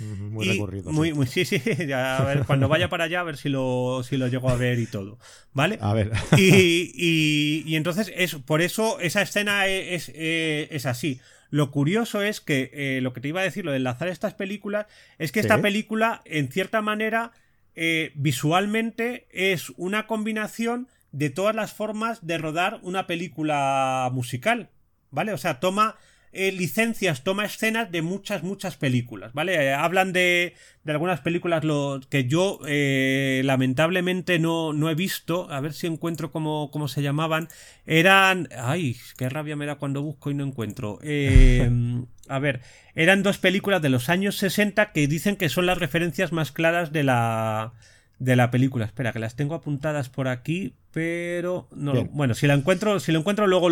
Muy 0.00 0.48
recorrido. 0.48 0.92
Muy, 0.92 1.14
sí, 1.26 1.44
sí, 1.44 1.60
a 1.92 2.22
ver, 2.24 2.44
cuando 2.44 2.68
vaya 2.68 2.88
para 2.88 3.04
allá 3.04 3.20
a 3.20 3.24
ver 3.24 3.36
si 3.36 3.48
lo, 3.48 4.02
si 4.02 4.16
lo 4.16 4.28
llego 4.28 4.50
a 4.50 4.56
ver 4.56 4.78
y 4.78 4.86
todo, 4.86 5.18
¿vale? 5.52 5.78
A 5.80 5.92
ver. 5.94 6.12
Y, 6.36 6.92
y, 7.66 7.76
entonces, 7.76 8.12
es, 8.14 8.34
por 8.34 8.62
eso 8.62 9.00
esa 9.00 9.22
escena 9.22 9.66
es, 9.66 10.10
es, 10.14 10.86
así. 10.86 11.20
Lo 11.50 11.70
curioso 11.70 12.22
es 12.22 12.40
que 12.40 12.70
eh, 12.72 13.00
lo 13.00 13.12
que 13.12 13.20
te 13.20 13.28
iba 13.28 13.40
a 13.40 13.44
decir, 13.44 13.64
lo 13.64 13.70
de 13.70 13.78
enlazar 13.78 14.08
estas 14.08 14.34
películas, 14.34 14.86
es 15.18 15.32
que 15.32 15.40
esta 15.40 15.60
película, 15.62 16.22
en 16.24 16.50
cierta 16.52 16.82
manera, 16.82 17.32
eh, 17.74 18.12
visualmente 18.16 19.28
es 19.30 19.70
una 19.76 20.06
combinación 20.06 20.88
de 21.12 21.30
todas 21.30 21.54
las 21.54 21.72
formas 21.72 22.26
de 22.26 22.38
rodar 22.38 22.80
una 22.82 23.06
película 23.06 24.10
musical, 24.12 24.70
¿vale? 25.10 25.32
O 25.32 25.38
sea, 25.38 25.60
toma 25.60 25.96
eh, 26.32 26.52
licencias, 26.52 27.24
toma 27.24 27.44
escenas 27.44 27.90
de 27.90 28.02
muchas, 28.02 28.42
muchas 28.42 28.76
películas, 28.76 29.32
¿vale? 29.32 29.54
Eh, 29.54 29.72
hablan 29.72 30.12
de, 30.12 30.54
de, 30.84 30.92
algunas 30.92 31.20
películas 31.20 31.64
lo, 31.64 32.00
que 32.08 32.24
yo 32.24 32.60
lamentablemente 32.62 34.38
no, 34.38 34.72
no, 34.72 34.90
he 34.90 34.94
visto, 34.94 35.50
a 35.50 35.60
ver 35.60 35.72
si 35.72 35.86
encuentro 35.86 36.30
cómo, 36.30 36.70
cómo, 36.70 36.88
se 36.88 37.02
llamaban. 37.02 37.48
Eran... 37.86 38.48
¡Ay! 38.56 38.96
¡Qué 39.16 39.28
rabia 39.28 39.56
me 39.56 39.66
da 39.66 39.76
cuando 39.76 40.02
busco 40.02 40.30
y 40.30 40.34
no 40.34 40.44
encuentro! 40.44 40.98
a 42.28 42.38
ver, 42.38 42.60
eran 42.94 43.22
dos 43.22 43.38
películas 43.38 43.82
de 43.82 43.88
los 43.88 44.08
años 44.08 44.36
60 44.36 44.92
que 44.92 45.06
dicen 45.06 45.36
que 45.36 45.48
son 45.48 45.66
las 45.66 45.78
referencias 45.78 46.32
más 46.32 46.52
claras 46.52 46.92
de 46.92 47.04
la, 47.04 47.72
de 48.18 48.36
la 48.36 48.50
película. 48.50 48.84
Espera, 48.84 49.12
que 49.12 49.18
las 49.18 49.36
tengo 49.36 49.54
apuntadas 49.54 50.08
por 50.08 50.28
aquí, 50.28 50.74
pero 50.92 51.68
no. 51.72 52.04
Bueno, 52.06 52.34
si 52.34 52.46
la 52.46 52.54
encuentro, 52.54 53.00
si 53.00 53.12
lo 53.12 53.20
encuentro, 53.20 53.46
luego 53.46 53.68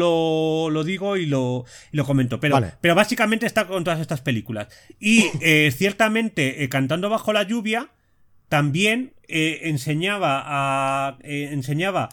lo, 0.71 0.85
digo 0.85 1.17
y 1.17 1.27
lo, 1.27 1.65
lo 1.93 2.05
comento. 2.05 2.41
Pero, 2.41 2.61
pero 2.81 2.95
básicamente 2.95 3.47
está 3.47 3.67
con 3.67 3.85
todas 3.85 4.01
estas 4.01 4.21
películas. 4.21 4.69
Y 5.01 5.27
eh, 5.41 5.71
ciertamente, 5.77 6.63
eh, 6.65 6.69
Cantando 6.69 7.09
bajo 7.09 7.33
la 7.33 7.43
lluvia, 7.43 7.91
también 8.49 9.15
eh, 9.29 9.61
enseñaba 9.65 10.43
a. 10.47 11.19
enseñaba 11.23 12.09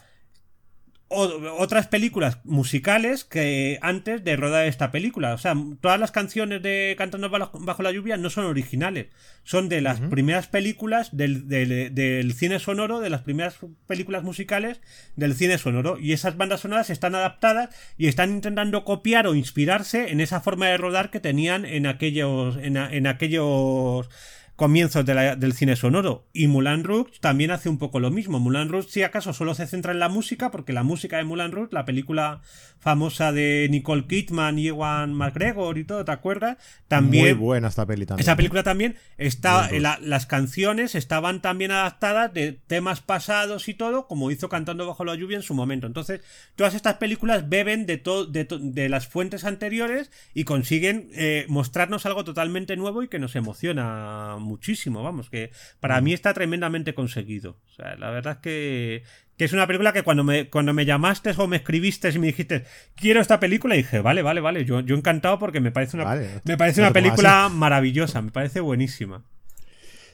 otras 1.10 1.88
películas 1.88 2.40
musicales 2.44 3.24
que 3.24 3.78
antes 3.82 4.24
de 4.24 4.36
rodar 4.36 4.66
esta 4.66 4.92
película. 4.92 5.34
O 5.34 5.38
sea, 5.38 5.56
todas 5.80 6.00
las 6.00 6.12
canciones 6.12 6.62
de 6.64 6.96
Cantando 6.98 7.30
bajo 7.30 7.84
la 7.84 7.92
lluvia 7.92 8.18
no 8.18 8.30
son 8.30 8.46
originales. 8.46 9.08
Son 9.44 9.70
de 9.70 9.82
las 9.82 10.00
primeras 10.00 10.48
películas 10.48 11.16
del, 11.16 11.48
del, 11.48 12.34
cine 12.34 12.60
sonoro, 12.60 13.00
de 13.00 13.10
las 13.10 13.22
primeras 13.22 13.58
películas 13.88 14.24
musicales 14.24 14.82
del 15.16 15.36
cine 15.36 15.58
sonoro. 15.58 16.00
Y 16.00 16.14
esas 16.14 16.38
bandas 16.38 16.62
sonoras 16.62 16.90
están 16.90 17.16
adaptadas 17.16 17.70
y 17.98 18.08
están 18.08 18.32
intentando 18.32 18.84
copiar 18.84 19.28
o 19.28 19.36
inspirarse 19.36 20.12
en 20.12 20.22
esa 20.22 20.42
forma 20.42 20.68
de 20.68 20.78
rodar 20.78 21.12
que 21.12 21.20
tenían 21.20 21.66
en 21.66 21.86
aquellos. 21.86 22.58
en, 22.58 22.78
en 22.78 23.08
aquellos 23.08 24.10
comienzos 24.56 25.06
del 25.06 25.54
cine 25.54 25.76
sonoro. 25.76 26.28
Y 26.34 26.48
Mulan 26.48 26.84
Rouge 26.84 27.14
también 27.20 27.52
hace 27.52 27.70
un 27.70 27.78
poco 27.78 28.00
lo 28.00 28.12
mismo. 28.12 28.40
Mulan 28.40 28.70
Rouge, 28.70 28.90
si 28.90 29.04
acaso, 29.04 29.34
solo 29.34 29.56
se 29.56 29.68
centra 29.68 29.92
en 29.92 30.00
la 30.00 30.10
música, 30.10 30.52
porque 30.52 30.74
la 30.74 30.84
música 30.84 31.18
de 31.18 31.24
Mulan 31.24 31.52
Rouge, 31.52 31.74
la 31.74 31.86
película 31.86 32.42
famosa 32.80 33.32
de 33.32 33.68
Nicole 33.72 34.06
Kidman 34.06 34.60
y 34.60 34.68
Ewan 34.68 35.14
McGregor 35.14 35.78
y 35.78 35.86
todo, 35.86 36.06
¿te 36.06 36.12
acuerdas? 36.12 36.58
También. 36.88 37.24
Muy 37.24 37.34
buena 37.34 37.70
esta 37.70 37.86
peli 37.86 38.06
también. 38.06 38.24
Esa 38.24 38.36
película 38.36 38.62
también 38.64 38.96
está. 39.18 39.70
las 39.72 40.26
canciones 40.26 40.96
estaban 40.96 41.42
también 41.42 41.72
adaptadas 41.72 42.34
de 42.34 42.54
temas 42.54 43.02
pasados 43.02 43.68
y 43.70 43.74
todo, 43.74 44.08
como 44.08 44.30
hizo 44.32 44.50
Cantando 44.50 44.86
Bajo 44.86 45.06
la 45.06 45.16
Lluvia 45.16 45.38
en 45.38 45.44
su 45.44 45.54
momento. 45.54 45.88
Entonces, 45.88 46.22
todas 46.56 46.76
estas 46.76 46.96
películas 46.96 47.50
beben 47.50 47.86
de, 47.86 47.98
de, 48.30 48.48
de 48.60 48.90
las 48.90 49.08
fuentes 49.08 49.46
anteriores 49.46 50.12
y 50.34 50.44
consiguen 50.44 51.10
eh, 51.14 51.46
mostrarnos 51.48 52.06
algo 52.06 52.24
totalmente 52.24 52.76
nuevo 52.76 53.02
y 53.02 53.08
que 53.08 53.20
nos 53.20 53.36
emociona 53.36 54.38
muchísimo, 54.44 55.02
vamos, 55.04 55.30
que 55.30 55.52
para 55.80 56.00
mí 56.02 56.14
está 56.14 56.34
tremendamente 56.34 56.94
conseguido. 56.94 57.58
O 57.66 57.72
sea, 57.76 57.96
la 57.96 58.12
verdad 58.12 58.34
es 58.34 58.40
que, 58.40 59.04
que 59.38 59.46
es 59.46 59.54
una 59.54 59.66
película 59.68 59.94
que 59.94 60.04
cuando 60.04 60.24
me, 60.24 60.50
cuando 60.50 60.74
me 60.74 60.86
llamaste 60.86 61.34
o 61.38 61.48
me 61.48 61.58
escribiste 61.58 62.10
y 62.10 62.20
me 62.20 62.28
dijiste, 62.28 62.66
quiero 62.96 63.22
esta 63.22 63.40
película, 63.40 63.76
dije, 63.76 64.00
vale, 64.00 64.22
vale, 64.22 64.42
vale, 64.42 64.66
yo, 64.66 64.82
yo 64.82 64.96
encantado 64.96 65.40
porque 65.40 65.60
me 65.60 65.72
parece 65.72 65.98
una, 65.98 66.16
me 66.44 66.58
parece 66.58 66.82
una 66.82 66.94
película 66.94 67.50
maravillosa, 67.50 68.22
me 68.22 68.32
parece 68.32 68.60
buenísima. 68.60 69.24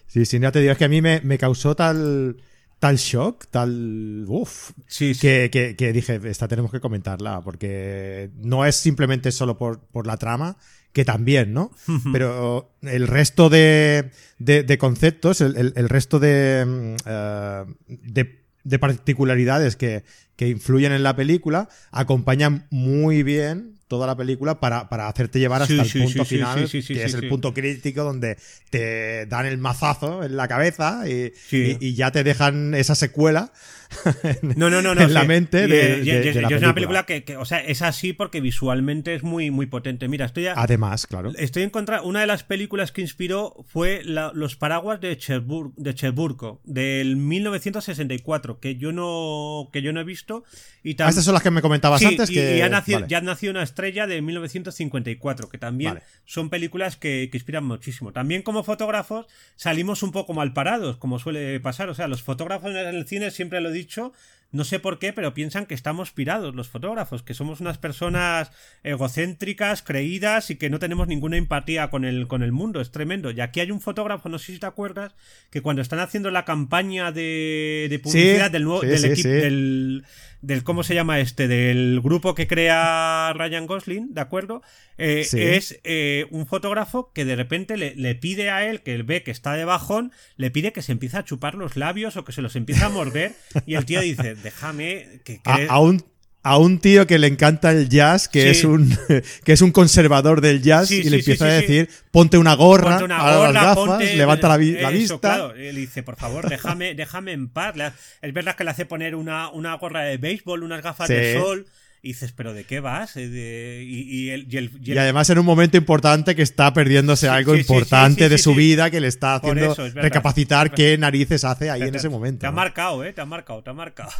Sí, 0.07 0.25
sí, 0.25 0.39
ya 0.39 0.51
te 0.51 0.59
digo, 0.59 0.71
es 0.71 0.77
que 0.77 0.85
a 0.85 0.89
mí 0.89 1.01
me, 1.01 1.21
me 1.21 1.37
causó 1.37 1.75
tal 1.75 2.37
tal 2.79 2.95
shock, 2.95 3.47
tal. 3.51 4.25
Uff. 4.27 4.71
Sí, 4.87 5.13
Que, 5.15 5.49
que, 5.77 5.93
dije, 5.93 6.19
esta 6.23 6.47
tenemos 6.47 6.71
que 6.71 6.79
comentarla, 6.79 7.41
porque 7.41 8.31
no 8.37 8.65
es 8.65 8.75
simplemente 8.75 9.31
solo 9.31 9.57
por, 9.57 9.81
por 9.87 10.07
la 10.07 10.17
trama, 10.17 10.57
que 10.93 11.06
también, 11.06 11.54
¿no? 11.54 11.71
Pero 12.12 12.73
el 12.82 13.08
resto 13.08 13.49
de, 13.49 14.12
de, 14.39 14.78
conceptos, 14.78 15.41
el, 15.41 15.73
el, 15.75 15.89
resto 15.89 16.19
de, 16.19 16.65
mm, 16.65 16.95
eh, 17.06 17.65
de, 17.88 18.43
de, 18.63 18.80
particularidades 18.80 19.75
que, 19.75 20.04
que 20.36 20.47
influyen 20.47 20.91
en 20.91 21.04
la 21.04 21.15
película 21.15 21.69
acompañan 21.91 22.65
muy 22.71 23.23
bien 23.23 23.80
toda 23.88 24.08
la 24.08 24.15
película 24.15 24.60
para, 24.60 24.88
para 24.88 25.08
hacerte 25.08 25.39
llevar 25.39 25.63
hasta 25.63 25.82
el 25.82 25.91
punto 25.91 26.23
final, 26.23 26.69
que 26.69 27.04
es 27.04 27.13
el 27.13 27.28
punto 27.28 27.54
crítico 27.54 28.04
donde 28.04 28.38
te 28.69 29.25
dan 29.25 29.47
el 29.47 29.58
mazazo 29.58 30.23
en 30.23 30.38
la 30.38 30.47
cabeza 30.47 31.04
y, 31.08 31.34
y 31.52 31.93
ya 31.95 32.12
te 32.12 32.23
dejan 32.23 32.75
esa 32.75 32.93
secuela 32.95 33.52
no, 34.41 34.69
no, 34.69 34.82
no, 34.82 34.93
no, 34.93 35.02
en 35.02 35.13
la 35.13 35.23
mente 35.23 35.67
de, 35.67 36.02
Es 36.02 36.62
una 36.62 36.73
película 36.73 37.06
que, 37.06 37.38
o 37.38 37.45
sea, 37.45 37.60
es 37.60 37.82
así 37.82 38.13
porque 38.13 38.39
visualmente 38.39 39.15
es 39.15 39.23
muy, 39.23 39.49
muy 39.52 39.65
potente. 39.65 40.08
Mira, 40.08 40.25
estoy 40.25 40.47
Además, 40.47 41.08
claro. 41.08 41.32
Estoy 41.36 41.63
en 41.63 41.69
contra. 41.69 42.02
Una 42.02 42.21
de 42.21 42.28
las 42.28 42.43
películas 42.43 42.91
que 42.91 43.02
inspiró 43.02 43.65
fue 43.67 44.02
Los 44.04 44.56
paraguas 44.56 45.02
de, 45.02 45.17
Cherburgo, 45.17 45.73
de 45.75 45.95
Cherburgo, 45.95 46.62
del 46.63 47.17
1964, 47.17 48.60
que 48.60 48.75
yo 48.75 48.91
no, 48.91 49.69
que 49.73 49.82
yo 49.82 49.91
no 49.91 50.02
he 50.02 50.04
visto. 50.04 50.43
Y 50.84 50.91
ah, 51.02 51.10
estas 51.10 51.25
son 51.25 51.34
las 51.34 51.43
que 51.43 51.52
me 51.52 51.62
comentabas 51.62 52.04
antes. 52.04 52.30
Que... 52.30 52.56
Y, 52.56 52.60
ya, 52.60 52.69
nació, 52.69 53.06
ya 53.08 53.21
nació 53.21 53.52
una 53.52 53.63
estrella 53.63 54.08
de 54.08 54.21
1954, 54.21 55.49
que 55.49 55.58
también 55.58 55.99
son 56.25 56.49
películas 56.49 56.95
que, 56.95 57.30
que 57.32 57.38
inspiran 57.38 57.65
muchísimo. 57.65 58.13
También 58.13 58.43
como 58.43 58.63
fotógrafos 58.63 59.25
salimos 59.56 60.04
un 60.04 60.12
poco 60.12 60.34
mal 60.34 60.54
parados, 60.54 60.97
como 60.97 61.19
suele 61.19 61.60
pasar. 61.60 61.89
O 61.89 61.95
sea, 61.95 62.08
los 62.08 62.21
fotógrafos 62.21 62.69
en 62.69 62.78
el 62.78 63.08
cine 63.08 63.32
siempre 63.32 63.60
lo 63.62 63.71
dicho, 63.79 64.13
no 64.51 64.63
sé 64.63 64.79
por 64.79 64.97
qué, 64.97 65.13
pero 65.13 65.35
piensan 65.35 65.67
que 65.67 65.75
estamos 65.75 66.11
pirados 66.11 66.55
los 66.55 66.69
fotógrafos, 66.69 67.21
que 67.21 67.35
somos 67.35 67.61
unas 67.61 67.77
personas 67.77 68.51
egocéntricas, 68.83 69.83
creídas 69.83 70.49
y 70.49 70.55
que 70.55 70.71
no 70.71 70.79
tenemos 70.79 71.07
ninguna 71.07 71.37
empatía 71.37 71.91
con 71.91 72.03
el, 72.03 72.27
con 72.27 72.41
el 72.41 72.51
mundo. 72.51 72.81
Es 72.81 72.91
tremendo. 72.91 73.29
Y 73.29 73.41
aquí 73.41 73.59
hay 73.59 73.69
un 73.69 73.79
fotógrafo, 73.79 74.27
no 74.27 74.39
sé 74.39 74.53
si 74.53 74.59
te 74.59 74.65
acuerdas, 74.65 75.13
que 75.51 75.61
cuando 75.61 75.83
están 75.83 75.99
haciendo 75.99 76.31
la 76.31 76.45
campaña 76.45 77.11
de, 77.11 77.99
publicidad 78.01 78.49
del 78.49 78.63
nuevo 78.63 78.81
del 78.81 79.05
equipo 79.05 79.29
del 79.29 80.03
del 80.41 80.63
cómo 80.63 80.84
se 80.84 80.95
llama 80.95 81.19
este, 81.19 81.47
del 81.47 81.99
grupo 82.02 82.34
que 82.34 82.47
crea 82.47 83.34
Ryan 83.34 83.67
Gosling, 83.67 84.13
¿de 84.13 84.21
acuerdo? 84.21 84.62
Eh, 84.97 85.28
es 85.32 85.80
eh, 85.84 86.28
un 86.32 86.45
fotógrafo 86.45 87.12
que 87.13 87.25
de 87.25 87.36
repente 87.36 87.78
le, 87.78 88.15
pide 88.15 88.49
a 88.49 88.65
él, 88.65 88.82
que 88.82 88.93
él 88.95 89.04
ve 89.04 89.23
que 89.23 89.32
está 89.32 89.54
de 89.54 89.65
bajón, 89.65 90.12
le 90.38 90.52
pide 90.52 90.71
que 90.73 90.82
se 90.82 90.91
empiece 90.91 91.17
a 91.17 91.25
chupar 91.25 91.56
los 91.56 91.75
labios 91.78 92.17
o 92.17 92.23
que 92.23 92.32
se 92.32 92.41
los 92.41 92.56
empiece 92.56 92.84
a 92.84 92.89
morder 92.89 93.34
y 93.65 93.75
el 93.75 93.86
tío 93.86 94.02
dice, 94.02 94.36
déjame 94.36 95.21
que... 95.23 95.41
A, 95.43 95.80
un, 95.80 96.04
a 96.41 96.58
un 96.58 96.80
tío 96.80 97.06
que 97.06 97.19
le 97.19 97.28
encanta 97.28 97.71
el 97.71 97.89
jazz, 97.89 98.28
que, 98.28 98.49
es, 98.49 98.63
un, 98.63 98.97
que 99.43 99.54
es 99.54 99.62
un 99.62 99.71
conservador 99.71 100.41
del 100.41 100.62
jazz, 100.62 100.91
y 100.91 101.10
le 101.10 101.17
empieza 101.17 101.45
a 101.45 101.54
decir, 101.54 101.89
ponte 102.11 102.38
una 102.38 102.53
gorra, 102.55 102.99
ponte 102.99 103.13
las 103.13 103.53
gafas, 103.53 104.16
levanta 104.16 104.47
la, 104.47 104.57
vista. 104.57 105.20
Claro. 105.20 105.53
Le 105.53 105.74
dice, 105.74 106.03
por 106.03 106.16
favor, 106.16 106.47
déjame, 106.49 106.95
déjame 106.95 107.34
en 107.34 107.49
paz. 107.49 107.76
Es 108.22 108.34
verdad 108.34 108.55
que 108.55 108.63
le 108.63 108.72
hace 108.72 108.86
poner 108.86 109.16
una, 109.16 109.49
una 109.49 109.76
gorra 109.76 110.03
de 110.03 110.18
béisbol, 110.18 110.63
unas 110.63 110.82
gafas 110.82 111.09
de 111.09 111.39
sol 111.39 111.66
y 112.02 112.10
dices, 112.10 112.32
¿pero 112.32 112.54
de 112.54 112.64
qué 112.64 112.80
vas? 112.80 113.18
Eh, 113.18 113.84
y, 113.86 114.32
y, 114.32 114.97
además 114.97 115.30
en 115.30 115.39
un 115.39 115.45
momento 115.45 115.76
importante 115.76 116.34
que 116.34 116.41
está 116.41 116.72
perdiéndose 116.72 117.28
algo 117.28 117.56
importante 117.56 118.30
de 118.30 118.38
su 118.38 118.56
vida 118.56 118.89
que 118.89 119.02
le 119.02 119.10
está 119.10 119.36
haciendo 119.36 119.76
recapacitar 119.95 120.72
qué 120.72 120.97
narices 120.97 121.43
hace 121.43 121.70
ahí 121.70 121.82
en 121.82 121.95
ese 121.95 122.08
momento. 122.08 122.41
Te 122.41 122.47
ha 122.47 122.52
marcado, 122.52 123.04
¿eh? 123.04 123.12
Te 123.12 123.20
ha 123.20 123.26
marcado, 123.26 123.64
te 123.64 123.70
ha 123.72 123.74
marcado. 123.74 124.12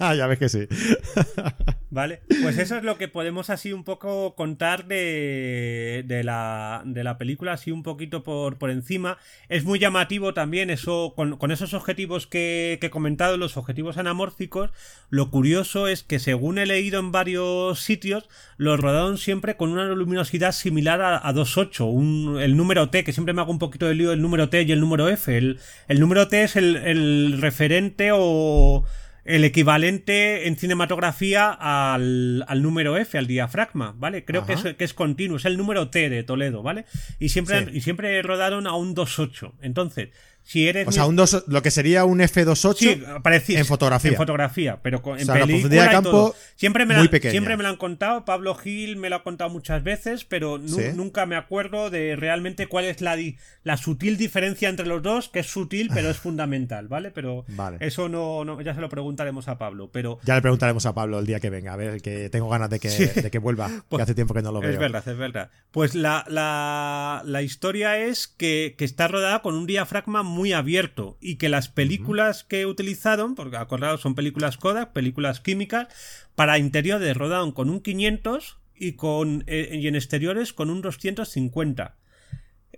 ya 0.00 0.26
ves 0.26 0.38
que 0.38 0.48
sí. 0.48 0.66
vale, 1.90 2.22
pues 2.40 2.56
eso 2.56 2.78
es 2.78 2.84
lo 2.84 2.96
que 2.96 3.08
podemos 3.08 3.50
así 3.50 3.74
un 3.74 3.84
poco 3.84 4.34
contar 4.34 4.86
de, 4.86 6.04
de, 6.06 6.24
la, 6.24 6.82
de 6.86 7.04
la 7.04 7.18
película, 7.18 7.52
así 7.52 7.70
un 7.70 7.82
poquito 7.82 8.22
por, 8.22 8.56
por 8.56 8.70
encima. 8.70 9.18
Es 9.50 9.64
muy 9.64 9.78
llamativo 9.78 10.32
también 10.32 10.70
eso, 10.70 11.12
con, 11.14 11.36
con 11.36 11.50
esos 11.50 11.74
objetivos 11.74 12.26
que, 12.26 12.78
que 12.80 12.86
he 12.86 12.90
comentado, 12.90 13.36
los 13.36 13.58
objetivos 13.58 13.98
anamórficos. 13.98 14.70
Lo 15.10 15.30
curioso 15.30 15.86
es 15.86 16.02
que 16.02 16.18
según 16.18 16.45
según 16.46 16.58
he 16.58 16.66
leído 16.66 17.00
en 17.00 17.10
varios 17.10 17.80
sitios, 17.80 18.28
los 18.56 18.78
rodaron 18.78 19.18
siempre 19.18 19.56
con 19.56 19.72
una 19.72 19.84
luminosidad 19.86 20.52
similar 20.52 21.02
a, 21.02 21.32
2.8, 21.32 22.40
el 22.40 22.56
número 22.56 22.88
T, 22.88 23.02
que 23.02 23.12
siempre 23.12 23.34
me 23.34 23.40
hago 23.40 23.50
un 23.50 23.58
poquito 23.58 23.86
de 23.86 23.96
lío 23.96 24.12
el 24.12 24.22
número 24.22 24.48
T 24.48 24.62
y 24.62 24.70
el 24.70 24.78
número 24.78 25.08
F. 25.08 25.36
El, 25.36 25.58
número 25.98 26.28
T 26.28 26.44
es 26.44 26.54
el, 26.54 27.38
referente 27.40 28.10
o 28.12 28.84
el 29.24 29.42
equivalente 29.42 30.46
en 30.46 30.56
cinematografía 30.56 31.50
al, 31.50 32.44
número 32.62 32.96
F, 32.96 33.18
al 33.18 33.26
diafragma, 33.26 33.92
¿vale? 33.98 34.24
Creo 34.24 34.46
que 34.46 34.52
es, 34.52 34.62
que 34.62 34.84
es, 34.84 34.94
continuo, 34.94 35.38
es 35.38 35.46
el 35.46 35.56
número 35.56 35.90
T 35.90 36.08
de 36.08 36.22
Toledo, 36.22 36.62
¿vale? 36.62 36.84
Y 37.18 37.30
siempre, 37.30 37.66
y 37.72 37.80
siempre 37.80 38.22
rodaron 38.22 38.68
a 38.68 38.76
un 38.76 38.94
2.8. 38.94 39.54
Entonces, 39.62 40.10
o 40.86 40.92
sea, 40.92 41.06
un 41.06 41.16
lo 41.48 41.62
que 41.62 41.70
sería 41.70 42.04
un 42.04 42.20
F28 42.20 43.56
en 43.56 43.66
fotografía. 43.66 44.10
En 44.10 44.16
fotografía, 44.16 44.80
pero 44.82 45.02
en 45.18 45.26
película 45.26 45.90
campo 45.90 46.34
Siempre 46.56 46.86
me, 46.86 46.96
muy 46.96 47.08
la, 47.08 47.30
siempre 47.30 47.56
me 47.56 47.62
lo 47.62 47.68
han 47.68 47.76
contado, 47.76 48.24
Pablo 48.24 48.54
Gil 48.54 48.96
me 48.96 49.10
lo 49.10 49.16
ha 49.16 49.22
contado 49.22 49.50
muchas 49.50 49.82
veces, 49.82 50.24
pero 50.24 50.58
nunca 50.58 51.26
me 51.26 51.36
acuerdo 51.36 51.90
de 51.90 52.16
realmente 52.16 52.66
cuál 52.66 52.84
es 52.84 53.00
la, 53.00 53.16
la 53.62 53.76
sutil 53.76 54.16
diferencia 54.16 54.68
entre 54.68 54.86
los 54.86 55.02
dos, 55.02 55.28
que 55.28 55.40
es 55.40 55.46
sutil, 55.46 55.90
pero 55.92 56.10
es 56.10 56.16
fundamental, 56.26 56.88
¿vale? 56.88 57.10
Pero 57.10 57.44
eso 57.80 58.08
no, 58.08 58.60
ya 58.62 58.74
se 58.74 58.80
lo 58.80 58.88
preguntaremos 58.88 59.48
a 59.48 59.58
Pablo. 59.58 59.90
Pero... 59.92 60.18
Ya 60.24 60.34
le 60.34 60.42
preguntaremos 60.42 60.86
a 60.86 60.94
Pablo 60.94 61.18
el 61.18 61.26
día 61.26 61.40
que 61.40 61.50
venga, 61.50 61.72
a 61.72 61.76
ver, 61.76 62.00
que 62.00 62.30
tengo 62.30 62.48
ganas 62.48 62.70
de 62.70 62.78
que, 62.78 62.88
de 62.88 63.30
que 63.30 63.38
vuelva, 63.38 63.68
que 63.70 63.82
pues 63.88 64.02
hace 64.02 64.14
tiempo 64.14 64.32
que 64.34 64.42
no 64.42 64.52
lo 64.52 64.60
veo. 64.60 64.70
Es 64.70 64.78
verdad, 64.78 65.06
es 65.06 65.18
verdad. 65.18 65.50
Pues 65.72 65.94
la, 65.94 66.24
la, 66.28 67.42
historia 67.42 67.98
es 67.98 68.28
que, 68.28 68.74
que 68.78 68.84
está 68.84 69.08
rodada 69.08 69.42
con 69.42 69.54
un 69.54 69.66
diafragma 69.66 70.22
muy 70.22 70.35
muy 70.36 70.52
abierto 70.52 71.16
y 71.20 71.36
que 71.36 71.48
las 71.48 71.68
películas 71.68 72.44
que 72.44 72.66
utilizaron, 72.66 73.34
porque 73.34 73.56
acordados 73.56 74.02
son 74.02 74.14
películas 74.14 74.58
Kodak, 74.58 74.92
películas 74.92 75.40
químicas, 75.40 75.88
para 76.36 76.58
interiores 76.58 77.16
rodaron 77.16 77.50
con 77.50 77.70
un 77.70 77.80
500 77.80 78.58
y, 78.76 78.92
con, 78.92 79.42
eh, 79.46 79.78
y 79.80 79.88
en 79.88 79.96
exteriores 79.96 80.52
con 80.52 80.70
un 80.70 80.82
250. 80.82 81.96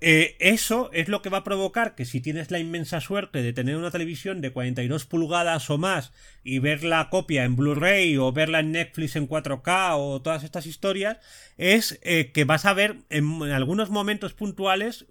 Eh, 0.00 0.36
eso 0.38 0.90
es 0.92 1.08
lo 1.08 1.22
que 1.22 1.28
va 1.28 1.38
a 1.38 1.44
provocar 1.44 1.96
que 1.96 2.04
si 2.04 2.20
tienes 2.20 2.52
la 2.52 2.60
inmensa 2.60 3.00
suerte 3.00 3.42
de 3.42 3.52
tener 3.52 3.76
una 3.76 3.90
televisión 3.90 4.40
de 4.40 4.52
42 4.52 5.06
pulgadas 5.06 5.68
o 5.70 5.78
más 5.78 6.12
y 6.44 6.60
ver 6.60 6.84
la 6.84 7.10
copia 7.10 7.42
en 7.42 7.56
Blu-ray 7.56 8.16
o 8.16 8.30
verla 8.30 8.60
en 8.60 8.70
Netflix 8.70 9.16
en 9.16 9.28
4K 9.28 9.94
o 9.96 10.22
todas 10.22 10.44
estas 10.44 10.66
historias, 10.66 11.18
es 11.56 11.98
eh, 12.02 12.30
que 12.32 12.44
vas 12.44 12.64
a 12.64 12.74
ver 12.74 12.98
en, 13.10 13.42
algunos 13.42 13.90
momentos 13.90 14.34
puntuales 14.34 15.06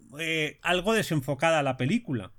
algo 0.62 0.94
desenfocada 0.94 1.62
la 1.64 1.76
película. 1.76 2.32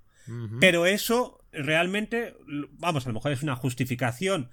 Pero 0.61 0.87
eso 0.87 1.45
realmente, 1.53 2.37
vamos, 2.73 3.07
a 3.07 3.09
lo 3.09 3.15
mejor 3.15 3.33
es 3.33 3.43
una 3.43 3.57
justificación 3.57 4.51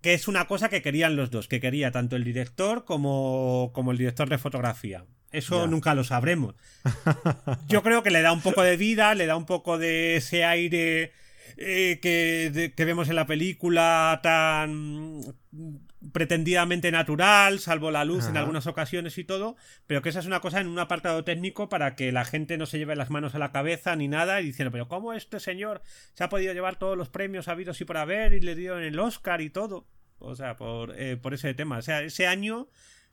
que 0.00 0.14
es 0.14 0.28
una 0.28 0.46
cosa 0.46 0.68
que 0.68 0.82
querían 0.82 1.16
los 1.16 1.30
dos, 1.30 1.48
que 1.48 1.60
quería 1.60 1.90
tanto 1.90 2.16
el 2.16 2.24
director 2.24 2.84
como, 2.84 3.72
como 3.74 3.92
el 3.92 3.98
director 3.98 4.28
de 4.28 4.38
fotografía. 4.38 5.04
Eso 5.32 5.66
nunca 5.66 5.94
lo 5.94 6.04
sabremos. 6.04 6.54
Yo 7.68 7.82
creo 7.82 8.02
que 8.02 8.10
le 8.10 8.22
da 8.22 8.32
un 8.32 8.40
poco 8.40 8.62
de 8.62 8.76
vida, 8.76 9.14
le 9.14 9.26
da 9.26 9.36
un 9.36 9.46
poco 9.46 9.78
de 9.78 10.16
ese 10.16 10.44
aire 10.44 11.12
eh, 11.56 11.98
que, 12.00 12.72
que, 12.76 12.84
vemos 12.84 13.08
en 13.08 13.16
la 13.16 13.26
película 13.26 14.20
tan 14.22 15.22
pretendidamente 16.12 16.90
natural, 16.90 17.58
salvo 17.58 17.90
la 17.90 18.04
luz 18.04 18.26
en 18.26 18.36
algunas 18.36 18.66
ocasiones 18.66 19.18
y 19.18 19.24
todo, 19.24 19.56
pero 19.86 20.02
que 20.02 20.10
esa 20.10 20.20
es 20.20 20.26
una 20.26 20.40
cosa 20.40 20.60
en 20.60 20.68
un 20.68 20.78
apartado 20.78 21.24
técnico 21.24 21.68
para 21.68 21.94
que 21.96 22.12
la 22.12 22.24
gente 22.24 22.58
no 22.58 22.66
se 22.66 22.78
lleve 22.78 22.96
las 22.96 23.10
manos 23.10 23.34
a 23.34 23.38
la 23.38 23.52
cabeza 23.52 23.96
ni 23.96 24.08
nada 24.08 24.40
y 24.40 24.46
diciendo, 24.46 24.70
pero 24.70 24.88
¿cómo 24.88 25.12
este 25.12 25.40
señor 25.40 25.82
se 26.14 26.24
ha 26.24 26.28
podido 26.28 26.52
llevar 26.52 26.76
todos 26.76 26.96
los 26.96 27.08
premios 27.08 27.48
habidos 27.48 27.80
y 27.80 27.84
por 27.84 27.96
haber 27.96 28.34
y 28.34 28.40
le 28.40 28.54
dio 28.54 28.78
en 28.78 28.84
el 28.84 28.98
Oscar 28.98 29.40
y 29.40 29.50
todo? 29.50 29.86
O 30.18 30.34
sea, 30.34 30.56
por, 30.56 30.98
eh, 30.98 31.16
por 31.16 31.34
ese 31.34 31.52
tema. 31.54 31.78
O 31.78 31.82
sea, 31.82 32.02
ese 32.02 32.26
año 32.26 32.68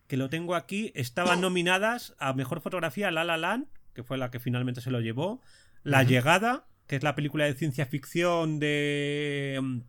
que 0.08 0.18
lo 0.18 0.30
tengo 0.30 0.56
aquí, 0.56 0.92
estaban 0.96 1.42
nominadas 1.42 2.16
a 2.20 2.34
Mejor 2.34 2.62
Fotografía 2.62 3.12
La 3.12 3.24
La 3.24 3.38
Land, 3.38 3.68
que 3.94 4.04
fue 4.04 4.18
la 4.18 4.32
que 4.32 4.40
finalmente 4.40 4.82
se 4.82 4.92
lo 4.92 5.00
llevó, 5.00 5.42
La 5.84 6.04
Llegada, 6.04 6.68
que 6.88 6.96
es 6.98 7.04
la 7.04 7.16
película 7.16 7.46
de 7.46 7.54
ciencia 7.54 7.86
ficción 7.86 8.60
de... 8.60 9.82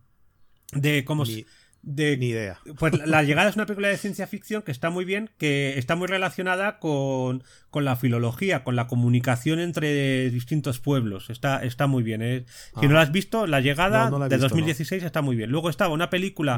de 0.71 1.05
cómo 1.05 1.25
se 1.25 1.45
de, 1.85 2.17
Ni 2.17 2.29
idea. 2.29 2.59
Pues 2.79 2.93
La 3.05 3.21
llegada 3.21 3.47
es 3.47 3.55
una 3.55 3.67
película 3.67 3.89
de 3.89 3.97
ciencia 3.97 4.25
ficción 4.25 4.63
que 4.63 4.71
está 4.71 4.89
muy 4.89 5.05
bien, 5.05 5.29
que 5.37 5.77
está 5.77 5.95
muy 5.95 6.07
relacionada 6.07 6.79
con, 6.79 7.43
con 7.69 7.85
la 7.85 7.95
filología, 7.95 8.63
con 8.63 8.75
la 8.75 8.87
comunicación 8.87 9.59
entre 9.59 10.31
distintos 10.31 10.79
pueblos. 10.79 11.29
Está, 11.29 11.63
está 11.63 11.85
muy 11.85 12.01
bien. 12.01 12.23
¿eh? 12.23 12.45
Si 12.79 12.87
no 12.87 12.95
la 12.95 13.01
has 13.01 13.11
visto, 13.11 13.45
La 13.45 13.61
llegada 13.61 14.09
de 14.27 14.37
2016 14.37 15.03
está 15.03 15.21
muy 15.21 15.35
bien. 15.35 15.51
Luego 15.51 15.69
estaba 15.69 15.93
una 15.93 16.09
película 16.09 16.57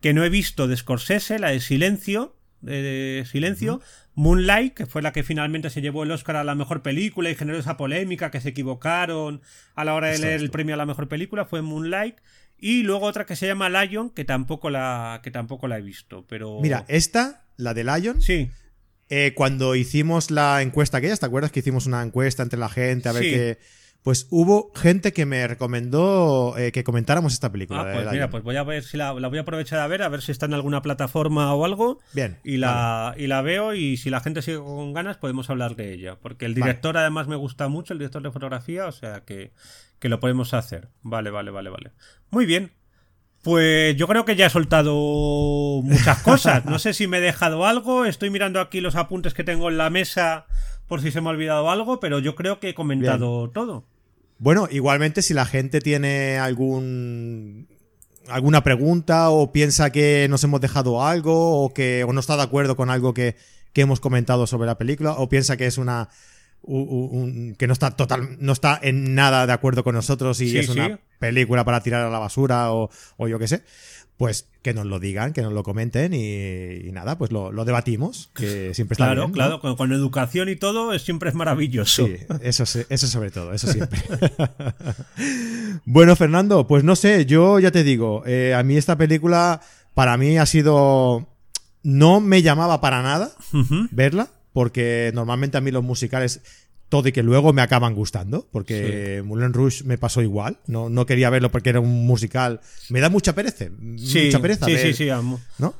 que 0.00 0.14
no 0.14 0.24
he 0.24 0.28
visto 0.28 0.68
de 0.68 0.76
Scorsese, 0.76 1.40
la 1.40 1.50
de 1.50 1.60
Silencio. 1.60 2.36
De, 2.60 3.24
Silencio, 3.30 3.80
Moonlight, 4.14 4.74
que 4.74 4.86
fue 4.86 5.00
la 5.00 5.12
que 5.12 5.22
finalmente 5.22 5.70
se 5.70 5.80
llevó 5.80 6.02
el 6.02 6.10
Oscar 6.10 6.34
a 6.34 6.42
la 6.42 6.56
mejor 6.56 6.82
película 6.82 7.30
y 7.30 7.36
generó 7.36 7.56
esa 7.56 7.76
polémica 7.76 8.32
que 8.32 8.40
se 8.40 8.48
equivocaron 8.48 9.42
a 9.76 9.84
la 9.84 9.94
hora 9.94 10.08
de 10.08 10.18
leer 10.18 10.40
el 10.40 10.50
premio 10.50 10.74
a 10.74 10.76
la 10.76 10.84
mejor 10.84 11.06
película, 11.06 11.44
fue 11.44 11.62
Moonlight. 11.62 12.16
Y 12.58 12.82
luego 12.82 13.06
otra 13.06 13.24
que 13.24 13.36
se 13.36 13.46
llama 13.46 13.68
Lion, 13.68 14.10
que 14.10 14.24
tampoco 14.24 14.70
la, 14.70 15.20
que 15.22 15.30
tampoco 15.30 15.68
la 15.68 15.78
he 15.78 15.82
visto. 15.82 16.24
Pero. 16.28 16.58
Mira, 16.60 16.84
esta, 16.88 17.44
la 17.56 17.74
de 17.74 17.84
Lion. 17.84 18.20
Sí. 18.20 18.50
Eh, 19.10 19.32
cuando 19.34 19.74
hicimos 19.74 20.30
la 20.30 20.60
encuesta 20.60 20.98
aquella, 20.98 21.16
¿te 21.16 21.24
acuerdas 21.24 21.50
que 21.50 21.60
hicimos 21.60 21.86
una 21.86 22.02
encuesta 22.02 22.42
entre 22.42 22.58
la 22.58 22.68
gente 22.68 23.08
a 23.08 23.12
ver 23.12 23.22
qué. 23.22 23.58
Pues 24.02 24.26
hubo 24.30 24.72
gente 24.74 25.12
que 25.12 25.26
me 25.26 25.46
recomendó 25.46 26.54
eh, 26.56 26.72
que 26.72 26.84
comentáramos 26.84 27.32
esta 27.32 27.50
película. 27.50 27.80
Ah, 27.80 27.92
pues 27.92 28.10
mira, 28.12 28.30
pues 28.30 28.42
voy 28.44 28.56
a 28.56 28.62
ver 28.62 28.84
si 28.84 28.96
la, 28.96 29.12
voy 29.12 29.38
a 29.38 29.40
aprovechar 29.40 29.80
a 29.80 29.86
ver, 29.86 30.02
a 30.02 30.08
ver 30.08 30.22
si 30.22 30.30
está 30.30 30.46
en 30.46 30.54
alguna 30.54 30.82
plataforma 30.82 31.52
o 31.52 31.64
algo. 31.64 31.98
Bien. 32.14 32.38
Y 32.44 32.58
la, 32.58 33.14
y 33.18 33.26
la 33.26 33.42
veo 33.42 33.74
y 33.74 33.96
si 33.96 34.08
la 34.08 34.20
gente 34.20 34.40
sigue 34.40 34.58
con 34.58 34.92
ganas 34.92 35.16
podemos 35.16 35.50
hablar 35.50 35.74
de 35.74 35.92
ella. 35.92 36.16
Porque 36.16 36.46
el 36.46 36.54
director 36.54 36.96
además 36.96 37.26
me 37.26 37.36
gusta 37.36 37.68
mucho, 37.68 37.92
el 37.92 37.98
director 37.98 38.22
de 38.22 38.30
fotografía, 38.30 38.86
o 38.86 38.92
sea 38.92 39.22
que, 39.26 39.50
que 39.98 40.08
lo 40.08 40.20
podemos 40.20 40.54
hacer. 40.54 40.88
Vale, 41.02 41.30
vale, 41.30 41.50
vale, 41.50 41.70
vale. 41.70 41.92
Muy 42.30 42.46
bien. 42.46 42.72
Pues 43.42 43.96
yo 43.96 44.08
creo 44.08 44.24
que 44.24 44.36
ya 44.36 44.46
he 44.46 44.50
soltado 44.50 44.92
muchas 45.82 46.22
cosas. 46.22 46.64
No 46.64 46.78
sé 46.78 46.92
si 46.92 47.06
me 47.06 47.18
he 47.18 47.20
dejado 47.20 47.66
algo. 47.66 48.04
Estoy 48.04 48.30
mirando 48.30 48.60
aquí 48.60 48.80
los 48.80 48.96
apuntes 48.96 49.32
que 49.32 49.44
tengo 49.44 49.68
en 49.68 49.78
la 49.78 49.90
mesa 49.90 50.46
por 50.88 51.02
si 51.02 51.10
se 51.10 51.20
me 51.20 51.28
ha 51.28 51.30
olvidado 51.30 51.70
algo, 51.70 52.00
pero 52.00 52.18
yo 52.18 52.34
creo 52.34 52.58
que 52.58 52.70
he 52.70 52.74
comentado 52.74 53.50
todo. 53.50 53.84
Bueno, 54.38 54.68
igualmente 54.70 55.22
si 55.22 55.34
la 55.34 55.46
gente 55.46 55.80
tiene 55.80 56.38
algún 56.38 57.68
alguna 58.28 58.62
pregunta 58.62 59.30
o 59.30 59.52
piensa 59.52 59.90
que 59.90 60.26
nos 60.28 60.44
hemos 60.44 60.60
dejado 60.60 61.02
algo 61.02 61.64
o 61.64 61.72
que 61.72 62.04
o 62.04 62.12
no 62.12 62.20
está 62.20 62.36
de 62.36 62.42
acuerdo 62.42 62.76
con 62.76 62.90
algo 62.90 63.14
que, 63.14 63.36
que 63.72 63.80
hemos 63.80 64.00
comentado 64.00 64.46
sobre 64.46 64.66
la 64.66 64.78
película 64.78 65.12
o 65.12 65.28
piensa 65.28 65.56
que 65.56 65.66
es 65.66 65.78
una 65.78 66.08
que 66.66 67.66
no 67.66 67.72
está 67.72 67.92
total, 67.92 68.36
no 68.40 68.52
está 68.52 68.78
en 68.82 69.14
nada 69.14 69.46
de 69.46 69.52
acuerdo 69.52 69.84
con 69.84 69.94
nosotros 69.94 70.40
y 70.40 70.58
es 70.58 70.68
una 70.68 70.98
película 71.18 71.64
para 71.64 71.82
tirar 71.82 72.04
a 72.04 72.10
la 72.10 72.18
basura 72.18 72.72
o, 72.72 72.90
yo 73.26 73.38
qué 73.38 73.48
sé, 73.48 73.62
pues 74.16 74.48
que 74.62 74.74
nos 74.74 74.84
lo 74.84 74.98
digan, 74.98 75.32
que 75.32 75.42
nos 75.42 75.52
lo 75.52 75.62
comenten 75.62 76.12
y, 76.12 76.90
nada, 76.92 77.16
pues 77.16 77.32
lo, 77.32 77.52
debatimos, 77.64 78.30
que 78.34 78.74
siempre 78.74 78.94
está 78.94 79.06
claro, 79.06 79.30
Claro, 79.32 79.60
con, 79.60 79.92
educación 79.92 80.48
y 80.48 80.56
todo 80.56 80.98
siempre 80.98 81.30
es 81.30 81.34
maravilloso. 81.34 82.06
Sí, 82.06 82.16
eso, 82.42 82.64
eso 82.64 83.06
sobre 83.06 83.30
todo, 83.30 83.54
eso 83.54 83.72
siempre. 83.72 84.02
bueno, 85.84 86.16
Fernando, 86.16 86.66
pues 86.66 86.84
no 86.84 86.96
sé, 86.96 87.24
yo 87.24 87.58
ya 87.60 87.70
te 87.70 87.84
digo, 87.84 88.24
eh, 88.26 88.54
a 88.54 88.62
mí 88.62 88.76
esta 88.76 88.96
película 88.98 89.60
para 89.94 90.16
mí 90.16 90.38
ha 90.38 90.46
sido... 90.46 91.28
No 91.84 92.20
me 92.20 92.42
llamaba 92.42 92.80
para 92.80 93.02
nada 93.02 93.30
verla, 93.92 94.28
porque 94.52 95.10
normalmente 95.14 95.58
a 95.58 95.60
mí 95.60 95.70
los 95.70 95.84
musicales 95.84 96.40
todo 96.88 97.08
y 97.08 97.12
que 97.12 97.22
luego 97.22 97.52
me 97.52 97.62
acaban 97.62 97.94
gustando, 97.94 98.48
porque 98.50 99.22
Moulin 99.24 99.52
Rouge 99.52 99.84
me 99.84 99.98
pasó 99.98 100.22
igual. 100.22 100.58
No, 100.66 100.88
no 100.88 101.04
quería 101.04 101.28
verlo 101.30 101.50
porque 101.50 101.70
era 101.70 101.80
un 101.80 102.06
musical. 102.06 102.60
Me 102.88 103.00
da 103.00 103.10
mucha 103.10 103.34
pereza. 103.34 103.66
mucha 103.70 104.40
pereza. 104.40 104.66
Sí, 104.66 104.78
sí, 104.78 104.94
sí, 104.94 105.10
amo. 105.10 105.40
¿No? 105.58 105.74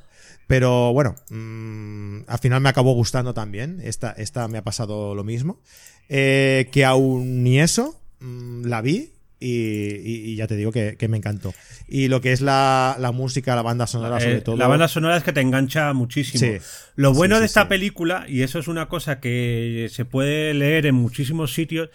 Pero 0.46 0.92
bueno, 0.92 1.14
mm, 1.30 2.20
al 2.26 2.38
final 2.38 2.60
me 2.60 2.68
acabó 2.68 2.92
gustando 2.94 3.34
también. 3.34 3.80
Esta, 3.82 4.12
esta 4.12 4.48
me 4.48 4.58
ha 4.58 4.62
pasado 4.62 5.14
lo 5.14 5.24
mismo. 5.24 5.60
Eh, 6.08 6.68
que 6.72 6.84
aún 6.84 7.42
ni 7.42 7.60
eso, 7.60 8.00
mm, 8.20 8.64
la 8.64 8.80
vi 8.80 9.12
y, 9.40 10.34
ya 10.36 10.46
te 10.46 10.56
digo 10.56 10.72
que, 10.72 10.96
me 11.08 11.16
encantó. 11.16 11.54
Y 11.86 12.08
lo 12.08 12.20
que 12.20 12.32
es 12.32 12.40
la, 12.40 12.96
música, 13.14 13.54
la 13.54 13.62
banda 13.62 13.86
sonora, 13.86 14.20
sobre 14.20 14.38
eh, 14.38 14.40
todo. 14.40 14.56
La 14.56 14.66
banda 14.66 14.88
sonora 14.88 15.16
es 15.16 15.24
que 15.24 15.32
te 15.32 15.40
engancha 15.40 15.92
muchísimo. 15.92 16.58
lo 16.96 17.12
bueno 17.12 17.40
de 17.40 17.46
esta 17.46 17.68
película, 17.68 18.24
y 18.28 18.42
eso 18.42 18.58
es 18.58 18.68
una 18.68 18.88
cosa 18.88 19.20
que 19.20 19.88
se 19.90 20.04
puede 20.04 20.54
leer 20.54 20.86
en 20.86 20.94
muchísimos 20.94 21.54
sitios, 21.54 21.90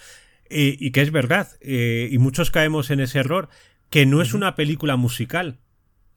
y, 0.50 0.92
que 0.92 1.02
es 1.02 1.12
verdad, 1.12 1.48
eh, 1.62 2.10
y 2.12 2.18
muchos 2.20 2.52
caemos 2.52 2.92
en 2.92 3.00
ese 3.00 3.20
error, 3.20 3.50
que 3.90 4.06
no 4.06 4.22
es 4.22 4.34
una 4.34 4.56
película 4.56 4.96
musical. 4.96 5.60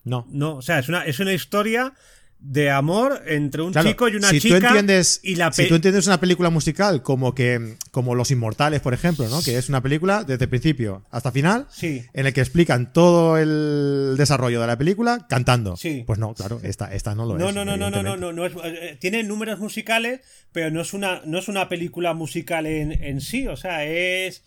No. 0.05 0.27
No, 0.31 0.57
o 0.57 0.63
sea, 0.63 0.79
es 0.79 0.89
una, 0.89 1.05
es 1.05 1.19
una 1.21 1.33
historia 1.33 1.95
de 2.39 2.71
amor 2.71 3.23
entre 3.27 3.63
un 3.63 3.73
chico 3.73 4.09
y 4.09 4.17
una 4.17 4.29
si 4.29 4.41
chica. 4.41 4.61
Tú 4.61 4.67
entiendes, 4.67 5.21
y 5.23 5.37
la 5.37 5.53
si 5.53 5.67
tú 5.69 5.75
entiendes 5.75 6.07
una 6.07 6.21
película 6.21 6.51
musical 6.51 7.03
como 7.03 7.35
que 7.35 7.77
como 7.91 8.15
Los 8.15 8.31
Inmortales, 8.31 8.81
por 8.81 8.95
ejemplo, 8.95 9.29
¿no? 9.29 9.43
Que 9.43 9.57
es 9.57 9.69
una 9.69 9.83
película 9.83 10.23
desde 10.23 10.47
principio 10.47 11.03
hasta 11.11 11.33
final, 11.33 11.67
sí. 11.71 12.05
en 12.13 12.27
el 12.27 12.33
que 12.33 12.41
explican 12.41 12.93
todo 12.93 13.39
el 13.39 14.17
desarrollo 14.17 14.61
de 14.61 14.67
la 14.67 14.77
película 14.77 15.27
cantando. 15.29 15.77
Sí. 15.77 16.05
Pues 16.07 16.19
no, 16.19 16.35
claro, 16.35 16.61
esta, 16.63 16.93
esta 16.95 17.15
no 17.15 17.25
lo 17.25 17.39
no, 17.39 17.49
es. 17.49 17.55
No, 17.55 17.65
no, 17.65 17.77
no, 17.77 17.91
no, 17.91 18.03
no, 18.03 18.17
no, 18.17 18.33
no, 18.33 18.47
es, 18.47 18.53
eh, 18.65 18.97
tiene 19.01 19.23
números 19.23 19.59
musicales, 19.59 20.21
pero 20.53 20.71
no 20.71 20.83
es 20.83 20.93
una, 20.93 21.23
no 21.25 21.39
es 21.39 21.49
una 21.49 21.69
película 21.69 22.15
musical 22.15 22.67
en, 22.67 22.93
en 22.93 23.21
sí. 23.21 23.49
O 23.49 23.57
sea, 23.57 23.85
es. 23.85 24.43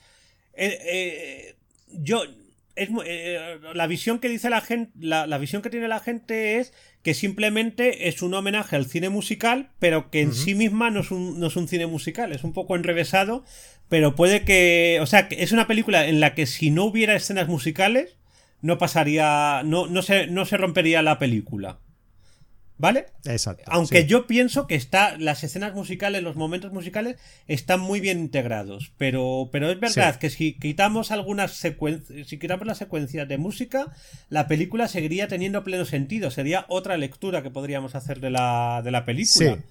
Eh, 0.53 0.79
eh, 0.85 1.55
yo. 1.91 2.23
Es, 2.79 2.89
la 3.73 3.87
visión 3.87 4.19
que 4.19 4.29
dice 4.29 4.49
la 4.49 4.61
gente. 4.61 4.91
La, 4.99 5.27
la 5.27 5.37
visión 5.37 5.61
que 5.61 5.69
tiene 5.69 5.87
la 5.87 5.99
gente 5.99 6.57
es 6.57 6.73
que 7.03 7.13
simplemente 7.13 8.09
es 8.09 8.21
un 8.21 8.33
homenaje 8.33 8.75
al 8.75 8.85
cine 8.85 9.09
musical, 9.09 9.69
pero 9.79 10.09
que 10.09 10.21
en 10.21 10.33
sí 10.33 10.53
misma 10.55 10.89
no 10.89 10.99
es, 10.99 11.11
un, 11.11 11.39
no 11.39 11.47
es 11.47 11.55
un 11.55 11.67
cine 11.67 11.87
musical, 11.87 12.33
es 12.33 12.43
un 12.43 12.53
poco 12.53 12.75
enrevesado, 12.75 13.45
pero 13.87 14.15
puede 14.15 14.43
que, 14.43 14.99
o 15.01 15.05
sea, 15.05 15.27
es 15.31 15.51
una 15.51 15.67
película 15.67 16.07
en 16.07 16.19
la 16.19 16.35
que 16.35 16.45
si 16.45 16.71
no 16.71 16.85
hubiera 16.85 17.15
escenas 17.15 17.47
musicales, 17.47 18.17
no 18.61 18.77
pasaría, 18.77 19.61
no, 19.63 19.87
no, 19.87 20.01
se, 20.01 20.27
no 20.27 20.45
se 20.45 20.57
rompería 20.57 21.01
la 21.01 21.19
película. 21.19 21.79
¿Vale? 22.79 23.07
Exacto. 23.25 23.63
Aunque 23.67 24.05
yo 24.05 24.25
pienso 24.25 24.65
que 24.65 24.75
está, 24.75 25.17
las 25.17 25.43
escenas 25.43 25.75
musicales, 25.75 26.23
los 26.23 26.37
momentos 26.37 26.71
musicales 26.71 27.17
están 27.45 27.81
muy 27.81 27.99
bien 27.99 28.19
integrados. 28.19 28.93
Pero, 28.97 29.49
pero 29.51 29.69
es 29.69 29.77
verdad 29.81 30.15
que 30.15 30.29
si 30.29 30.53
quitamos 30.53 31.11
algunas 31.11 31.51
secuencias, 31.51 32.29
si 32.29 32.39
quitamos 32.39 32.65
las 32.65 32.77
secuencias 32.77 33.27
de 33.27 33.37
música, 33.37 33.93
la 34.29 34.47
película 34.47 34.87
seguiría 34.87 35.27
teniendo 35.27 35.65
pleno 35.65 35.83
sentido. 35.83 36.31
Sería 36.31 36.65
otra 36.69 36.95
lectura 36.95 37.43
que 37.43 37.51
podríamos 37.51 37.95
hacer 37.95 38.21
de 38.21 38.29
la, 38.29 38.81
de 38.81 38.91
la 38.91 39.03
película. 39.03 39.55
Sí, 39.55 39.61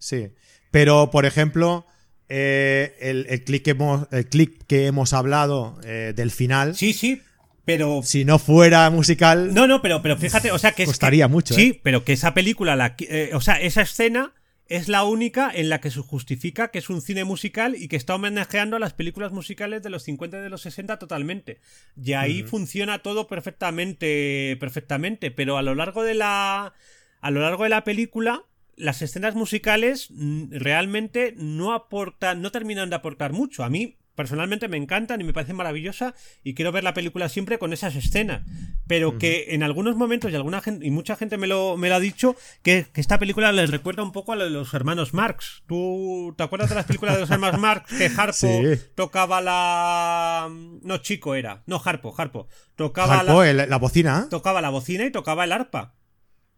sí. 0.00 0.28
Pero, 0.72 1.12
por 1.12 1.26
ejemplo, 1.26 1.86
eh, 2.28 2.96
el, 3.00 3.44
clic 3.44 3.62
que 3.62 3.70
hemos, 3.70 4.08
el 4.10 4.26
clip 4.26 4.62
que 4.66 4.86
hemos 4.86 5.12
hablado 5.12 5.78
eh, 5.84 6.12
del 6.14 6.32
final. 6.32 6.74
Sí, 6.74 6.92
sí, 6.92 7.22
pero 7.68 8.00
si 8.02 8.24
no 8.24 8.38
fuera 8.38 8.88
musical 8.88 9.52
no 9.52 9.66
no 9.66 9.82
pero 9.82 10.00
pero 10.00 10.16
fíjate 10.16 10.50
o 10.50 10.58
sea 10.58 10.72
que 10.72 10.86
costaría 10.86 11.28
mucho 11.28 11.54
sí 11.54 11.68
¿eh? 11.68 11.80
pero 11.82 12.02
que 12.02 12.14
esa 12.14 12.32
película 12.32 12.74
la, 12.76 12.96
eh, 12.98 13.30
o 13.34 13.40
sea 13.42 13.60
esa 13.60 13.82
escena 13.82 14.32
es 14.68 14.88
la 14.88 15.04
única 15.04 15.50
en 15.54 15.68
la 15.68 15.80
que 15.80 15.90
se 15.90 16.00
justifica 16.00 16.68
que 16.68 16.78
es 16.78 16.90
un 16.90 17.00
cine 17.00 17.24
musical 17.24 17.74
y 17.76 17.88
que 17.88 17.96
está 17.96 18.14
homenajeando 18.14 18.76
a 18.76 18.80
las 18.80 18.92
películas 18.92 19.32
musicales 19.32 19.82
de 19.82 19.90
los 19.90 20.02
50 20.04 20.38
y 20.38 20.40
de 20.42 20.50
los 20.50 20.60
60 20.60 20.98
totalmente. 20.98 21.60
Y 21.96 22.12
ahí 22.12 22.42
funciona 22.42 22.98
todo 22.98 23.28
perfectamente, 23.28 24.58
perfectamente. 24.60 25.30
Pero 25.30 25.56
a 25.56 25.62
lo 25.62 25.74
largo 25.74 26.04
de 26.04 26.12
la, 26.12 26.74
a 27.22 27.30
lo 27.30 27.40
largo 27.40 27.62
de 27.62 27.70
la 27.70 27.84
película, 27.84 28.44
las 28.76 29.00
escenas 29.00 29.34
musicales 29.34 30.08
mm, 30.10 30.50
realmente 30.50 31.34
no 31.38 31.72
aportan, 31.72 32.42
no 32.42 32.52
terminan 32.52 32.90
de 32.90 32.96
aportar 32.96 33.32
mucho. 33.32 33.64
A 33.64 33.70
mí 33.70 33.96
personalmente 34.18 34.66
me 34.66 34.76
encantan 34.76 35.20
y 35.20 35.24
me 35.24 35.32
parecen 35.32 35.54
maravillosa 35.54 36.12
y 36.42 36.54
quiero 36.54 36.72
ver 36.72 36.82
la 36.82 36.92
película 36.92 37.28
siempre 37.28 37.56
con 37.60 37.72
esas 37.72 37.94
escenas. 37.94 38.42
Pero 38.88 39.16
que 39.16 39.54
en 39.54 39.62
algunos 39.62 39.94
momentos 39.94 40.32
y 40.32 40.34
alguna 40.34 40.60
gente, 40.60 40.84
y 40.84 40.90
mucha 40.90 41.14
gente 41.14 41.36
me 41.36 41.46
lo, 41.46 41.76
me 41.76 41.88
lo 41.88 41.94
ha 41.94 42.00
dicho, 42.00 42.34
que, 42.64 42.88
esta 42.94 43.20
película 43.20 43.52
les 43.52 43.70
recuerda 43.70 44.02
un 44.02 44.10
poco 44.10 44.32
a 44.32 44.36
los 44.36 44.74
hermanos 44.74 45.14
Marx. 45.14 45.62
¿Tú 45.68 46.34
te 46.36 46.42
acuerdas 46.42 46.68
de 46.68 46.74
las 46.74 46.86
películas 46.86 47.14
de 47.14 47.20
los 47.20 47.30
hermanos 47.30 47.60
Marx? 47.60 47.96
Que 47.96 48.06
Harpo 48.06 48.48
tocaba 48.96 49.40
la. 49.40 50.48
No, 50.82 50.98
chico 50.98 51.36
era. 51.36 51.62
No, 51.66 51.80
Harpo, 51.84 52.12
Harpo. 52.18 52.48
Tocaba 52.74 53.22
la... 53.22 53.66
la 53.66 53.76
bocina. 53.76 54.26
Tocaba 54.30 54.60
la 54.60 54.70
bocina 54.70 55.04
y 55.04 55.12
tocaba 55.12 55.44
el 55.44 55.52
arpa. 55.52 55.94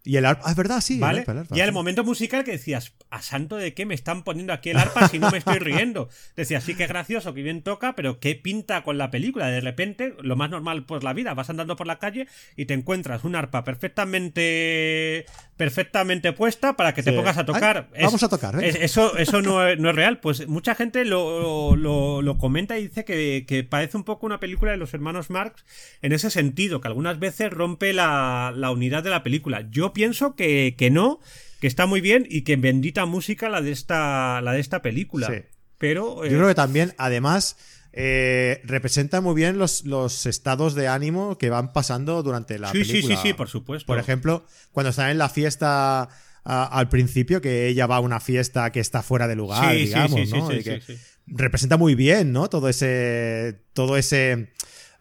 Y 0.02 0.16
el 0.16 0.24
arpa, 0.24 0.44
ah, 0.46 0.50
es 0.50 0.56
verdad, 0.56 0.80
sí. 0.80 0.98
¿Vale? 0.98 1.24
El 1.26 1.38
arpa, 1.38 1.56
y 1.56 1.60
el 1.60 1.72
momento 1.72 2.04
musical 2.04 2.42
que 2.42 2.52
decías, 2.52 2.94
¿a 3.10 3.20
santo 3.20 3.56
de 3.56 3.74
qué 3.74 3.84
me 3.84 3.94
están 3.94 4.22
poniendo 4.22 4.54
aquí 4.54 4.70
el 4.70 4.78
arpa 4.78 5.08
si 5.08 5.18
no 5.18 5.30
me 5.30 5.38
estoy 5.38 5.58
riendo? 5.58 6.08
Decías, 6.36 6.64
sí 6.64 6.74
que 6.74 6.86
gracioso, 6.86 7.34
que 7.34 7.42
bien 7.42 7.62
toca, 7.62 7.94
pero 7.94 8.18
¿qué 8.18 8.34
pinta 8.34 8.82
con 8.82 8.96
la 8.96 9.10
película? 9.10 9.48
De 9.48 9.60
repente, 9.60 10.14
lo 10.22 10.36
más 10.36 10.48
normal 10.48 10.86
pues 10.86 11.02
la 11.02 11.12
vida, 11.12 11.34
vas 11.34 11.50
andando 11.50 11.76
por 11.76 11.86
la 11.86 11.98
calle 11.98 12.26
y 12.56 12.64
te 12.64 12.74
encuentras 12.74 13.24
un 13.24 13.36
arpa 13.36 13.62
perfectamente 13.62 15.26
perfectamente 15.56 16.32
puesta 16.32 16.74
para 16.74 16.94
que 16.94 17.02
te 17.02 17.12
pongas 17.12 17.36
a 17.36 17.44
tocar. 17.44 17.90
vamos 18.00 18.22
a 18.22 18.30
tocar, 18.30 18.64
eso 18.64 19.18
eso 19.18 19.42
no 19.42 19.66
es, 19.66 19.78
real. 19.78 20.18
Pues 20.18 20.48
mucha 20.48 20.74
gente 20.74 21.04
lo, 21.04 21.76
lo, 21.76 22.38
comenta 22.38 22.78
y 22.78 22.88
dice 22.88 23.04
que, 23.04 23.66
parece 23.68 23.98
un 23.98 24.04
poco 24.04 24.24
una 24.24 24.40
película 24.40 24.70
de 24.70 24.78
los 24.78 24.94
hermanos 24.94 25.28
Marx 25.28 25.62
en 26.00 26.12
ese 26.12 26.30
sentido, 26.30 26.80
que 26.80 26.88
algunas 26.88 27.18
veces 27.18 27.50
rompe 27.50 27.92
la, 27.92 28.54
la 28.56 28.70
unidad 28.70 29.02
de 29.02 29.10
la 29.10 29.22
película. 29.22 29.66
Yo 29.70 29.89
pienso 29.92 30.34
que, 30.34 30.74
no, 30.92 31.20
que 31.60 31.66
está 31.66 31.86
muy 31.86 32.00
bien 32.00 32.26
y 32.28 32.42
que 32.42 32.56
bendita 32.56 33.06
música 33.06 33.48
la 33.48 33.60
de 33.60 33.72
esta, 33.72 34.40
la 34.40 34.52
de 34.52 34.60
esta 34.60 34.82
película. 34.82 35.30
Pero. 35.78 36.24
Yo 36.24 36.36
creo 36.36 36.48
que 36.48 36.54
también, 36.54 36.94
además. 36.98 37.56
Eh, 37.92 38.60
representa 38.62 39.20
muy 39.20 39.34
bien 39.34 39.58
los, 39.58 39.84
los, 39.84 40.24
estados 40.26 40.76
de 40.76 40.86
ánimo 40.86 41.36
que 41.38 41.50
van 41.50 41.72
pasando 41.72 42.22
durante 42.22 42.56
la 42.56 42.70
película. 42.70 43.00
Sí, 43.00 43.02
sí, 43.02 43.16
sí, 43.20 43.32
por 43.32 43.48
supuesto. 43.48 43.84
Por 43.84 43.98
ejemplo, 43.98 44.44
cuando 44.70 44.90
están 44.90 45.10
en 45.10 45.18
la 45.18 45.28
fiesta 45.28 46.08
al 46.44 46.88
principio, 46.88 47.40
que 47.40 47.66
ella 47.66 47.86
va 47.86 47.96
a 47.96 48.00
una 48.00 48.20
fiesta 48.20 48.70
que 48.70 48.78
está 48.78 49.02
fuera 49.02 49.26
de 49.26 49.34
lugar, 49.34 49.74
digamos, 49.74 50.28
¿no? 50.30 50.48
representa 51.26 51.76
muy 51.76 51.94
bien, 51.94 52.32
¿no? 52.32 52.48
Todo 52.48 52.68
ese. 52.68 53.60
Todo 53.72 53.96
ese. 53.96 54.52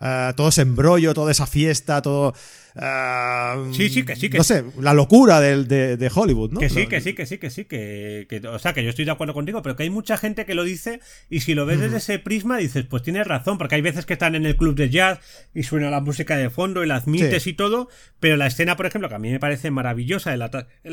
Uh, 0.01 0.33
todo 0.33 0.47
ese 0.47 0.61
embrollo, 0.61 1.13
toda 1.13 1.31
esa 1.31 1.45
fiesta, 1.45 2.01
todo. 2.01 2.33
Ah, 2.75 3.63
sí, 3.73 3.89
sí, 3.89 4.03
que 4.03 4.15
sí. 4.15 4.29
Que 4.29 4.37
no 4.37 4.43
sé, 4.43 4.63
la 4.79 4.93
locura 4.93 5.39
de, 5.39 5.97
de, 5.97 6.11
Hollywood, 6.13 6.51
¿no? 6.51 6.59
Que 6.59 6.69
sí, 6.69 6.87
que 6.87 7.01
sí, 7.01 7.13
que 7.13 7.25
sí, 7.25 7.37
que 7.37 7.49
sí. 7.49 7.65
Que, 7.65 8.41
o 8.47 8.59
sea, 8.59 8.73
que 8.73 8.83
yo 8.83 8.89
estoy 8.89 9.05
de 9.05 9.11
acuerdo 9.11 9.33
contigo, 9.33 9.61
pero 9.61 9.75
que 9.75 9.83
hay 9.83 9.89
mucha 9.89 10.17
gente 10.17 10.45
que 10.45 10.53
lo 10.53 10.63
dice 10.63 10.99
y 11.29 11.39
si 11.41 11.55
lo 11.55 11.65
ves 11.65 11.79
desde 11.79 11.97
ese 11.97 12.19
prisma 12.19 12.57
dices, 12.57 12.85
pues 12.85 13.03
tienes 13.03 13.27
razón, 13.27 13.57
porque 13.57 13.75
hay 13.75 13.81
veces 13.81 14.05
que 14.05 14.13
están 14.13 14.35
en 14.35 14.45
el 14.45 14.55
club 14.55 14.75
de 14.75 14.89
jazz 14.89 15.19
y 15.53 15.63
suena 15.63 15.89
la 15.89 16.01
música 16.01 16.37
de 16.37 16.49
fondo 16.49 16.83
y 16.83 16.87
las 16.87 17.03
admites 17.03 17.47
y 17.47 17.53
todo, 17.53 17.89
pero 18.19 18.37
la 18.37 18.47
escena, 18.47 18.75
por 18.75 18.85
ejemplo, 18.85 19.09
que 19.09 19.15
a 19.15 19.19
mí 19.19 19.31
me 19.31 19.39
parece 19.39 19.71
maravillosa, 19.71 20.33
el, 20.33 20.41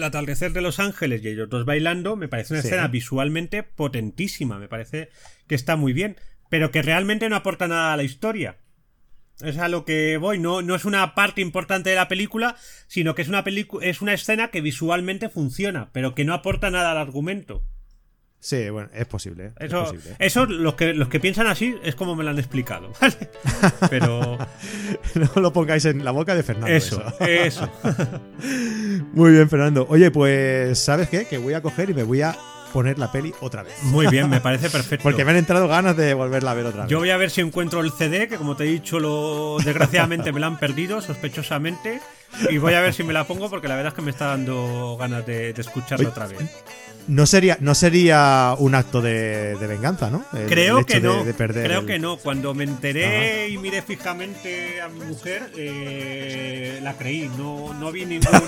atardecer 0.02 0.52
de 0.52 0.62
Los 0.62 0.80
Ángeles 0.80 1.22
y 1.22 1.28
ellos 1.28 1.48
dos 1.48 1.64
bailando, 1.64 2.16
me 2.16 2.28
parece 2.28 2.54
una 2.54 2.60
escena 2.60 2.88
visualmente 2.88 3.62
potentísima, 3.62 4.58
me 4.58 4.68
parece 4.68 5.10
que 5.46 5.54
está 5.54 5.76
muy 5.76 5.92
bien, 5.92 6.16
pero 6.48 6.70
que 6.70 6.82
realmente 6.82 7.28
no 7.28 7.36
aporta 7.36 7.68
nada 7.68 7.92
a 7.92 7.96
la 7.96 8.02
historia. 8.02 8.56
Es 9.40 9.58
a 9.58 9.68
lo 9.68 9.84
que 9.84 10.16
voy, 10.16 10.38
no, 10.38 10.62
no 10.62 10.74
es 10.74 10.84
una 10.84 11.14
parte 11.14 11.42
importante 11.42 11.90
de 11.90 11.96
la 11.96 12.08
película, 12.08 12.56
sino 12.86 13.14
que 13.14 13.22
es 13.22 13.28
una, 13.28 13.44
es 13.82 14.00
una 14.00 14.14
escena 14.14 14.48
que 14.48 14.62
visualmente 14.62 15.28
funciona, 15.28 15.90
pero 15.92 16.14
que 16.14 16.24
no 16.24 16.32
aporta 16.32 16.70
nada 16.70 16.92
al 16.92 16.98
argumento. 16.98 17.62
Sí, 18.38 18.70
bueno, 18.70 18.88
es 18.94 19.06
posible. 19.06 19.52
Eso, 19.58 19.92
es 19.92 20.14
eso 20.18 20.46
los, 20.46 20.74
que, 20.74 20.94
los 20.94 21.08
que 21.08 21.18
piensan 21.18 21.48
así 21.48 21.74
es 21.82 21.96
como 21.96 22.14
me 22.14 22.22
lo 22.22 22.30
han 22.30 22.38
explicado, 22.38 22.92
¿vale? 23.00 23.30
Pero. 23.90 24.38
no 25.14 25.42
lo 25.42 25.52
pongáis 25.52 25.84
en 25.86 26.04
la 26.04 26.12
boca 26.12 26.34
de 26.34 26.42
Fernando. 26.42 26.68
Eso, 26.68 27.02
eso. 27.20 27.68
Muy 29.12 29.32
bien, 29.32 29.48
Fernando. 29.48 29.86
Oye, 29.88 30.10
pues, 30.10 30.78
¿sabes 30.78 31.08
qué? 31.08 31.26
Que 31.26 31.38
voy 31.38 31.54
a 31.54 31.62
coger 31.62 31.90
y 31.90 31.94
me 31.94 32.04
voy 32.04 32.22
a 32.22 32.36
poner 32.76 32.98
la 32.98 33.10
peli 33.10 33.32
otra 33.40 33.62
vez. 33.62 33.82
Muy 33.84 34.06
bien, 34.08 34.28
me 34.28 34.38
parece 34.38 34.68
perfecto. 34.68 35.02
Porque 35.02 35.24
me 35.24 35.30
han 35.30 35.38
entrado 35.38 35.66
ganas 35.66 35.96
de 35.96 36.12
volverla 36.12 36.50
a 36.50 36.54
ver 36.54 36.66
otra 36.66 36.82
vez. 36.82 36.90
Yo 36.90 36.98
voy 36.98 37.08
a 37.08 37.16
ver 37.16 37.30
si 37.30 37.40
encuentro 37.40 37.80
el 37.80 37.90
CD, 37.90 38.28
que 38.28 38.36
como 38.36 38.54
te 38.54 38.64
he 38.64 38.66
dicho, 38.66 39.00
lo 39.00 39.56
desgraciadamente 39.64 40.30
me 40.30 40.40
lo 40.40 40.46
han 40.46 40.58
perdido, 40.58 41.00
sospechosamente. 41.00 42.02
Y 42.50 42.58
voy 42.58 42.74
a 42.74 42.82
ver 42.82 42.92
si 42.92 43.02
me 43.02 43.14
la 43.14 43.24
pongo, 43.24 43.48
porque 43.48 43.66
la 43.66 43.76
verdad 43.76 43.92
es 43.92 43.94
que 43.94 44.02
me 44.02 44.10
está 44.10 44.26
dando 44.26 44.94
ganas 45.00 45.24
de, 45.24 45.54
escucharla 45.56 46.10
otra 46.10 46.26
vez. 46.26 46.38
No 47.08 47.24
sería, 47.26 47.56
no 47.60 47.74
sería 47.74 48.54
un 48.58 48.74
acto 48.74 49.00
de, 49.00 49.56
venganza, 49.68 50.10
¿no? 50.10 50.24
creo 50.48 50.84
que 50.84 51.00
no. 51.00 51.24
creo 51.36 51.86
que 51.86 51.98
no. 51.98 52.16
Cuando 52.16 52.52
me 52.54 52.64
enteré 52.64 53.48
y 53.48 53.58
miré 53.58 53.82
fijamente 53.82 54.80
a 54.80 54.88
mi 54.88 55.04
mujer, 55.04 55.52
eh, 55.56 56.80
la 56.82 56.94
creí. 56.94 57.30
No, 57.38 57.74
no 57.74 57.92
vi 57.92 58.06
ningún. 58.06 58.26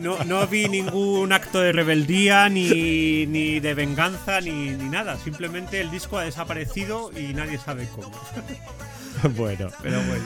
No, 0.00 0.22
no, 0.22 0.46
vi 0.46 0.68
ningún 0.68 1.32
acto 1.32 1.60
de 1.60 1.72
rebeldía, 1.72 2.48
ni, 2.48 3.26
ni 3.26 3.58
de 3.58 3.74
venganza, 3.74 4.40
ni, 4.40 4.70
ni, 4.70 4.88
nada. 4.88 5.18
Simplemente 5.18 5.80
el 5.80 5.90
disco 5.90 6.18
ha 6.18 6.22
desaparecido 6.22 7.10
y 7.18 7.34
nadie 7.34 7.58
sabe 7.58 7.88
cómo. 7.92 8.12
bueno. 9.36 9.68
Pero 9.82 9.98
bueno. 10.02 10.24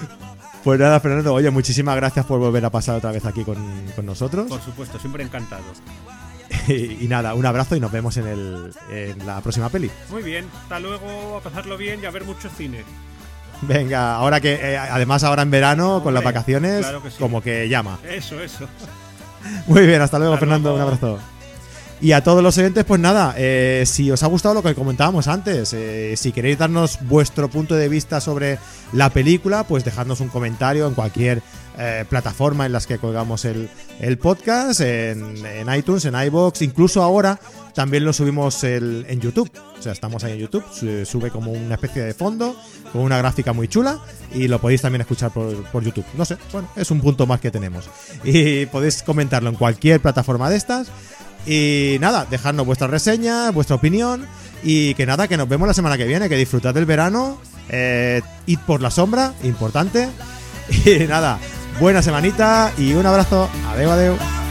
Pues 0.62 0.78
nada, 0.78 1.00
Fernando, 1.00 1.32
oye, 1.32 1.50
muchísimas 1.50 1.96
gracias 1.96 2.26
por 2.26 2.38
volver 2.38 2.62
a 2.66 2.70
pasar 2.70 2.96
otra 2.96 3.12
vez 3.12 3.24
aquí 3.24 3.44
con, 3.44 3.56
con 3.96 4.04
nosotros. 4.04 4.46
Por 4.46 4.60
supuesto, 4.60 4.98
siempre 4.98 5.24
encantado. 5.24 5.64
y, 7.00 7.06
nada, 7.08 7.34
un 7.34 7.46
abrazo 7.46 7.76
y 7.76 7.80
nos 7.80 7.92
vemos 7.92 8.16
en, 8.16 8.26
el, 8.26 8.72
en 8.90 9.26
la 9.26 9.40
próxima 9.40 9.68
peli. 9.68 9.90
Muy 10.10 10.22
bien, 10.22 10.46
hasta 10.62 10.80
luego, 10.80 11.36
a 11.36 11.40
pasarlo 11.40 11.76
bien 11.76 12.00
y 12.02 12.06
a 12.06 12.10
ver 12.10 12.24
mucho 12.24 12.48
cine. 12.56 12.84
Venga, 13.62 14.14
ahora 14.14 14.40
que 14.40 14.54
eh, 14.54 14.78
además 14.78 15.22
ahora 15.22 15.42
en 15.42 15.50
verano 15.50 16.02
con 16.02 16.14
las 16.14 16.24
vacaciones, 16.24 16.86
como 17.18 17.42
que 17.42 17.68
llama. 17.68 17.98
Eso, 18.08 18.40
eso. 18.40 18.66
Muy 19.66 19.86
bien, 19.86 20.00
hasta 20.00 20.18
luego, 20.18 20.36
Fernando, 20.38 20.74
un 20.74 20.80
abrazo. 20.80 21.18
Y 22.00 22.12
a 22.12 22.22
todos 22.22 22.42
los 22.42 22.56
oyentes, 22.56 22.84
pues 22.84 23.00
nada, 23.00 23.34
eh, 23.36 23.84
si 23.86 24.10
os 24.10 24.22
ha 24.22 24.26
gustado 24.26 24.54
lo 24.54 24.62
que 24.62 24.74
comentábamos 24.74 25.28
antes, 25.28 25.72
eh, 25.74 26.14
si 26.16 26.32
queréis 26.32 26.58
darnos 26.58 26.98
vuestro 27.02 27.48
punto 27.48 27.74
de 27.74 27.88
vista 27.90 28.20
sobre 28.20 28.58
la 28.92 29.10
película, 29.10 29.64
pues 29.64 29.84
dejadnos 29.84 30.20
un 30.20 30.28
comentario 30.28 30.86
en 30.86 30.94
cualquier 30.94 31.42
plataforma 32.10 32.66
en 32.66 32.72
las 32.72 32.86
que 32.86 32.98
colgamos 32.98 33.46
el, 33.46 33.70
podcast, 34.18 34.82
en, 34.82 35.34
iTunes, 35.74 36.04
en 36.04 36.14
iBox, 36.14 36.60
incluso 36.60 37.02
ahora 37.02 37.40
también 37.74 38.04
lo 38.04 38.12
subimos 38.12 38.62
en 38.64 39.18
YouTube. 39.18 39.50
O 39.78 39.82
sea, 39.82 39.92
estamos 39.92 40.22
ahí 40.22 40.34
en 40.34 40.40
YouTube, 40.40 40.62
sube 41.06 41.30
como 41.30 41.52
una 41.52 41.76
especie 41.76 42.02
de 42.02 42.12
fondo 42.12 42.54
con 42.92 43.02
una 43.02 43.16
gráfica 43.16 43.52
muy 43.54 43.66
chula 43.66 43.98
y 44.34 44.48
lo 44.48 44.60
podéis 44.60 44.82
también 44.82 45.00
escuchar 45.00 45.30
por, 45.30 45.82
YouTube. 45.82 46.04
No 46.18 46.24
sé, 46.24 46.36
bueno, 46.52 46.68
es 46.76 46.90
un 46.90 47.00
punto 47.00 47.26
más 47.26 47.40
que 47.40 47.50
tenemos. 47.50 47.88
Y 48.24 48.66
podéis 48.66 49.02
comentarlo 49.02 49.48
en 49.48 49.56
cualquier 49.56 50.00
plataforma 50.00 50.50
de 50.50 50.56
estas. 50.56 50.88
Y 51.46 51.96
nada, 52.00 52.26
dejadnos 52.28 52.66
vuestra 52.66 52.86
reseña, 52.86 53.50
vuestra 53.50 53.76
opinión 53.76 54.26
y 54.62 54.94
que 54.94 55.06
nada, 55.06 55.26
que 55.28 55.36
nos 55.36 55.48
vemos 55.48 55.66
la 55.66 55.74
semana 55.74 55.96
que 55.96 56.04
viene, 56.04 56.28
que 56.28 56.36
disfrutad 56.36 56.74
del 56.74 56.86
verano, 56.86 57.38
eh, 57.68 58.22
id 58.46 58.58
por 58.66 58.80
la 58.82 58.90
sombra, 58.90 59.34
importante. 59.42 60.08
Y 60.86 61.06
nada, 61.08 61.40
buena 61.80 62.00
semanita 62.00 62.72
y 62.78 62.92
un 62.92 63.04
abrazo. 63.04 63.50
Adeu, 63.72 63.90
adeu. 63.90 64.49